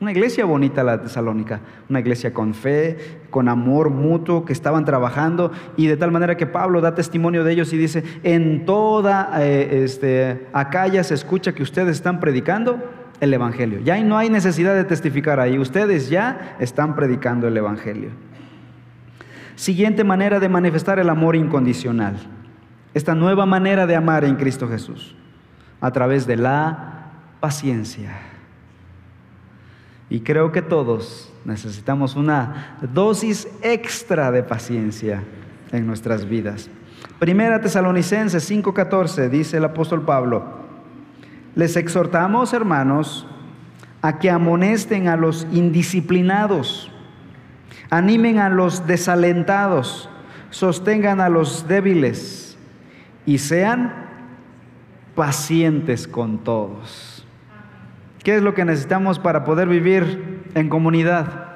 Una 0.00 0.10
iglesia 0.10 0.44
bonita 0.44 0.82
la 0.82 1.00
Tesalónica, 1.00 1.60
una 1.88 2.00
iglesia 2.00 2.34
con 2.34 2.54
fe, 2.54 3.20
con 3.30 3.48
amor 3.48 3.90
mutuo, 3.90 4.44
que 4.44 4.52
estaban 4.52 4.84
trabajando 4.84 5.52
y 5.76 5.86
de 5.86 5.96
tal 5.96 6.10
manera 6.10 6.36
que 6.36 6.46
Pablo 6.46 6.80
da 6.80 6.96
testimonio 6.96 7.44
de 7.44 7.52
ellos 7.52 7.72
y 7.72 7.76
dice, 7.76 8.02
en 8.24 8.64
toda 8.66 9.30
eh, 9.40 9.84
este, 9.84 10.48
Acaya 10.52 11.04
se 11.04 11.14
escucha 11.14 11.54
que 11.54 11.62
ustedes 11.62 11.96
están 11.96 12.18
predicando 12.18 12.80
el 13.22 13.32
Evangelio. 13.32 13.78
Ya 13.78 14.02
no 14.02 14.18
hay 14.18 14.28
necesidad 14.28 14.74
de 14.74 14.82
testificar 14.82 15.38
ahí, 15.38 15.56
ustedes 15.56 16.10
ya 16.10 16.56
están 16.58 16.96
predicando 16.96 17.46
el 17.46 17.56
Evangelio. 17.56 18.10
Siguiente 19.54 20.02
manera 20.02 20.40
de 20.40 20.48
manifestar 20.48 20.98
el 20.98 21.08
amor 21.08 21.36
incondicional. 21.36 22.16
Esta 22.94 23.14
nueva 23.14 23.46
manera 23.46 23.86
de 23.86 23.94
amar 23.94 24.24
en 24.24 24.34
Cristo 24.34 24.66
Jesús, 24.68 25.14
a 25.80 25.92
través 25.92 26.26
de 26.26 26.36
la 26.36 27.12
paciencia. 27.38 28.10
Y 30.10 30.22
creo 30.22 30.50
que 30.50 30.60
todos 30.60 31.32
necesitamos 31.44 32.16
una 32.16 32.76
dosis 32.92 33.46
extra 33.62 34.32
de 34.32 34.42
paciencia 34.42 35.22
en 35.70 35.86
nuestras 35.86 36.28
vidas. 36.28 36.68
Primera 37.20 37.60
Tesalonicenses 37.60 38.50
5:14 38.50 39.28
dice 39.28 39.58
el 39.58 39.64
apóstol 39.64 40.02
Pablo, 40.02 40.61
les 41.54 41.76
exhortamos, 41.76 42.52
hermanos, 42.52 43.26
a 44.00 44.18
que 44.18 44.30
amonesten 44.30 45.08
a 45.08 45.16
los 45.16 45.46
indisciplinados, 45.52 46.90
animen 47.90 48.38
a 48.38 48.48
los 48.48 48.86
desalentados, 48.86 50.08
sostengan 50.50 51.20
a 51.20 51.28
los 51.28 51.68
débiles 51.68 52.58
y 53.26 53.38
sean 53.38 53.92
pacientes 55.14 56.08
con 56.08 56.38
todos. 56.38 57.26
¿Qué 58.24 58.36
es 58.36 58.42
lo 58.42 58.54
que 58.54 58.64
necesitamos 58.64 59.18
para 59.18 59.44
poder 59.44 59.68
vivir 59.68 60.42
en 60.54 60.68
comunidad? 60.68 61.48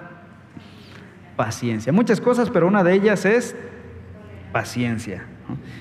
Paciencia. 1.37 1.93
Muchas 1.93 2.21
cosas, 2.21 2.51
pero 2.51 2.67
una 2.67 2.83
de 2.83 2.95
ellas 2.95 3.25
es 3.25 3.57
paciencia. 4.53 5.27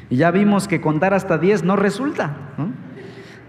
Y 0.10 0.18
ya 0.18 0.32
vimos 0.32 0.68
que 0.68 0.82
contar 0.82 1.14
hasta 1.14 1.38
10 1.38 1.64
no 1.64 1.76
resulta. 1.76 2.36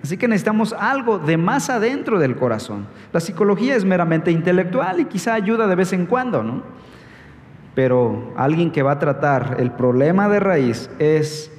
Así 0.02 0.16
que 0.16 0.28
necesitamos 0.28 0.72
algo 0.72 1.18
de 1.18 1.36
más 1.36 1.68
adentro 1.70 2.18
del 2.18 2.36
corazón. 2.36 2.86
La 3.12 3.20
psicología 3.20 3.74
es 3.74 3.84
meramente 3.84 4.30
intelectual 4.30 5.00
y 5.00 5.06
quizá 5.06 5.34
ayuda 5.34 5.66
de 5.66 5.74
vez 5.74 5.92
en 5.92 6.06
cuando, 6.06 6.42
¿no? 6.42 6.62
Pero 7.74 8.32
alguien 8.36 8.70
que 8.70 8.82
va 8.82 8.92
a 8.92 8.98
tratar 8.98 9.56
el 9.58 9.70
problema 9.72 10.28
de 10.28 10.40
raíz 10.40 10.88
es 10.98 11.52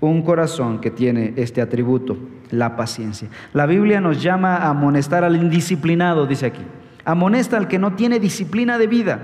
un 0.00 0.22
corazón 0.22 0.80
que 0.80 0.90
tiene 0.90 1.32
este 1.36 1.60
atributo, 1.60 2.16
la 2.50 2.76
paciencia. 2.76 3.28
La 3.52 3.66
Biblia 3.66 4.00
nos 4.00 4.22
llama 4.22 4.56
a 4.56 4.68
amonestar 4.68 5.24
al 5.24 5.36
indisciplinado, 5.36 6.26
dice 6.26 6.46
aquí. 6.46 6.62
Amonesta 7.04 7.56
al 7.56 7.68
que 7.68 7.78
no 7.78 7.94
tiene 7.94 8.20
disciplina 8.20 8.78
de 8.78 8.86
vida. 8.86 9.20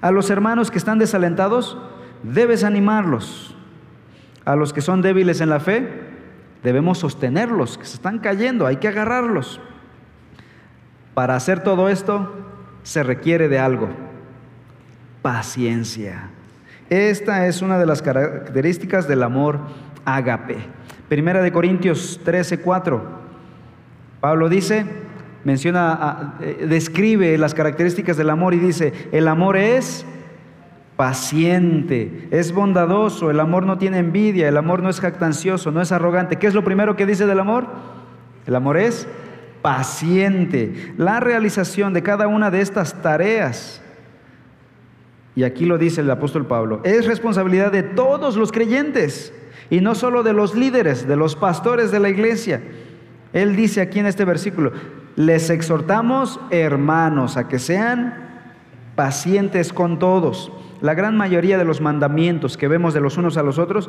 A 0.00 0.10
los 0.10 0.30
hermanos 0.30 0.70
que 0.70 0.78
están 0.78 0.98
desalentados, 0.98 1.78
debes 2.22 2.62
animarlos. 2.62 3.56
A 4.44 4.54
los 4.54 4.72
que 4.72 4.80
son 4.80 5.02
débiles 5.02 5.40
en 5.40 5.50
la 5.50 5.60
fe, 5.60 6.05
debemos 6.66 6.98
sostenerlos, 6.98 7.78
que 7.78 7.84
se 7.84 7.94
están 7.94 8.18
cayendo, 8.18 8.66
hay 8.66 8.78
que 8.78 8.88
agarrarlos. 8.88 9.60
Para 11.14 11.36
hacer 11.36 11.62
todo 11.62 11.88
esto 11.88 12.34
se 12.82 13.04
requiere 13.04 13.48
de 13.48 13.60
algo, 13.60 13.88
paciencia. 15.22 16.30
Esta 16.90 17.46
es 17.46 17.62
una 17.62 17.78
de 17.78 17.86
las 17.86 18.02
características 18.02 19.06
del 19.06 19.22
amor 19.22 19.60
ágape. 20.04 20.56
Primera 21.08 21.40
de 21.40 21.52
Corintios 21.52 22.20
13, 22.24 22.58
4. 22.58 23.20
Pablo 24.20 24.48
dice, 24.48 24.84
menciona, 25.44 26.34
eh, 26.40 26.66
describe 26.68 27.38
las 27.38 27.54
características 27.54 28.16
del 28.16 28.30
amor 28.30 28.54
y 28.54 28.58
dice, 28.58 28.92
el 29.12 29.28
amor 29.28 29.56
es 29.56 30.04
paciente, 30.96 32.28
es 32.30 32.52
bondadoso, 32.52 33.30
el 33.30 33.40
amor 33.40 33.66
no 33.66 33.78
tiene 33.78 33.98
envidia, 33.98 34.48
el 34.48 34.56
amor 34.56 34.82
no 34.82 34.88
es 34.88 35.00
jactancioso, 35.00 35.70
no 35.70 35.82
es 35.82 35.92
arrogante. 35.92 36.36
¿Qué 36.36 36.46
es 36.46 36.54
lo 36.54 36.64
primero 36.64 36.96
que 36.96 37.06
dice 37.06 37.26
del 37.26 37.38
amor? 37.38 37.66
El 38.46 38.54
amor 38.54 38.78
es 38.78 39.06
paciente. 39.60 40.94
La 40.96 41.20
realización 41.20 41.92
de 41.92 42.02
cada 42.02 42.28
una 42.28 42.50
de 42.50 42.60
estas 42.60 43.02
tareas, 43.02 43.82
y 45.34 45.44
aquí 45.44 45.66
lo 45.66 45.76
dice 45.76 46.00
el 46.00 46.10
apóstol 46.10 46.46
Pablo, 46.46 46.80
es 46.84 47.06
responsabilidad 47.06 47.72
de 47.72 47.82
todos 47.82 48.36
los 48.36 48.50
creyentes 48.50 49.34
y 49.68 49.80
no 49.80 49.94
solo 49.94 50.22
de 50.22 50.32
los 50.32 50.54
líderes, 50.54 51.06
de 51.06 51.16
los 51.16 51.36
pastores 51.36 51.90
de 51.90 52.00
la 52.00 52.08
iglesia. 52.08 52.62
Él 53.34 53.54
dice 53.54 53.82
aquí 53.82 53.98
en 53.98 54.06
este 54.06 54.24
versículo, 54.24 54.72
les 55.16 55.50
exhortamos 55.50 56.40
hermanos 56.50 57.36
a 57.36 57.48
que 57.48 57.58
sean 57.58 58.14
pacientes 58.94 59.72
con 59.72 59.98
todos. 59.98 60.52
La 60.80 60.94
gran 60.94 61.16
mayoría 61.16 61.58
de 61.58 61.64
los 61.64 61.80
mandamientos 61.80 62.56
que 62.56 62.68
vemos 62.68 62.94
de 62.94 63.00
los 63.00 63.16
unos 63.16 63.36
a 63.36 63.42
los 63.42 63.58
otros 63.58 63.88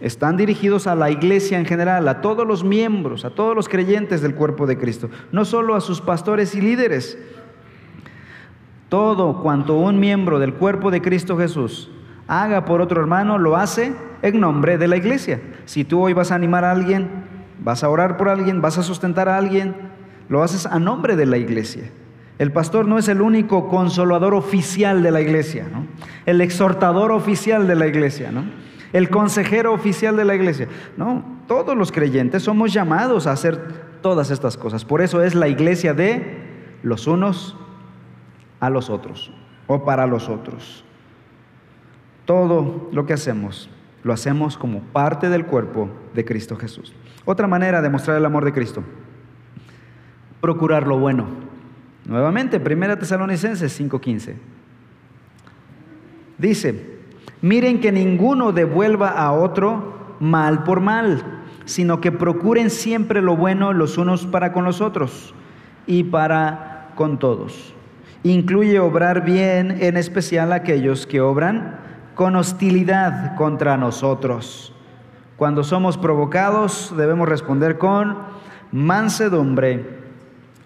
están 0.00 0.36
dirigidos 0.36 0.86
a 0.86 0.94
la 0.94 1.10
iglesia 1.10 1.58
en 1.58 1.66
general, 1.66 2.06
a 2.08 2.20
todos 2.20 2.46
los 2.46 2.64
miembros, 2.64 3.24
a 3.24 3.30
todos 3.30 3.56
los 3.56 3.68
creyentes 3.68 4.22
del 4.22 4.34
cuerpo 4.34 4.66
de 4.66 4.78
Cristo, 4.78 5.10
no 5.32 5.44
solo 5.44 5.74
a 5.74 5.80
sus 5.80 6.00
pastores 6.00 6.54
y 6.54 6.60
líderes. 6.60 7.18
Todo 8.88 9.42
cuanto 9.42 9.76
un 9.76 9.98
miembro 9.98 10.38
del 10.38 10.54
cuerpo 10.54 10.90
de 10.90 11.02
Cristo 11.02 11.36
Jesús 11.36 11.90
haga 12.28 12.64
por 12.64 12.80
otro 12.80 13.00
hermano, 13.00 13.38
lo 13.38 13.56
hace 13.56 13.94
en 14.22 14.38
nombre 14.38 14.78
de 14.78 14.86
la 14.86 14.96
iglesia. 14.96 15.40
Si 15.64 15.84
tú 15.84 16.02
hoy 16.02 16.12
vas 16.12 16.30
a 16.30 16.34
animar 16.36 16.64
a 16.64 16.70
alguien, 16.70 17.08
vas 17.60 17.82
a 17.82 17.88
orar 17.88 18.16
por 18.16 18.28
alguien, 18.28 18.60
vas 18.60 18.78
a 18.78 18.82
sustentar 18.82 19.28
a 19.28 19.36
alguien, 19.36 19.74
lo 20.28 20.42
haces 20.42 20.66
a 20.66 20.78
nombre 20.78 21.16
de 21.16 21.26
la 21.26 21.38
iglesia. 21.38 21.90
El 22.38 22.52
pastor 22.52 22.86
no 22.86 22.98
es 22.98 23.08
el 23.08 23.20
único 23.20 23.68
consolador 23.68 24.32
oficial 24.34 25.02
de 25.02 25.10
la 25.10 25.20
iglesia, 25.20 25.66
el 26.24 26.40
exhortador 26.40 27.10
oficial 27.10 27.66
de 27.66 27.74
la 27.74 27.88
iglesia, 27.88 28.30
el 28.92 29.10
consejero 29.10 29.72
oficial 29.72 30.16
de 30.16 30.24
la 30.24 30.36
iglesia. 30.36 30.68
No, 30.96 31.24
todos 31.48 31.76
los 31.76 31.90
creyentes 31.90 32.44
somos 32.44 32.72
llamados 32.72 33.26
a 33.26 33.32
hacer 33.32 33.98
todas 34.02 34.30
estas 34.30 34.56
cosas. 34.56 34.84
Por 34.84 35.02
eso 35.02 35.22
es 35.22 35.34
la 35.34 35.48
iglesia 35.48 35.94
de 35.94 36.78
los 36.82 37.08
unos 37.08 37.56
a 38.60 38.70
los 38.70 38.88
otros 38.88 39.32
o 39.66 39.84
para 39.84 40.06
los 40.06 40.28
otros. 40.28 40.84
Todo 42.24 42.88
lo 42.92 43.04
que 43.04 43.14
hacemos 43.14 43.68
lo 44.04 44.12
hacemos 44.12 44.56
como 44.56 44.80
parte 44.80 45.28
del 45.28 45.44
cuerpo 45.44 45.90
de 46.14 46.24
Cristo 46.24 46.56
Jesús. 46.56 46.94
Otra 47.24 47.48
manera 47.48 47.82
de 47.82 47.90
mostrar 47.90 48.16
el 48.16 48.24
amor 48.24 48.44
de 48.44 48.52
Cristo, 48.52 48.84
procurar 50.40 50.86
lo 50.86 50.98
bueno. 50.98 51.47
Nuevamente, 52.08 52.58
Primera 52.58 52.98
Tesalonicenses 52.98 53.78
5:15. 53.78 54.34
Dice, 56.38 56.98
miren 57.42 57.80
que 57.80 57.92
ninguno 57.92 58.52
devuelva 58.52 59.10
a 59.10 59.32
otro 59.32 60.16
mal 60.18 60.64
por 60.64 60.80
mal, 60.80 61.22
sino 61.66 62.00
que 62.00 62.10
procuren 62.10 62.70
siempre 62.70 63.20
lo 63.20 63.36
bueno 63.36 63.74
los 63.74 63.98
unos 63.98 64.26
para 64.26 64.54
con 64.54 64.64
los 64.64 64.80
otros 64.80 65.34
y 65.86 66.04
para 66.04 66.92
con 66.94 67.18
todos. 67.18 67.74
Incluye 68.22 68.80
obrar 68.80 69.24
bien, 69.24 69.76
en 69.80 69.98
especial 69.98 70.52
aquellos 70.52 71.06
que 71.06 71.20
obran 71.20 71.78
con 72.14 72.36
hostilidad 72.36 73.36
contra 73.36 73.76
nosotros. 73.76 74.72
Cuando 75.36 75.62
somos 75.62 75.98
provocados 75.98 76.94
debemos 76.96 77.28
responder 77.28 77.76
con 77.76 78.16
mansedumbre 78.72 79.97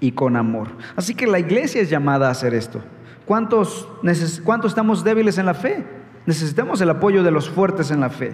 y 0.02 0.12
con 0.12 0.36
amor. 0.36 0.68
Así 0.96 1.14
que 1.14 1.28
la 1.28 1.38
iglesia 1.38 1.80
es 1.80 1.88
llamada 1.88 2.26
a 2.26 2.32
hacer 2.32 2.52
esto. 2.54 2.82
¿Cuántos, 3.24 3.88
cuántos 4.44 4.72
estamos 4.72 5.04
débiles 5.04 5.38
en 5.38 5.46
la 5.46 5.54
fe? 5.54 5.86
Necesitamos 6.26 6.80
el 6.80 6.90
apoyo 6.90 7.22
de 7.22 7.30
los 7.30 7.48
fuertes 7.48 7.92
en 7.92 8.00
la 8.00 8.10
fe. 8.10 8.32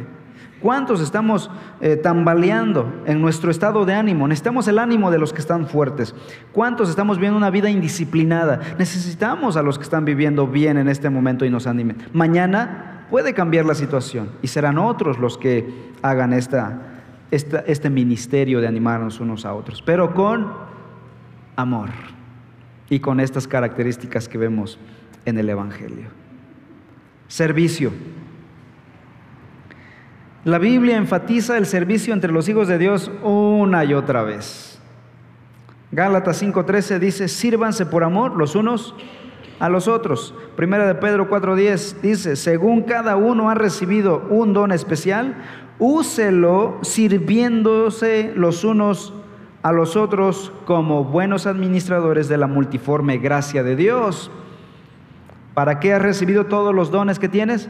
¿Cuántos 0.63 1.03
estamos 1.03 1.51
eh, 1.83 1.97
tambaleando 1.97 3.03
en 3.05 3.21
nuestro 3.21 3.51
estado 3.51 3.85
de 3.85 3.93
ánimo? 3.93 4.27
Necesitamos 4.27 4.67
el 4.67 4.79
ánimo 4.79 5.11
de 5.11 5.19
los 5.19 5.35
que 5.35 5.41
están 5.41 5.69
fuertes. 5.69 6.15
¿Cuántos 6.53 6.89
estamos 6.89 7.19
viviendo 7.19 7.37
una 7.37 7.51
vida 7.51 7.69
indisciplinada? 7.69 8.61
Necesitamos 8.79 9.59
a 9.59 9.63
los 9.63 9.77
que 9.77 9.85
están 9.85 10.07
viviendo 10.07 10.49
bien 10.49 10.79
en 10.79 10.89
este 10.89 11.11
momento 11.11 11.45
y 11.45 11.51
nos 11.51 11.67
animen. 11.67 11.99
Mañana 12.15 13.07
puede 13.11 13.35
cambiar 13.35 13.67
la 13.67 13.75
situación 13.75 14.31
y 14.41 14.49
serán 14.49 14.79
otros 14.79 15.19
los 15.19 15.37
que 15.37 15.93
hagan 16.01 16.33
esta, 16.33 16.81
este 17.31 17.91
ministerio 17.91 18.63
de 18.63 18.67
animarnos 18.67 19.21
unos 19.21 19.45
a 19.45 19.53
otros, 19.53 19.83
pero 19.83 20.15
con 20.15 20.68
amor 21.59 21.91
y 22.89 23.01
con 23.01 23.19
estas 23.19 23.49
características 23.49 24.29
que 24.29 24.39
vemos 24.39 24.79
en 25.25 25.39
el 25.39 25.51
Evangelio. 25.51 26.07
Servicio. 27.27 27.93
La 30.45 30.59
Biblia 30.59 30.97
enfatiza 30.97 31.59
el 31.59 31.67
servicio 31.67 32.15
entre 32.15 32.33
los 32.33 32.49
hijos 32.49 32.69
de 32.69 32.79
Dios 32.79 33.11
una 33.23 33.85
y 33.85 33.93
otra 33.93 34.23
vez. 34.23 34.81
Gálatas 35.91 36.41
5:13 36.41 36.99
dice, 37.01 37.29
sírvanse 37.29 37.85
por 37.87 38.05
amor 38.05 38.37
los 38.37 38.55
unos 38.55 38.95
a 39.59 39.69
los 39.69 39.89
otros. 39.89 40.35
Primera 40.57 40.87
de 40.87 40.95
Pedro 40.95 41.29
4:10 41.29 42.01
dice, 42.01 42.37
según 42.37 42.83
cada 42.83 43.17
uno 43.17 43.51
ha 43.51 43.55
recibido 43.55 44.27
un 44.31 44.53
don 44.53 44.71
especial, 44.71 45.35
úselo 45.81 46.79
sirviéndose 46.83 48.33
los 48.37 48.63
unos 48.63 49.13
a 49.63 49.73
los 49.73 49.97
otros 49.97 50.53
como 50.65 51.05
buenos 51.05 51.47
administradores 51.47 52.29
de 52.29 52.37
la 52.37 52.47
multiforme 52.47 53.19
gracia 53.19 53.63
de 53.63 53.77
Dios. 53.77 54.31
¿Para 55.55 55.81
qué 55.81 55.93
has 55.93 56.03
recibido 56.03 56.47
todos 56.47 56.75
los 56.75 56.91
dones 56.91 57.19
que 57.19 57.29
tienes? 57.29 57.69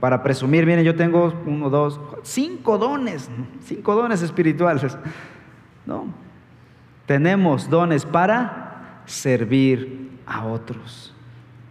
Para 0.00 0.22
presumir, 0.22 0.66
miren, 0.66 0.84
yo 0.84 0.94
tengo 0.94 1.32
uno, 1.46 1.70
dos, 1.70 2.00
cinco 2.22 2.78
dones, 2.78 3.30
cinco 3.64 3.94
dones 3.94 4.22
espirituales. 4.22 4.96
No, 5.86 6.06
tenemos 7.06 7.70
dones 7.70 8.04
para 8.04 9.02
servir 9.06 10.10
a 10.26 10.44
otros. 10.44 11.14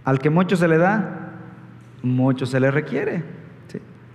Al 0.04 0.20
que 0.20 0.30
mucho 0.30 0.56
se 0.56 0.68
le 0.68 0.78
da, 0.78 1.34
mucho 2.02 2.46
se 2.46 2.60
le 2.60 2.72
requiere. 2.72 3.24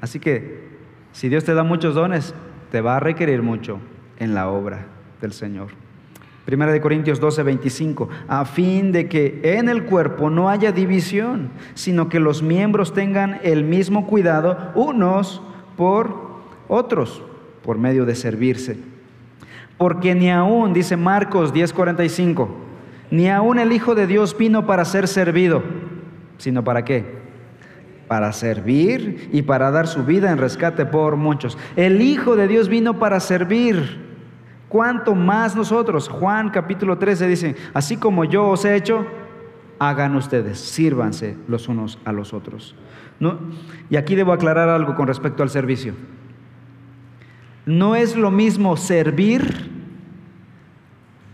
Así 0.01 0.18
que, 0.18 0.73
si 1.12 1.29
Dios 1.29 1.45
te 1.45 1.55
da 1.55 1.62
muchos 1.62 1.95
dones, 1.95 2.35
te 2.73 2.81
va 2.81 2.97
a 2.97 3.01
requerir 3.01 3.43
mucho 3.43 3.79
en 4.18 4.35
la 4.35 4.49
obra 4.49 4.87
del 5.23 5.33
Señor. 5.33 5.68
Primera 6.45 6.73
de 6.73 6.81
Corintios 6.81 7.20
12, 7.20 7.45
25, 7.45 8.09
a 8.27 8.45
fin 8.45 8.91
de 8.91 9.09
que 9.09 9.41
en 9.45 9.68
el 9.68 9.85
cuerpo 9.85 10.29
no 10.29 10.49
haya 10.51 10.73
división, 10.73 11.51
sino 11.75 12.09
que 12.09 12.18
los 12.18 12.43
miembros 12.43 12.93
tengan 12.93 13.41
el 13.45 13.62
mismo 13.62 14.09
cuidado 14.09 14.73
unos 14.75 15.41
por 15.77 16.43
otros, 16.66 17.23
por 17.62 17.79
medio 17.79 18.05
de 18.05 18.16
servirse. 18.16 18.77
Porque 19.79 20.16
ni 20.16 20.31
aún, 20.31 20.73
dice 20.73 20.97
Marcos 20.97 21.53
10, 21.53 21.73
45, 21.73 22.49
ni 23.12 23.31
aún 23.31 23.61
el 23.61 23.73
Hijo 23.73 23.95
de 23.95 24.09
Dios 24.09 24.37
vino 24.37 24.66
para 24.66 24.85
ser 24.85 25.07
servido, 25.07 25.62
sino 26.39 26.64
para 26.64 26.85
qué? 26.85 27.23
Para 28.09 28.33
servir 28.33 29.31
y 29.33 29.43
para 29.43 29.70
dar 29.70 29.87
su 29.87 30.03
vida 30.05 30.33
en 30.33 30.39
rescate 30.39 30.87
por 30.87 31.14
muchos. 31.14 31.57
El 31.77 32.03
Hijo 32.03 32.35
de 32.35 32.49
Dios 32.49 32.68
vino 32.68 32.99
para 32.99 33.20
servir 33.20 34.11
¿Cuánto 34.73 35.14
más 35.14 35.55
nosotros? 35.55 36.09
Juan 36.09 36.49
capítulo 36.49 36.97
13 36.97 37.29
dice, 37.29 37.57
así 37.75 37.99
como 37.99 38.25
yo 38.25 38.49
os 38.49 38.64
he 38.64 38.75
hecho, 38.75 39.05
hagan 39.79 40.16
ustedes, 40.16 40.59
sírvanse 40.59 41.37
los 41.47 41.68
unos 41.68 41.99
a 42.07 42.12
los 42.12 42.33
otros. 42.33 42.75
Y 43.91 43.97
aquí 43.97 44.14
debo 44.14 44.33
aclarar 44.33 44.70
algo 44.70 44.95
con 44.95 45.09
respecto 45.09 45.43
al 45.43 45.51
servicio. 45.51 45.93
No 47.66 47.97
es 47.97 48.16
lo 48.16 48.31
mismo 48.31 48.79
servir 48.79 49.70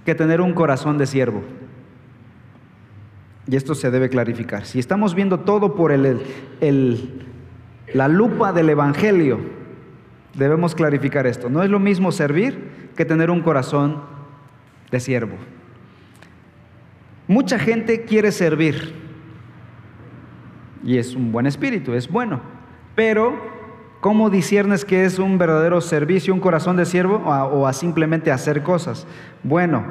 que 0.04 0.16
tener 0.16 0.40
un 0.40 0.52
corazón 0.52 0.98
de 0.98 1.06
siervo. 1.06 1.44
Y 3.46 3.54
esto 3.54 3.76
se 3.76 3.92
debe 3.92 4.08
clarificar. 4.08 4.66
Si 4.66 4.80
estamos 4.80 5.14
viendo 5.14 5.38
todo 5.38 5.76
por 5.76 5.92
el, 5.92 6.24
la 7.94 8.08
lupa 8.08 8.52
del 8.52 8.70
Evangelio, 8.70 9.57
debemos 10.38 10.74
clarificar 10.74 11.26
esto. 11.26 11.50
No 11.50 11.62
es 11.62 11.70
lo 11.70 11.80
mismo 11.80 12.12
servir 12.12 12.90
que 12.96 13.04
tener 13.04 13.30
un 13.30 13.42
corazón 13.42 14.02
de 14.90 15.00
siervo. 15.00 15.36
Mucha 17.26 17.58
gente 17.58 18.04
quiere 18.04 18.32
servir 18.32 18.94
y 20.84 20.96
es 20.96 21.14
un 21.14 21.32
buen 21.32 21.46
espíritu, 21.46 21.92
es 21.92 22.08
bueno, 22.08 22.40
pero 22.94 23.38
¿cómo 24.00 24.30
disiernes 24.30 24.84
que 24.84 25.04
es 25.04 25.18
un 25.18 25.36
verdadero 25.36 25.80
servicio, 25.80 26.32
un 26.32 26.40
corazón 26.40 26.76
de 26.76 26.86
siervo 26.86 27.16
o 27.16 27.66
a, 27.66 27.72
simplemente 27.72 28.30
hacer 28.30 28.62
cosas? 28.62 29.06
Bueno, 29.42 29.84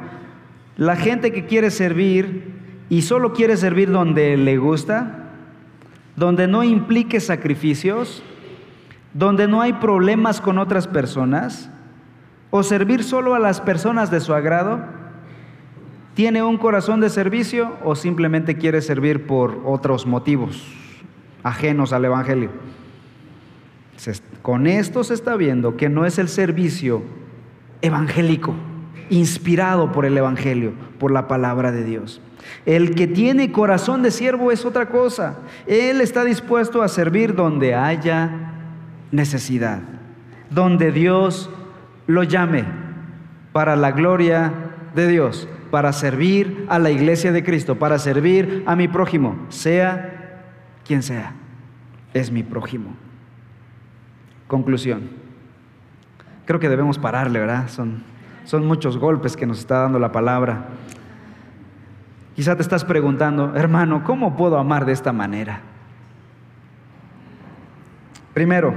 la 0.78 0.96
gente 0.96 1.32
que 1.32 1.46
quiere 1.46 1.70
servir 1.70 2.56
y 2.90 3.02
solo 3.02 3.34
quiere 3.34 3.58
servir 3.58 3.92
donde 3.92 4.38
le 4.38 4.58
gusta, 4.58 5.34
donde 6.16 6.48
no 6.48 6.64
implique 6.64 7.20
sacrificios, 7.20 8.24
donde 9.14 9.48
no 9.48 9.62
hay 9.62 9.74
problemas 9.74 10.42
con 10.42 10.58
otras 10.58 10.88
personas, 10.88 11.70
o 12.50 12.64
servir 12.64 13.04
solo 13.04 13.36
a 13.36 13.40
las 13.40 13.62
personas 13.62 14.10
de 14.12 14.20
su 14.20 14.34
agrado, 14.34 14.80
¿Tiene 16.18 16.42
un 16.42 16.58
corazón 16.58 17.00
de 17.00 17.12
servicio 17.12 17.78
o 17.84 17.94
simplemente 17.94 18.58
quiere 18.58 18.82
servir 18.82 19.28
por 19.28 19.62
otros 19.64 20.08
motivos 20.08 20.66
ajenos 21.44 21.94
al 21.94 22.06
Evangelio? 22.06 22.50
Con 24.42 24.66
esto 24.66 25.04
se 25.04 25.14
está 25.14 25.36
viendo 25.36 25.78
que 25.78 25.90
no 25.90 26.08
es 26.08 26.18
el 26.18 26.28
servicio 26.28 27.04
evangélico, 27.84 28.56
inspirado 29.12 29.92
por 29.92 30.06
el 30.08 30.18
Evangelio, 30.18 30.74
por 30.98 31.12
la 31.12 31.28
palabra 31.28 31.72
de 31.72 31.84
Dios. 31.84 32.20
El 32.66 32.96
que 32.96 33.06
tiene 33.06 33.52
corazón 33.52 34.02
de 34.02 34.10
siervo 34.10 34.52
es 34.52 34.66
otra 34.66 34.90
cosa. 34.90 35.38
Él 35.68 36.02
está 36.02 36.24
dispuesto 36.24 36.82
a 36.82 36.88
servir 36.88 37.36
donde 37.36 37.76
haya 37.76 38.47
necesidad, 39.12 39.80
donde 40.50 40.92
Dios 40.92 41.50
lo 42.08 42.24
llame 42.24 42.66
para 43.52 43.76
la 43.76 43.92
gloria 43.92 44.54
de 44.96 45.08
Dios 45.08 45.48
para 45.70 45.94
servir 45.94 46.66
a 46.70 46.80
la 46.80 46.90
iglesia 46.90 47.32
de 47.32 47.44
Cristo, 47.44 47.78
para 47.78 48.00
servir 48.00 48.64
a 48.66 48.76
mi 48.76 48.88
prójimo, 48.88 49.36
sea 49.50 50.44
quien 50.86 51.04
sea, 51.04 51.34
es 52.14 52.32
mi 52.32 52.44
prójimo. 52.44 52.96
Conclusión. 54.48 55.10
Creo 56.46 56.60
que 56.60 56.70
debemos 56.70 56.98
pararle, 56.98 57.40
¿verdad? 57.40 57.68
Son, 57.68 58.04
son 58.46 58.66
muchos 58.66 58.98
golpes 58.98 59.36
que 59.36 59.46
nos 59.46 59.60
está 59.60 59.80
dando 59.80 60.00
la 60.00 60.12
palabra. 60.12 60.68
Quizá 62.36 62.56
te 62.56 62.62
estás 62.62 62.86
preguntando, 62.86 63.54
hermano, 63.56 64.04
¿cómo 64.06 64.38
puedo 64.38 64.58
amar 64.58 64.86
de 64.86 64.94
esta 64.94 65.12
manera? 65.12 65.60
Primero, 68.34 68.74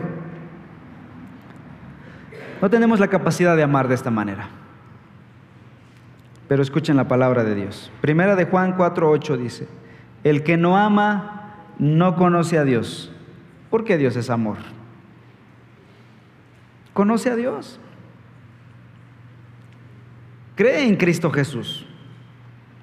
no 2.61 2.71
tenemos 2.71 3.01
la 3.01 3.09
capacidad 3.09 3.57
de 3.57 3.63
amar 3.63 3.89
de 3.89 3.95
esta 3.95 4.11
manera. 4.11 4.49
Pero 6.49 6.63
escuchen 6.63 6.97
la 6.97 7.09
palabra 7.09 7.45
de 7.45 7.55
Dios. 7.55 7.93
Primera 8.01 8.37
de 8.37 8.45
Juan 8.45 8.77
4:8 8.77 9.37
dice, 9.37 9.69
"El 10.25 10.43
que 10.43 10.57
no 10.57 10.77
ama 10.77 11.55
no 11.79 12.17
conoce 12.17 12.59
a 12.59 12.65
Dios, 12.65 13.13
porque 13.71 13.97
Dios 13.97 14.17
es 14.17 14.31
amor." 14.31 14.59
Conoce 16.93 17.31
a 17.31 17.37
Dios. 17.37 17.79
Cree 20.57 20.89
en 20.89 20.97
Cristo 20.97 21.31
Jesús. 21.31 21.87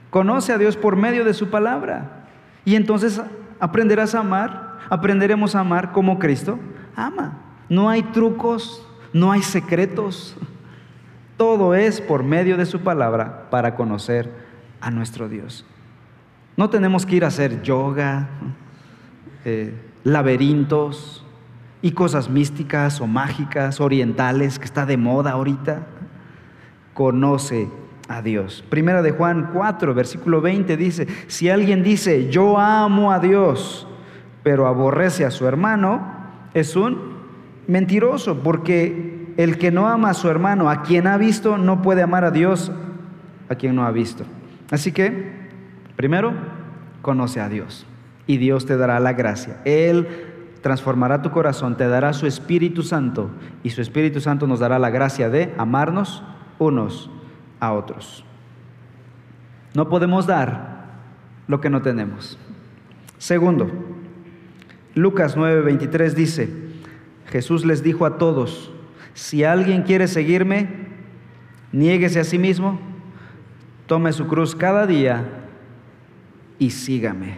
Conoce 0.10 0.54
a 0.54 0.58
Dios 0.58 0.78
por 0.78 0.96
medio 0.96 1.26
de 1.26 1.34
su 1.34 1.50
palabra. 1.50 2.26
Y 2.64 2.76
entonces 2.76 3.22
aprenderás 3.60 4.16
a 4.16 4.20
amar, 4.20 4.80
aprenderemos 4.90 5.56
a 5.56 5.60
amar 5.60 5.92
como 5.92 6.20
Cristo 6.20 6.58
ama. 6.96 7.38
No 7.70 7.90
hay 7.90 8.02
trucos, 8.02 8.87
no 9.20 9.32
hay 9.32 9.42
secretos. 9.42 10.36
Todo 11.38 11.76
es 11.76 12.02
por 12.02 12.24
medio 12.24 12.58
de 12.58 12.66
su 12.66 12.80
palabra 12.80 13.50
para 13.50 13.76
conocer 13.76 14.32
a 14.82 14.92
nuestro 14.92 15.30
Dios. 15.30 15.66
No 16.56 16.70
tenemos 16.70 17.06
que 17.06 17.18
ir 17.18 17.24
a 17.24 17.28
hacer 17.28 17.62
yoga, 17.62 18.30
eh, 19.46 19.74
laberintos 20.04 21.24
y 21.82 21.92
cosas 21.92 22.30
místicas 22.30 23.00
o 23.02 23.08
mágicas, 23.08 23.80
orientales, 23.80 24.58
que 24.58 24.66
está 24.66 24.86
de 24.86 24.98
moda 24.98 25.32
ahorita. 25.32 25.86
Conoce 26.96 27.70
a 28.08 28.22
Dios. 28.24 28.64
Primera 28.70 29.04
de 29.04 29.12
Juan 29.12 29.52
4, 29.54 29.94
versículo 29.94 30.42
20 30.42 30.78
dice, 30.78 31.08
si 31.28 31.50
alguien 31.50 31.84
dice, 31.84 32.32
yo 32.32 32.58
amo 32.58 33.12
a 33.12 33.20
Dios, 33.20 33.88
pero 34.42 34.66
aborrece 34.66 35.26
a 35.26 35.32
su 35.32 35.46
hermano, 35.46 36.02
es 36.54 36.76
un 36.76 37.17
mentiroso, 37.68 38.40
porque 38.40 39.34
el 39.38 39.58
que 39.58 39.72
no 39.72 39.88
ama 39.88 40.12
a 40.12 40.14
su 40.14 40.30
hermano, 40.30 40.70
a 40.70 40.82
quien 40.82 41.08
ha 41.08 41.18
visto, 41.18 41.58
no 41.58 41.82
puede 41.82 42.02
amar 42.02 42.24
a 42.24 42.32
Dios, 42.32 42.72
a 43.50 43.56
quien 43.56 43.76
no 43.76 43.86
ha 43.86 43.92
visto. 43.92 44.24
Así 44.72 44.92
que, 44.92 45.32
primero, 45.96 46.34
conoce 47.02 47.40
a 47.40 47.50
Dios 47.50 47.86
y 48.26 48.38
Dios 48.38 48.66
te 48.66 48.78
dará 48.78 49.00
la 49.00 49.14
gracia. 49.14 49.62
Él 49.66 50.08
transformará 50.62 51.22
tu 51.22 51.32
corazón, 51.32 51.78
te 51.78 51.88
dará 51.88 52.14
su 52.14 52.28
Espíritu 52.28 52.84
Santo 52.84 53.30
y 53.64 53.70
su 53.70 53.82
Espíritu 53.82 54.20
Santo 54.20 54.48
nos 54.48 54.60
dará 54.60 54.80
la 54.80 54.90
gracia 54.90 55.30
de 55.30 55.54
amarnos 55.58 56.24
unos 56.60 57.10
a 57.60 57.74
otros. 57.74 58.26
No 59.74 59.90
podemos 59.90 60.28
dar 60.28 60.88
lo 61.48 61.62
que 61.62 61.70
no 61.70 61.82
tenemos. 61.82 62.38
Segundo, 63.18 63.70
Lucas 64.96 65.38
9:23 65.38 66.14
dice, 66.14 66.67
Jesús 67.30 67.66
les 67.66 67.84
dijo 67.84 68.06
a 68.06 68.18
todos, 68.18 68.72
si 69.14 69.44
alguien 69.44 69.84
quiere 69.84 70.08
seguirme, 70.08 70.68
niéguese 71.72 72.20
a 72.20 72.24
sí 72.24 72.38
mismo, 72.38 72.80
tome 73.86 74.14
su 74.14 74.28
cruz 74.28 74.56
cada 74.56 74.86
día 74.86 75.26
y 76.60 76.70
sígame. 76.70 77.38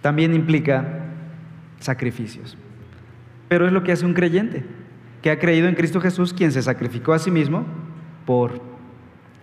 También 0.00 0.34
implica 0.34 1.06
sacrificios. 1.80 2.56
Pero 3.48 3.66
es 3.66 3.72
lo 3.72 3.82
que 3.82 3.92
hace 3.92 4.06
un 4.06 4.14
creyente, 4.14 4.64
que 5.22 5.30
ha 5.30 5.38
creído 5.38 5.68
en 5.68 5.74
Cristo 5.74 6.00
Jesús, 6.00 6.32
quien 6.32 6.52
se 6.52 6.62
sacrificó 6.62 7.12
a 7.12 7.18
sí 7.18 7.30
mismo 7.30 7.64
por 8.26 8.60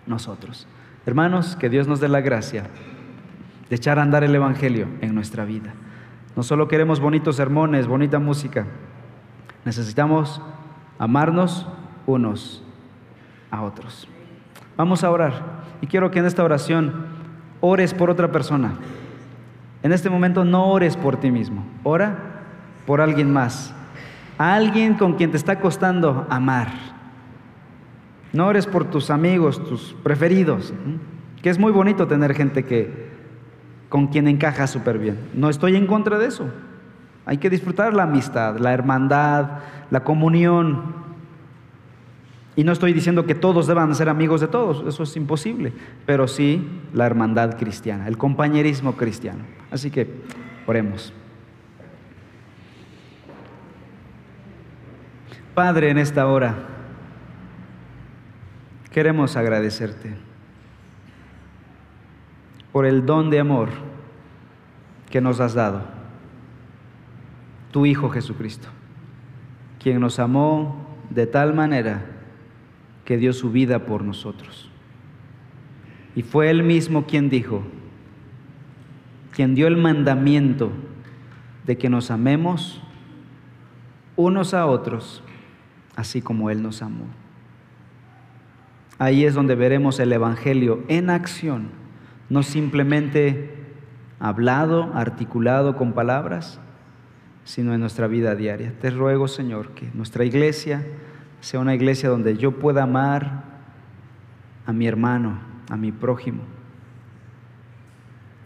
nosotros. 0.05 0.67
Hermanos, 1.05 1.55
que 1.55 1.69
Dios 1.69 1.87
nos 1.87 1.99
dé 1.99 2.07
la 2.07 2.21
gracia 2.21 2.67
de 3.69 3.75
echar 3.75 3.99
a 3.99 4.03
andar 4.03 4.23
el 4.23 4.35
Evangelio 4.35 4.87
en 5.01 5.15
nuestra 5.15 5.43
vida. 5.43 5.73
No 6.35 6.43
solo 6.43 6.67
queremos 6.67 6.99
bonitos 6.99 7.37
sermones, 7.37 7.87
bonita 7.87 8.19
música. 8.19 8.65
Necesitamos 9.63 10.41
amarnos 10.99 11.67
unos 12.05 12.63
a 13.51 13.61
otros. 13.61 14.07
Vamos 14.75 15.03
a 15.03 15.11
orar. 15.11 15.63
Y 15.81 15.87
quiero 15.87 16.11
que 16.11 16.19
en 16.19 16.25
esta 16.25 16.43
oración 16.43 17.05
ores 17.61 17.93
por 17.93 18.09
otra 18.09 18.31
persona. 18.31 18.73
En 19.81 19.91
este 19.91 20.09
momento 20.09 20.43
no 20.43 20.67
ores 20.67 20.97
por 20.97 21.17
ti 21.17 21.31
mismo. 21.31 21.63
Ora 21.83 22.17
por 22.85 23.01
alguien 23.01 23.31
más. 23.31 23.73
Alguien 24.37 24.95
con 24.95 25.13
quien 25.13 25.31
te 25.31 25.37
está 25.37 25.59
costando 25.59 26.27
amar. 26.29 26.67
No 28.33 28.47
ores 28.47 28.67
por 28.67 28.85
tus 28.85 29.09
amigos, 29.09 29.63
tus 29.63 29.95
preferidos. 30.03 30.73
Que 31.41 31.49
es 31.49 31.59
muy 31.59 31.71
bonito 31.71 32.07
tener 32.07 32.33
gente 32.33 32.65
que 32.65 33.04
con 33.95 34.07
quien 34.07 34.27
encaja 34.27 34.67
súper 34.67 34.99
bien. 34.99 35.17
No 35.33 35.49
estoy 35.49 35.77
en 35.77 35.87
contra 35.87 36.19
de 36.19 36.27
eso. 36.27 36.49
Hay 37.25 37.37
que 37.37 37.49
disfrutar 37.49 37.93
la 37.93 38.03
amistad, 38.03 38.57
la 38.57 38.73
hermandad, 38.73 39.59
la 39.89 40.03
comunión. 40.03 40.93
Y 42.57 42.65
no 42.65 42.73
estoy 42.73 42.91
diciendo 42.91 43.25
que 43.25 43.35
todos 43.35 43.67
deban 43.67 43.95
ser 43.95 44.09
amigos 44.09 44.41
de 44.41 44.49
todos, 44.49 44.83
eso 44.85 45.03
es 45.03 45.15
imposible, 45.15 45.71
pero 46.05 46.27
sí 46.27 46.67
la 46.91 47.05
hermandad 47.05 47.57
cristiana, 47.57 48.09
el 48.09 48.17
compañerismo 48.17 48.97
cristiano. 48.97 49.45
Así 49.71 49.89
que 49.89 50.09
oremos. 50.67 51.13
Padre, 55.53 55.91
en 55.91 55.99
esta 55.99 56.27
hora 56.27 56.53
queremos 58.91 59.37
agradecerte 59.37 60.34
por 62.75 62.85
el 62.85 63.05
don 63.05 63.29
de 63.29 63.39
amor 63.39 63.69
que 65.09 65.21
nos 65.21 65.39
has 65.39 65.53
dado, 65.53 65.81
tu 67.71 67.85
Hijo 67.85 68.09
Jesucristo, 68.09 68.67
quien 69.81 70.01
nos 70.01 70.19
amó 70.19 70.85
de 71.09 71.25
tal 71.25 71.53
manera 71.53 72.05
que 73.05 73.15
dio 73.15 73.31
su 73.31 73.49
vida 73.49 73.85
por 73.85 74.03
nosotros. 74.03 74.69
Y 76.17 76.21
fue 76.21 76.49
Él 76.49 76.63
mismo 76.63 77.05
quien 77.05 77.29
dijo, 77.29 77.63
quien 79.31 79.55
dio 79.55 79.67
el 79.67 79.77
mandamiento 79.77 80.69
de 81.65 81.77
que 81.77 81.87
nos 81.87 82.11
amemos 82.11 82.81
unos 84.17 84.53
a 84.53 84.65
otros, 84.65 85.23
así 85.95 86.21
como 86.21 86.49
Él 86.49 86.61
nos 86.61 86.81
amó. 86.81 87.05
Ahí 88.97 89.23
es 89.23 89.33
donde 89.33 89.55
veremos 89.55 89.97
el 90.01 90.11
Evangelio 90.11 90.83
en 90.89 91.09
acción, 91.09 91.84
no 92.29 92.43
simplemente 92.43 93.53
hablado, 94.19 94.91
articulado 94.93 95.75
con 95.75 95.93
palabras, 95.93 96.59
sino 97.43 97.73
en 97.73 97.79
nuestra 97.79 98.07
vida 98.07 98.35
diaria. 98.35 98.73
Te 98.79 98.89
ruego, 98.89 99.27
Señor, 99.27 99.69
que 99.69 99.89
nuestra 99.93 100.25
iglesia 100.25 100.85
sea 101.41 101.59
una 101.59 101.75
iglesia 101.75 102.09
donde 102.09 102.37
yo 102.37 102.53
pueda 102.53 102.83
amar 102.83 103.43
a 104.65 104.73
mi 104.73 104.87
hermano, 104.87 105.39
a 105.69 105.77
mi 105.77 105.91
prójimo, 105.91 106.41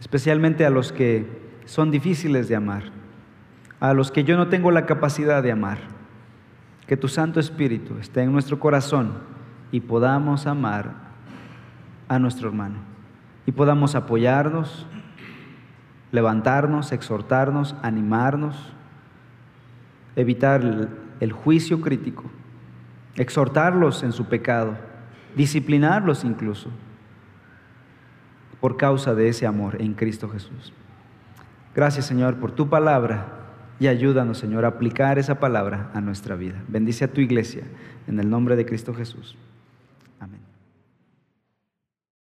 especialmente 0.02 0.66
a 0.66 0.70
los 0.70 0.92
que 0.92 1.26
son 1.66 1.92
difíciles 1.92 2.50
de 2.50 2.56
amar, 2.56 2.84
a 3.80 3.94
los 3.94 4.12
que 4.12 4.26
yo 4.26 4.36
no 4.36 4.50
tengo 4.50 4.72
la 4.72 4.86
capacidad 4.86 5.42
de 5.42 5.52
amar. 5.52 5.78
Que 6.88 6.98
tu 6.98 7.08
Santo 7.08 7.40
Espíritu 7.40 7.98
esté 8.00 8.24
en 8.24 8.32
nuestro 8.32 8.60
corazón 8.60 9.14
y 9.72 9.80
podamos 9.80 10.48
amar 10.48 10.92
a 12.08 12.18
nuestro 12.18 12.50
hermano 12.50 12.89
y 13.50 13.52
podamos 13.52 13.96
apoyarnos, 13.96 14.86
levantarnos, 16.12 16.92
exhortarnos, 16.92 17.76
animarnos, 17.82 18.56
evitar 20.16 20.62
el, 21.20 21.32
juicio 21.32 21.82
crítico, 21.82 22.26
exhortarlos 23.16 24.04
en 24.04 24.12
su 24.12 24.26
pecado, 24.26 24.78
disciplinarlos 25.36 26.26
incluso, 26.26 26.70
por 28.62 28.78
causa 28.78 29.16
de 29.16 29.30
ese 29.30 29.48
amor 29.48 29.82
en 29.82 29.96
Cristo 29.96 30.30
Jesús. 30.30 30.72
Gracias 31.74 32.06
Señor 32.06 32.36
por 32.36 32.52
tu 32.52 32.70
palabra 32.70 33.30
y 33.80 33.88
ayúdanos, 33.88 34.38
Señor, 34.38 34.64
a 34.64 34.68
aplicar 34.68 35.18
esa 35.18 35.40
palabra 35.40 35.90
a 35.96 36.02
nuestra 36.02 36.36
vida. 36.36 36.62
Bendice 36.68 37.06
a 37.06 37.12
tu 37.12 37.20
iglesia 37.20 37.64
en 38.06 38.20
el 38.20 38.30
nombre 38.30 38.56
de 38.56 38.68
Cristo 38.68 38.94
Jesús. 38.94 39.36